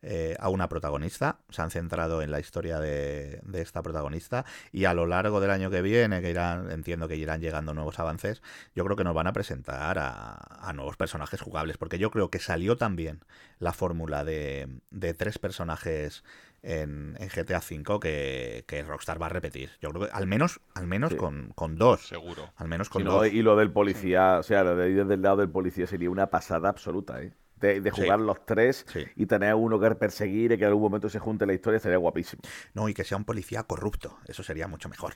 [0.02, 1.40] eh, a una protagonista.
[1.50, 4.46] Se han centrado en la historia de, de esta protagonista.
[4.72, 8.00] Y a lo largo del año que viene, que irán, entiendo que irán llegando nuevos
[8.00, 8.42] avances,
[8.74, 10.36] yo creo que nos van a presentar a,
[10.66, 11.78] a nuevos personajes jugables.
[11.78, 13.20] Porque yo creo que salió también
[13.60, 16.24] la fórmula de, de tres personajes
[16.62, 19.72] en, en GTA V que, que Rockstar va a repetir.
[19.82, 21.18] Yo creo que al menos, al menos Sí.
[21.18, 22.08] con, con dos.
[22.08, 22.52] Seguro.
[22.58, 23.28] Al menos Si con no, dos.
[23.28, 26.28] y lo del policía, o sea, lo de ir del lado del policía sería una
[26.28, 27.32] pasada absoluta, ¿eh?
[27.56, 28.02] De, de Sí.
[28.04, 29.06] jugar los tres Sí.
[29.18, 31.98] y tener uno que perseguir y que en algún momento se junte la historia sería
[31.98, 32.42] guapísimo.
[32.74, 34.18] No, y que sea un policía corrupto.
[34.28, 35.16] Eso sería mucho mejor.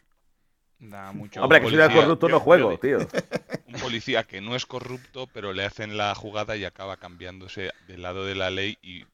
[0.79, 2.97] Da mucho Hombre, que si policía, era corrupto yo- no juego, yo- tío.
[3.67, 8.01] Un policía que no es corrupto, pero le hacen la jugada y acaba cambiándose del
[8.01, 9.05] lado de la ley y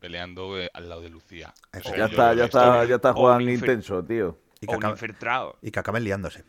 [0.00, 1.52] peleando eh, al lado de Lucía.
[1.72, 4.38] Eso Ya está, ya está, ya está O Juan un infer- intenso, tío.
[4.60, 5.56] Y O que, un acabe- infiltrado.
[5.62, 6.44] y que acaben liándose.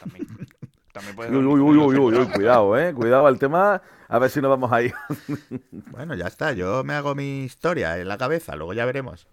[0.00, 0.26] También.
[0.92, 2.94] También puede Uy, ser uy, uy, uy, uy, cuidado, eh.
[2.94, 4.92] Cuidado al tema, a ver si nos vamos ahí.
[5.90, 6.52] Bueno, ya está.
[6.52, 8.54] Yo me hago mi historia en la cabeza.
[8.54, 9.26] Luego ya veremos.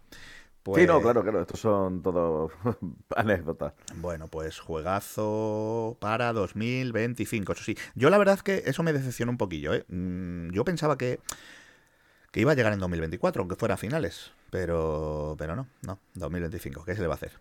[0.64, 2.50] Pues, Sí, no, claro, claro, estos son todo
[3.16, 3.74] anécdotas.
[3.96, 7.54] Bueno, pues juegazo para 2025.
[7.54, 9.74] Eso sí, yo la verdad es que eso me decepcionó un poquillo.
[9.74, 9.86] ¿eh?
[9.88, 11.20] Mm, Yo pensaba que,
[12.32, 14.32] que iba a llegar en 2024, aunque fuera a finales.
[14.50, 16.84] Pero, pero no, no, 2025.
[16.86, 17.40] ¿Qué se le va a hacer?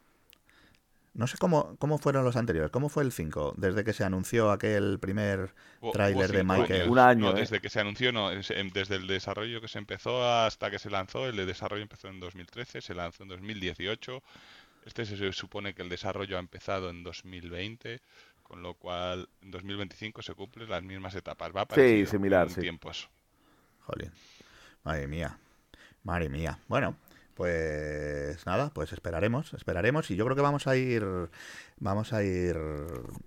[1.12, 2.70] No sé cómo, cómo fueron los anteriores.
[2.70, 3.54] ¿Cómo fue el 5?
[3.56, 5.52] Desde que se anunció aquel primer
[5.92, 6.82] tráiler de Michael.
[6.82, 6.88] años.
[6.88, 7.40] Un año, No, ¿eh?
[7.40, 8.30] desde que se anunció, no.
[8.30, 12.08] em, Desde el desarrollo que se empezó hasta que se lanzó, el de desarrollo empezó
[12.08, 14.22] en 2013, se lanzó en 2018.
[14.86, 18.00] Este se supone que el desarrollo ha empezado en 2020,
[18.44, 21.50] con lo cual en 2025 se cumplen las mismas etapas.
[21.54, 22.60] Va parecido similar, en sí.
[22.60, 23.10] tiempos.
[23.80, 24.12] Jolín.
[24.84, 25.38] Madre mía.
[26.04, 26.58] Madre mía.
[26.68, 26.96] Bueno,
[27.34, 31.04] pues nada, pues esperaremos, esperaremos y yo creo que vamos a ir
[31.78, 32.56] vamos a ir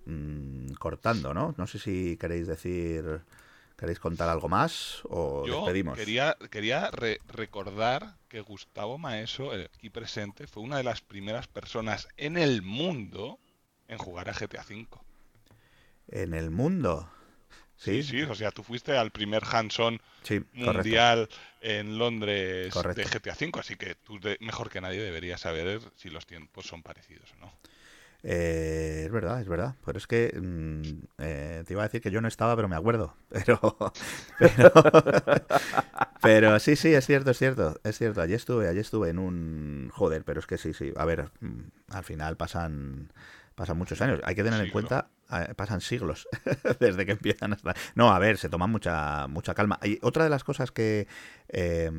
[0.06, 1.54] mm, cortando, ¿no?
[1.56, 3.20] No sé si queréis decir
[3.76, 5.98] queréis contar algo más o Yo despedimos.
[5.98, 11.48] quería, quería re- recordar que Gustavo Maeso, el aquí presente, fue una de las primeras
[11.48, 13.38] personas en el mundo
[13.88, 14.86] en jugar a GTA V.
[16.08, 17.10] En el mundo.
[17.76, 19.42] Sí, sí, o sea, tú fuiste al primer
[20.22, 20.90] Sí, correcto.
[20.92, 21.28] mundial
[21.60, 23.02] en Londres Correcto.
[23.02, 26.66] de GTA V, así que tú de- mejor que nadie deberías saber si los tiempos
[26.66, 27.52] son parecidos o no.
[28.22, 29.74] Eh, es verdad, es verdad.
[29.84, 30.82] Pero es que mm,
[31.18, 33.14] eh, te iba a decir que yo no estaba, pero me acuerdo.
[33.30, 33.76] Pero,
[34.38, 34.72] pero,
[36.20, 38.20] pero sí, sí, es cierto, es cierto, es cierto.
[38.22, 40.92] Allí estuve, allí estuve en un joder, pero es que sí, sí.
[40.96, 41.60] A ver, mm,
[41.90, 43.12] al final pasan,
[43.54, 44.20] pasan muchos años.
[44.24, 46.28] Hay que tener en cuenta, eh, pasan siglos
[46.80, 47.74] desde que empiezan hasta.
[47.94, 49.78] No, a ver, se toman mucha, mucha calma.
[49.82, 51.06] Y otra de las cosas que
[51.48, 51.90] eh,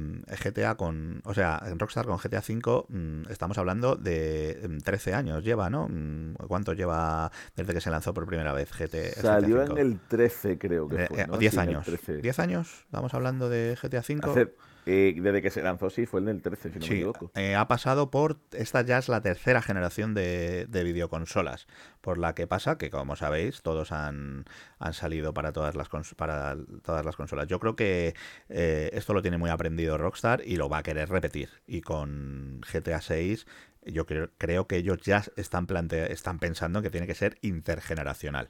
[0.43, 5.13] GTA con, o sea, en Rockstar con GTA V mm, estamos hablando de mm, 13
[5.13, 5.87] años lleva, ¿no?
[5.89, 9.81] Mm, ¿Cuánto lleva desde que se lanzó por primera vez GT, Salió GTA en V?
[9.81, 11.21] el 13, creo que Eh, fue.
[11.21, 11.37] eh, ¿no?
[11.37, 11.85] 10 Sí, en el años.
[11.85, 12.17] 13.
[12.17, 14.19] 10 años, estamos hablando de GTA V.
[14.29, 14.53] Hace,
[14.85, 17.31] Eh, desde que se lanzó, sí, fue en el 13, si no me Sí, equivoco.
[17.35, 18.39] eh, ha pasado por.
[18.51, 21.67] Esta ya es la tercera generación de, de videoconsolas.
[22.01, 24.45] Por la que pasa que, como sabéis, todos han,
[24.79, 27.47] han salido para todas, las para todas las consolas.
[27.47, 28.13] Yo creo que
[28.49, 31.49] eh, esto lo tiene muy aprendido Rockstar y lo va a querer repetir.
[31.65, 33.47] Y con GTA 6,
[33.85, 38.49] yo creo, creo que ellos ya están, plantea, están pensando que tiene que ser intergeneracional.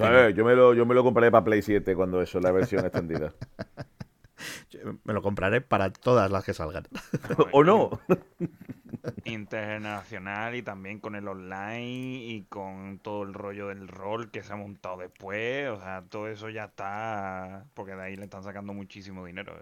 [0.00, 2.84] Eh, yo, me lo, yo me lo compraré para Play 7 cuando eso, la versión
[2.86, 3.34] extendida.
[4.70, 6.84] Yo Me lo compraré para todas las que salgan.
[7.52, 7.90] ¿O no?
[9.24, 14.52] Intergeneracional y también con el online y con todo el rollo del rol que se
[14.52, 15.68] ha montado después.
[15.68, 17.66] O sea, todo eso ya está.
[17.74, 19.54] Porque de ahí le están sacando muchísimo dinero.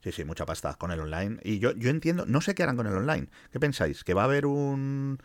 [0.00, 1.38] Sí, sí, mucha pasta con el online.
[1.42, 3.28] Y yo, yo entiendo, no sé qué harán con el online.
[3.50, 4.04] ¿Qué pensáis?
[4.04, 5.18] ¿Que va a haber un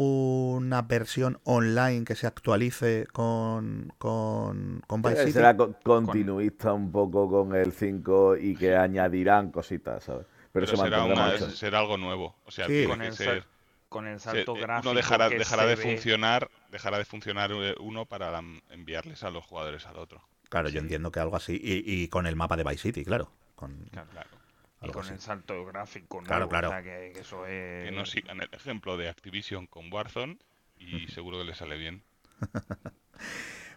[0.00, 5.32] una versión online que se actualice con, con, con Vice City?
[5.32, 10.26] Será co- continuista un poco con el 5 y que añadirán cositas, ¿sabes?
[10.52, 12.36] Pero, Pero se será, una- será algo nuevo.
[12.44, 12.84] O sea, Sí.
[12.86, 13.44] Con el, ser-
[13.88, 14.90] con el salto eh, gráfico.
[14.90, 15.82] uno dejará, que dejará se de ve.
[15.82, 20.22] funcionar, dejará de funcionar eh, uno para enviarles a los jugadores al otro.
[20.48, 21.60] Claro, yo entiendo que algo así.
[21.60, 23.32] Y, y con el mapa de Vice City, claro.
[23.56, 24.37] Con, Claro.
[24.80, 25.14] Y con así.
[25.14, 26.18] el salto gráfico.
[26.22, 26.68] Claro, nuevo, claro.
[26.68, 27.86] O sea, que, que eso es.
[27.88, 30.38] Que no sigan el ejemplo de Activision con Warzone
[30.76, 32.02] y seguro que les sale bien.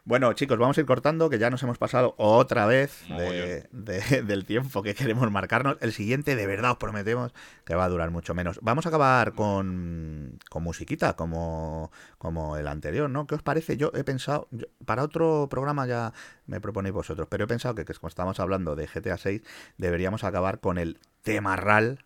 [0.03, 3.85] Bueno, chicos, vamos a ir cortando, que ya nos hemos pasado otra vez de- Mogollón.
[3.85, 5.77] de- del tiempo que queremos marcarnos.
[5.79, 7.33] El siguiente, de verdad, os prometemos
[7.65, 8.59] que va a durar mucho menos.
[8.63, 13.27] Vamos a acabar con, con musiquita, como, como el anterior, ¿no?
[13.27, 13.77] ¿Qué os parece?
[13.77, 16.13] Yo he pensado, yo- para otro programa ya
[16.47, 19.43] me proponéis vosotros, pero he pensado que, que como estamos hablando de GTA 6,
[19.77, 22.05] deberíamos acabar con el temarral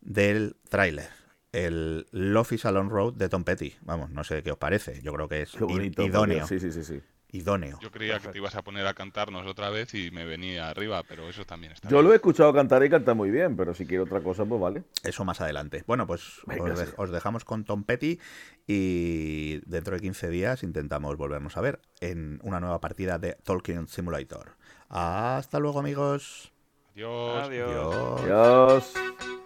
[0.00, 1.08] del tráiler.
[1.50, 3.74] El a Long Road de Tom Petty.
[3.82, 5.02] Vamos, no sé qué os parece.
[5.02, 6.02] Yo creo que es bonito.
[6.04, 6.46] idóneo.
[6.46, 7.02] Sí, sí, sí, sí.
[7.32, 7.78] Idóneo.
[7.80, 11.02] Yo creía que te ibas a poner a cantarnos otra vez y me venía arriba,
[11.02, 12.04] pero eso también está Yo bien.
[12.06, 14.84] lo he escuchado cantar y canta muy bien, pero si quiere otra cosa, pues vale.
[15.02, 15.82] Eso más adelante.
[15.86, 16.92] Bueno, pues Venga, os, de- sí.
[16.96, 18.20] os dejamos con Tom Petty
[18.66, 23.88] y dentro de 15 días intentamos volvernos a ver en una nueva partida de Tolkien
[23.88, 24.56] Simulator.
[24.90, 26.52] Hasta luego, amigos.
[26.94, 27.46] Adiós.
[27.48, 28.20] Adiós.
[28.20, 29.41] Adiós.